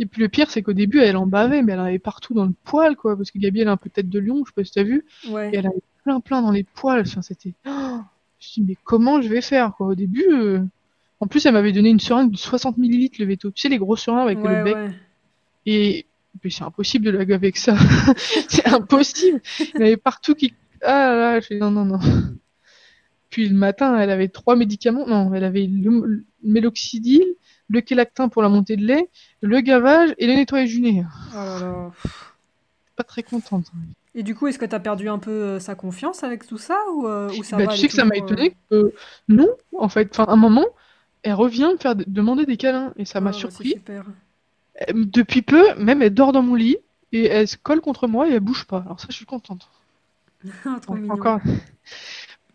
Et 0.00 0.06
puis 0.06 0.20
le 0.22 0.28
pire, 0.28 0.50
c'est 0.50 0.62
qu'au 0.62 0.72
début, 0.72 0.98
elle 1.00 1.16
en 1.16 1.26
bavait, 1.26 1.62
mais 1.62 1.72
elle 1.72 1.80
en 1.80 1.84
avait 1.84 1.98
partout 2.00 2.34
dans 2.34 2.46
le 2.46 2.52
poil, 2.64 2.96
quoi, 2.96 3.16
parce 3.16 3.30
que 3.30 3.38
Gabi, 3.38 3.60
elle 3.60 3.68
a 3.68 3.72
un 3.72 3.76
peu 3.76 3.90
tête 3.90 4.08
de 4.08 4.18
lion, 4.18 4.42
je 4.44 4.50
sais 4.50 4.54
pas 4.54 4.64
si 4.64 4.72
t'as 4.72 4.82
vu, 4.82 5.04
Ouais. 5.28 5.50
et 5.52 5.56
elle 5.56 5.66
avait 5.66 5.82
plein 6.02 6.20
plein 6.20 6.42
dans 6.42 6.50
les 6.50 6.64
poils. 6.64 7.02
Enfin, 7.06 7.22
c'était. 7.22 7.54
Oh 7.66 8.00
je 8.40 8.46
me 8.46 8.50
suis 8.52 8.62
dit, 8.62 8.68
mais 8.68 8.76
comment 8.84 9.20
je 9.22 9.28
vais 9.28 9.40
faire, 9.40 9.72
quoi, 9.76 9.88
au 9.88 9.94
début. 9.94 10.26
euh, 10.30 10.60
En 11.20 11.26
plus, 11.26 11.44
elle 11.46 11.54
m'avait 11.54 11.72
donné 11.72 11.88
une 11.90 12.00
seringue 12.00 12.30
de 12.32 12.36
60 12.36 12.76
millilitres, 12.78 13.16
le 13.20 13.26
veto. 13.26 13.50
Tu 13.50 13.62
sais, 13.62 13.68
les 13.68 13.78
gros 13.78 13.96
seringues 13.96 14.26
avec 14.26 14.38
Ouais, 14.44 14.58
le 14.58 14.64
bec. 14.64 14.74
ouais. 14.76 14.90
Et 15.66 16.06
c'est 16.50 16.64
impossible 16.64 17.06
de 17.06 17.10
la 17.12 17.24
gaver 17.24 17.46
avec 17.46 17.56
ça. 17.56 17.76
c'est 18.48 18.66
impossible. 18.68 19.40
Il 19.74 19.80
y 19.80 19.82
avait 19.84 19.96
partout 19.96 20.34
qui. 20.34 20.52
Ah 20.82 20.88
là 21.08 21.16
là, 21.16 21.40
je 21.40 21.46
fais 21.46 21.58
non, 21.58 21.70
non, 21.70 21.84
non. 21.86 22.00
Puis 23.30 23.48
le 23.48 23.54
matin, 23.56 23.98
elle 23.98 24.10
avait 24.10 24.28
trois 24.28 24.54
médicaments. 24.56 25.06
Non, 25.06 25.32
elle 25.32 25.44
avait 25.44 25.66
le 25.66 26.24
méloxidil, 26.42 27.24
le 27.68 27.80
quélactin 27.80 28.28
pour 28.28 28.42
la 28.42 28.48
montée 28.48 28.76
de 28.76 28.84
lait, 28.84 29.08
le 29.40 29.60
gavage 29.60 30.14
et 30.18 30.26
le 30.26 30.34
nettoyage 30.34 30.70
du 30.70 30.80
nez. 30.82 31.02
Oh 31.32 31.36
là 31.36 31.58
là. 31.60 31.90
Pas 32.96 33.04
très 33.04 33.22
contente. 33.22 33.66
Et 34.14 34.22
du 34.22 34.34
coup, 34.34 34.46
est-ce 34.46 34.58
que 34.58 34.64
tu 34.64 34.74
as 34.74 34.80
perdu 34.80 35.08
un 35.08 35.18
peu 35.18 35.30
euh, 35.30 35.60
sa 35.60 35.74
confiance 35.74 36.22
avec 36.22 36.46
tout 36.46 36.58
ça 36.58 36.78
ou, 36.94 37.06
euh, 37.06 37.30
ou 37.36 37.42
ça 37.42 37.56
Bah, 37.56 37.64
va 37.64 37.72
tu 37.72 37.78
sais 37.78 37.88
que 37.88 37.94
ça 37.94 38.04
m'a 38.04 38.14
euh, 38.14 38.18
étonné 38.18 38.54
que 38.70 38.92
non, 39.28 39.48
en 39.76 39.88
fait. 39.88 40.08
Enfin, 40.10 40.30
un 40.32 40.36
moment, 40.36 40.66
elle 41.22 41.34
revient 41.34 41.70
me 41.72 41.78
faire 41.78 41.96
demander 41.96 42.46
des 42.46 42.56
câlins 42.56 42.92
et 42.96 43.04
ça 43.04 43.18
ah, 43.18 43.22
m'a 43.22 43.32
c'est 43.32 43.40
surpris. 43.40 43.70
super. 43.70 44.04
Depuis 44.92 45.42
peu, 45.42 45.74
même 45.78 46.02
elle 46.02 46.14
dort 46.14 46.32
dans 46.32 46.42
mon 46.42 46.54
lit 46.54 46.76
et 47.12 47.26
elle 47.26 47.48
se 47.48 47.56
colle 47.56 47.80
contre 47.80 48.06
moi 48.06 48.28
et 48.28 48.32
elle 48.32 48.40
bouge 48.40 48.64
pas. 48.66 48.82
Alors 48.86 49.00
ça, 49.00 49.06
je 49.10 49.14
suis 49.14 49.26
contente. 49.26 49.68
Trop 50.82 50.94
Donc, 50.94 51.00
mignon. 51.00 51.14
encore. 51.14 51.40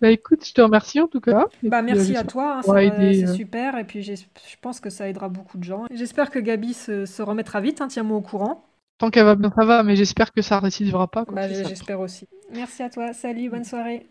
Bah 0.02 0.12
écoute, 0.12 0.46
je 0.48 0.54
te 0.54 0.62
remercie 0.62 1.02
en 1.02 1.08
tout 1.08 1.20
cas. 1.20 1.48
Bah 1.62 1.82
merci 1.82 2.16
à 2.16 2.24
toi, 2.24 2.60
hein, 2.60 2.62
c'est 2.64 3.26
euh, 3.26 3.34
super 3.34 3.78
et 3.78 3.84
puis 3.84 4.02
je 4.02 4.16
pense 4.62 4.80
que 4.80 4.90
ça 4.90 5.10
aidera 5.10 5.28
beaucoup 5.28 5.58
de 5.58 5.64
gens. 5.66 5.88
J'espère 5.92 6.30
que 6.30 6.40
Gabi 6.40 6.74
se, 6.74 7.06
se 7.06 7.22
remettra 7.22 7.60
vite, 7.60 7.82
hein, 7.82 7.90
tiens-moi 7.90 8.18
au 8.18 8.22
courant. 8.22 8.69
Tant 9.00 9.10
qu'elle 9.10 9.24
va 9.24 9.36
bien, 9.36 9.52
ça 9.56 9.66
va, 9.66 9.82
mais 9.82 9.96
j'espère 9.96 10.34
que 10.34 10.42
ça 10.42 10.60
récidivera 10.60 11.08
pas. 11.08 11.26
Bah, 11.32 11.48
j'espère 11.48 12.02
aussi. 12.02 12.28
Merci 12.54 12.84
à 12.84 12.90
toi, 12.90 13.14
salut, 13.14 13.50
bonne 13.50 13.64
soirée. 13.64 14.06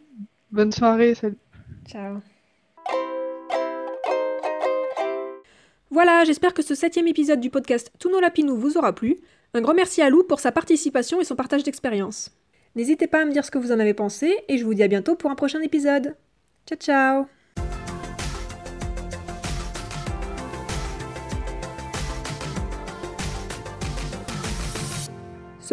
Bonne 0.50 0.72
soirée, 0.72 1.14
salut. 1.14 1.36
Ciao. 1.86 2.16
Voilà, 5.90 6.24
j'espère 6.24 6.54
que 6.54 6.62
ce 6.62 6.74
septième 6.74 7.06
épisode 7.06 7.40
du 7.40 7.50
podcast 7.50 7.92
Tous 7.98 8.10
nos 8.10 8.20
lapinous 8.20 8.56
vous 8.56 8.78
aura 8.78 8.94
plu. 8.94 9.18
Un 9.52 9.60
grand 9.60 9.74
merci 9.74 10.00
à 10.00 10.08
Lou 10.08 10.22
pour 10.22 10.40
sa 10.40 10.52
participation 10.52 11.20
et 11.20 11.24
son 11.24 11.36
partage 11.36 11.64
d'expérience. 11.64 12.30
N'hésitez 12.74 13.06
pas 13.06 13.22
à 13.22 13.24
me 13.24 13.32
dire 13.32 13.44
ce 13.44 13.50
que 13.50 13.58
vous 13.58 13.72
en 13.72 13.80
avez 13.80 13.94
pensé 13.94 14.34
et 14.48 14.56
je 14.56 14.64
vous 14.64 14.74
dis 14.74 14.82
à 14.82 14.88
bientôt 14.88 15.16
pour 15.16 15.30
un 15.30 15.34
prochain 15.34 15.60
épisode. 15.60 16.16
Ciao 16.66 16.78
ciao 16.78 17.37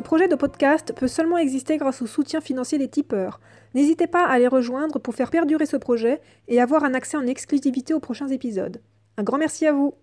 projet 0.06 0.30
de 0.30 0.36
podcast 0.36 0.94
peut 0.96 1.10
seulement 1.10 1.38
exister 1.38 1.78
grâce 1.78 2.02
au 2.02 2.08
soutien 2.08 2.40
financier 2.40 2.78
des 2.78 2.88
tipeurs. 2.88 3.42
N'hésitez 3.74 4.08
pas 4.08 4.26
à 4.26 4.40
les 4.40 4.48
rejoindre 4.48 5.00
pour 5.00 5.16
faire 5.16 5.32
perdurer 5.32 5.66
ce 5.66 5.76
projet 5.76 6.22
et 6.48 6.62
avoir 6.62 6.86
un 6.86 6.94
accès 6.94 7.18
en 7.18 7.28
exclusivité 7.28 7.94
aux 7.94 8.00
prochains 8.00 8.30
épisodes. 8.30 8.82
Un 9.18 9.24
grand 9.24 9.38
merci 9.38 9.66
à 9.66 9.74
vous 9.74 9.96